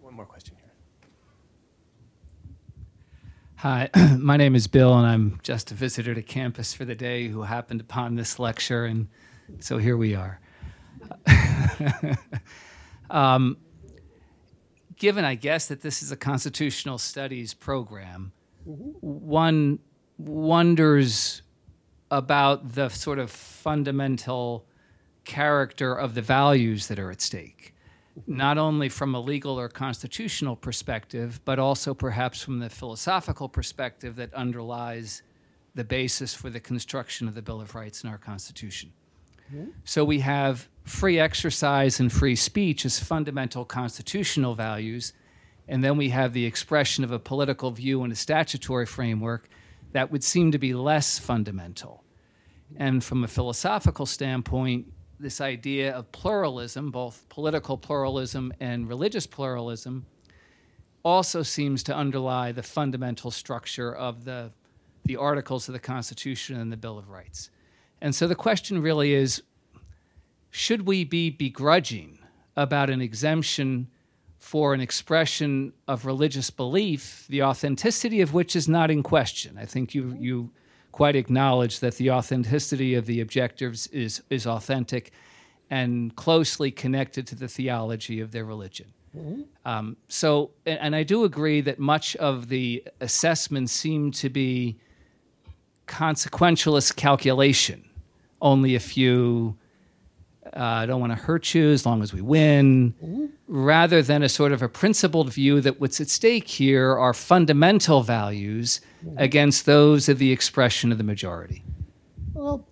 One 0.01 0.15
more 0.15 0.27
question 0.27 0.55
here. 0.61 0.73
Hi, 3.63 3.91
my 4.19 4.39
name 4.39 4.55
is 4.55 4.67
Bill, 4.69 4.97
and 4.97 5.07
I'm 5.07 5.39
just 5.43 5.71
a 5.71 5.75
visitor 5.75 6.15
to 6.15 6.23
campus 6.23 6.73
for 6.73 6.87
the 6.87 6.95
day 6.95 7.29
who 7.29 7.43
happened 7.43 7.83
upon 7.83 8.15
this 8.15 8.39
lecture, 8.39 8.87
and 8.87 9.07
so 9.59 9.77
here 9.77 9.99
we 9.99 10.15
are. 10.15 10.41
um, 13.11 13.59
given, 14.97 15.27
I 15.27 15.35
guess, 15.35 15.67
that 15.67 15.83
this 15.83 16.03
is 16.03 16.11
a 16.11 16.17
constitutional 16.17 16.97
studies 16.97 17.53
program, 17.53 18.33
one 18.65 19.79
wonders 20.17 21.43
about 22.11 22.73
the 22.73 22.89
sort 22.89 23.19
of 23.19 23.31
fundamental 23.31 24.65
character 25.25 25.93
of 25.93 26.15
the 26.15 26.23
values 26.23 26.87
that 26.87 26.99
are 26.99 27.11
at 27.11 27.21
stake 27.21 27.75
not 28.27 28.59
only 28.59 28.89
from 28.89 29.15
a 29.15 29.21
legal 29.21 29.59
or 29.59 29.69
constitutional 29.69 30.57
perspective, 30.57 31.41
but 31.45 31.59
also 31.59 31.95
perhaps 31.95 32.43
from 32.43 32.59
the 32.59 32.71
philosophical 32.71 33.49
perspective 33.49 34.17
that 34.17 34.33
underlies 34.35 35.23
the 35.75 35.85
basis 35.85 36.35
for 36.35 36.51
the 36.51 36.61
construction 36.61 37.29
of 37.29 37.35
the 37.35 37.43
Bill 37.43 37.61
of 37.61 37.75
Rights 37.75 38.03
in 38.03 38.11
our 38.11 38.19
Constitution. 38.19 38.93
Mm-hmm. 39.53 39.71
So 39.85 40.05
we 40.05 40.21
have 40.21 40.69
free 40.85 41.19
exercise 41.19 42.01
and 42.01 42.13
free 42.13 42.37
speech 42.37 42.85
as 42.85 42.99
fundamental 42.99 43.65
constitutional 43.65 44.55
values, 44.55 45.13
and 45.69 45.85
then 45.85 45.97
we 45.97 46.09
have 46.11 46.33
the 46.33 46.45
expression 46.45 47.05
of 47.05 47.13
a 47.13 47.19
political 47.19 47.71
view 47.71 48.03
in 48.05 48.11
a 48.11 48.17
statutory 48.17 48.87
framework 48.87 49.49
that 49.93 50.11
would 50.11 50.25
seem 50.25 50.53
to 50.53 50.59
be 50.59 50.75
less 50.75 51.19
fundamental. 51.19 52.05
And 52.77 53.03
from 53.03 53.25
a 53.25 53.29
philosophical 53.29 54.07
standpoint, 54.07 54.87
this 55.21 55.41
idea 55.41 55.93
of 55.93 56.11
pluralism, 56.13 56.91
both 56.91 57.29
political 57.29 57.77
pluralism 57.77 58.53
and 58.61 58.89
religious 58.89 59.27
pluralism, 59.27 60.07
also 61.03 61.43
seems 61.43 61.83
to 61.85 61.97
underlie 61.97 62.53
the 62.53 62.63
fundamental 62.63 63.31
structure 63.31 63.95
of 63.95 64.25
the, 64.25 64.51
the 65.05 65.17
articles 65.17 65.69
of 65.69 65.73
the 65.73 65.79
Constitution 65.79 66.61
and 66.61 66.73
the 66.73 66.77
Bill 66.77 66.99
of 66.99 67.09
Rights. 67.09 67.51
And 68.01 68.15
so 68.15 68.27
the 68.27 68.35
question 68.35 68.81
really 68.81 69.13
is 69.13 69.43
should 70.51 70.87
we 70.87 71.05
be 71.05 71.31
begrudging 71.31 72.19
about 72.57 72.91
an 72.91 73.01
exemption 73.01 73.89
for 74.39 74.75
an 74.75 74.81
expression 74.81 75.73
of 75.87 76.07
religious 76.07 76.51
belief, 76.51 77.27
the 77.29 77.43
authenticity 77.43 78.21
of 78.21 78.35
which 78.35 78.57
is 78.57 78.69
not 78.69 78.91
in 78.91 79.03
question? 79.03 79.57
I 79.59 79.67
think 79.67 79.95
you, 79.95 80.17
you 80.19 80.51
quite 80.93 81.17
acknowledge 81.17 81.81
that 81.81 81.97
the 81.97 82.11
authenticity 82.11 82.95
of 82.95 83.07
the 83.07 83.21
objectives 83.21 83.87
is, 83.89 84.23
is 84.31 84.47
authentic 84.47 85.13
and 85.71 86.15
closely 86.17 86.71
connected 86.71 87.27
to 87.27 87.35
the 87.35 87.49
theology 87.49 88.21
of 88.21 88.33
their 88.33 88.45
religion. 88.45 88.93
Um, 89.65 89.97
so, 90.09 90.51
and, 90.67 90.79
and 90.81 90.97
I 90.97 91.03
do 91.03 91.25
agree 91.25 91.61
that 91.63 91.79
much 91.79 92.17
of 92.17 92.49
the 92.49 92.85
assessments 93.01 93.73
seem 93.73 94.13
to 94.13 94.29
be 94.29 94.77
consequentialist 95.87 96.97
calculation. 96.97 97.89
Only 98.41 98.75
a 98.77 98.81
few 98.81 99.57
uh, 100.55 100.87
don't 100.87 101.01
want 101.01 101.13
to 101.13 101.19
hurt 101.19 101.55
you 101.55 101.71
as 101.71 101.87
long 101.87 102.03
as 102.03 102.13
we 102.13 102.21
win, 102.21 103.33
rather 103.47 104.03
than 104.03 104.23
a 104.23 104.29
sort 104.29 104.53
of 104.53 104.63
a 104.63 104.69
principled 104.69 105.33
view 105.33 105.61
that 105.61 105.81
what's 105.81 106.01
at 106.01 106.09
stake 106.09 106.49
here 106.49 106.97
are 106.99 107.15
fundamental 107.15 108.03
values 108.03 108.81
against 109.17 109.67
those 109.67 110.09
of 110.09 110.19
the 110.19 110.33
expression 110.33 110.93
of 110.93 110.99
the 110.99 111.05
majority. 111.05 111.63
Well, 112.35 112.67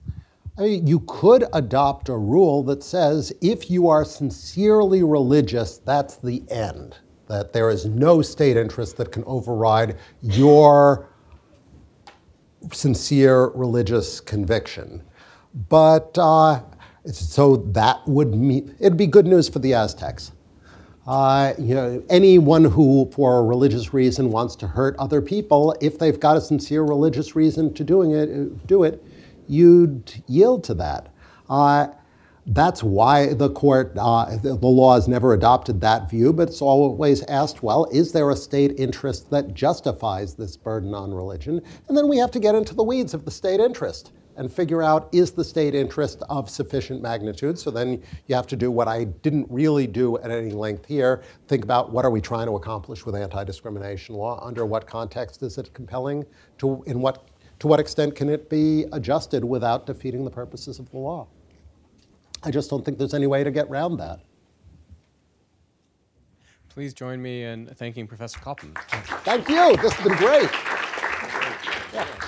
I 0.59 0.63
mean, 0.63 0.87
you 0.87 1.01
could 1.01 1.45
adopt 1.53 2.09
a 2.09 2.17
rule 2.17 2.65
that 2.65 2.83
says 2.83 3.33
if 3.41 3.71
you 3.71 3.89
are 3.89 4.05
sincerely 4.05 5.03
religious, 5.05 5.79
that's 5.79 6.17
the 6.17 6.43
end. 6.51 6.97
That 7.29 7.53
there 7.53 7.71
is 7.71 7.85
no 7.85 8.23
state 8.23 8.57
interest 8.57 8.97
that 8.97 9.13
can 9.13 9.23
override 9.25 9.99
your 10.23 11.09
sincere 12.73 13.49
religious 13.49 14.21
conviction. 14.21 15.03
But 15.69 16.17
uh, 16.19 16.63
so 17.13 17.57
that 17.57 18.07
would 18.07 18.35
mean 18.35 18.75
it'd 18.79 18.97
be 18.97 19.07
good 19.07 19.27
news 19.27 19.49
for 19.49 19.59
the 19.59 19.75
Aztecs. 19.75 20.33
Uh, 21.07 21.55
you 21.59 21.75
know, 21.75 22.03
anyone 22.11 22.65
who, 22.65 23.11
for 23.15 23.39
a 23.39 23.43
religious 23.43 23.95
reason, 23.95 24.31
wants 24.31 24.55
to 24.57 24.67
hurt 24.67 24.95
other 24.99 25.23
people, 25.23 25.75
if 25.81 25.99
they've 25.99 26.21
got 26.21 26.37
a 26.37 26.41
sincere 26.41 26.83
religious 26.83 27.35
reason 27.35 27.73
to 27.73 27.83
doing 27.83 28.11
it, 28.11 28.67
do 28.67 28.83
it, 28.83 29.03
you'd 29.49 30.23
yield 30.27 30.63
to 30.65 30.75
that. 30.75 31.09
Uh, 31.49 31.89
that's 32.49 32.83
why 32.83 33.33
the 33.33 33.49
court, 33.51 33.93
uh, 33.99 34.37
the, 34.37 34.55
the 34.57 34.67
law 34.67 34.95
has 34.95 35.09
never 35.09 35.33
adopted 35.33 35.81
that 35.81 36.11
view, 36.11 36.31
but 36.31 36.49
it's 36.49 36.61
always 36.61 37.23
asked, 37.25 37.63
well, 37.63 37.87
is 37.91 38.13
there 38.13 38.31
a 38.31 38.37
state 38.37 38.79
interest 38.79 39.31
that 39.31 39.55
justifies 39.55 40.35
this 40.35 40.59
burden 40.59 40.93
on 40.93 41.15
religion? 41.15 41.63
And 41.89 41.97
then 41.97 42.09
we 42.09 42.19
have 42.19 42.31
to 42.33 42.39
get 42.39 42.55
into 42.55 42.75
the 42.75 42.83
weeds 42.83 43.15
of 43.15 43.25
the 43.25 43.31
state 43.31 43.61
interest 43.61 44.13
and 44.39 44.51
figure 44.51 44.83
out 44.83 45.09
is 45.13 45.33
the 45.33 45.45
state 45.45 45.75
interest 45.75 46.23
of 46.31 46.49
sufficient 46.49 47.03
magnitude. 47.03 47.59
So 47.59 47.71
then 47.71 48.03
you 48.29 48.35
have 48.37 48.47
to 48.47 48.57
do 48.57 48.71
what 48.71 48.89
I 48.89 49.05
didn't 49.05 49.47
really 49.51 49.87
do 49.87 50.17
at 50.19 50.31
any 50.31 50.53
length 50.53 50.87
here. 50.87 51.23
Think 51.49 51.65
about 51.65 51.93
what 51.93 52.05
are 52.05 52.11
we 52.11 52.21
trying 52.21 52.47
to 52.47 52.55
accomplish 52.55 53.05
with 53.05 53.17
anti-discrimination 53.17 54.15
law? 54.15 54.41
Under 54.43 54.65
what 54.65 54.87
context 54.87 55.43
is 55.43 55.59
it 55.59 55.75
compelling? 55.75 56.25
To 56.59 56.83
in 56.87 57.01
what 57.01 57.29
to 57.59 57.67
what 57.67 57.81
extent 57.81 58.15
can 58.15 58.29
it 58.29 58.49
be 58.49 58.85
adjusted 58.93 59.45
without 59.45 59.85
defeating 59.85 60.25
the 60.25 60.31
purposes 60.31 60.79
of 60.79 60.89
the 60.93 60.99
law? 60.99 61.27
I 62.45 62.53
just 62.53 62.71
don't 62.71 62.85
think 62.85 62.99
there's 62.99 63.15
any 63.15 63.27
way 63.27 63.43
to 63.43 63.51
get 63.51 63.67
around 63.69 63.97
that. 63.97 64.21
Please 66.69 66.95
join 66.95 67.21
me 67.21 67.43
in 67.43 67.67
thanking 67.67 68.07
Professor 68.07 68.39
Koppelman. 68.39 68.79
Thank 69.25 69.49
you. 69.49 69.77
This 69.79 69.93
has 69.95 70.07
been 70.07 70.17
great. 70.17 70.51
Yeah. 71.93 72.28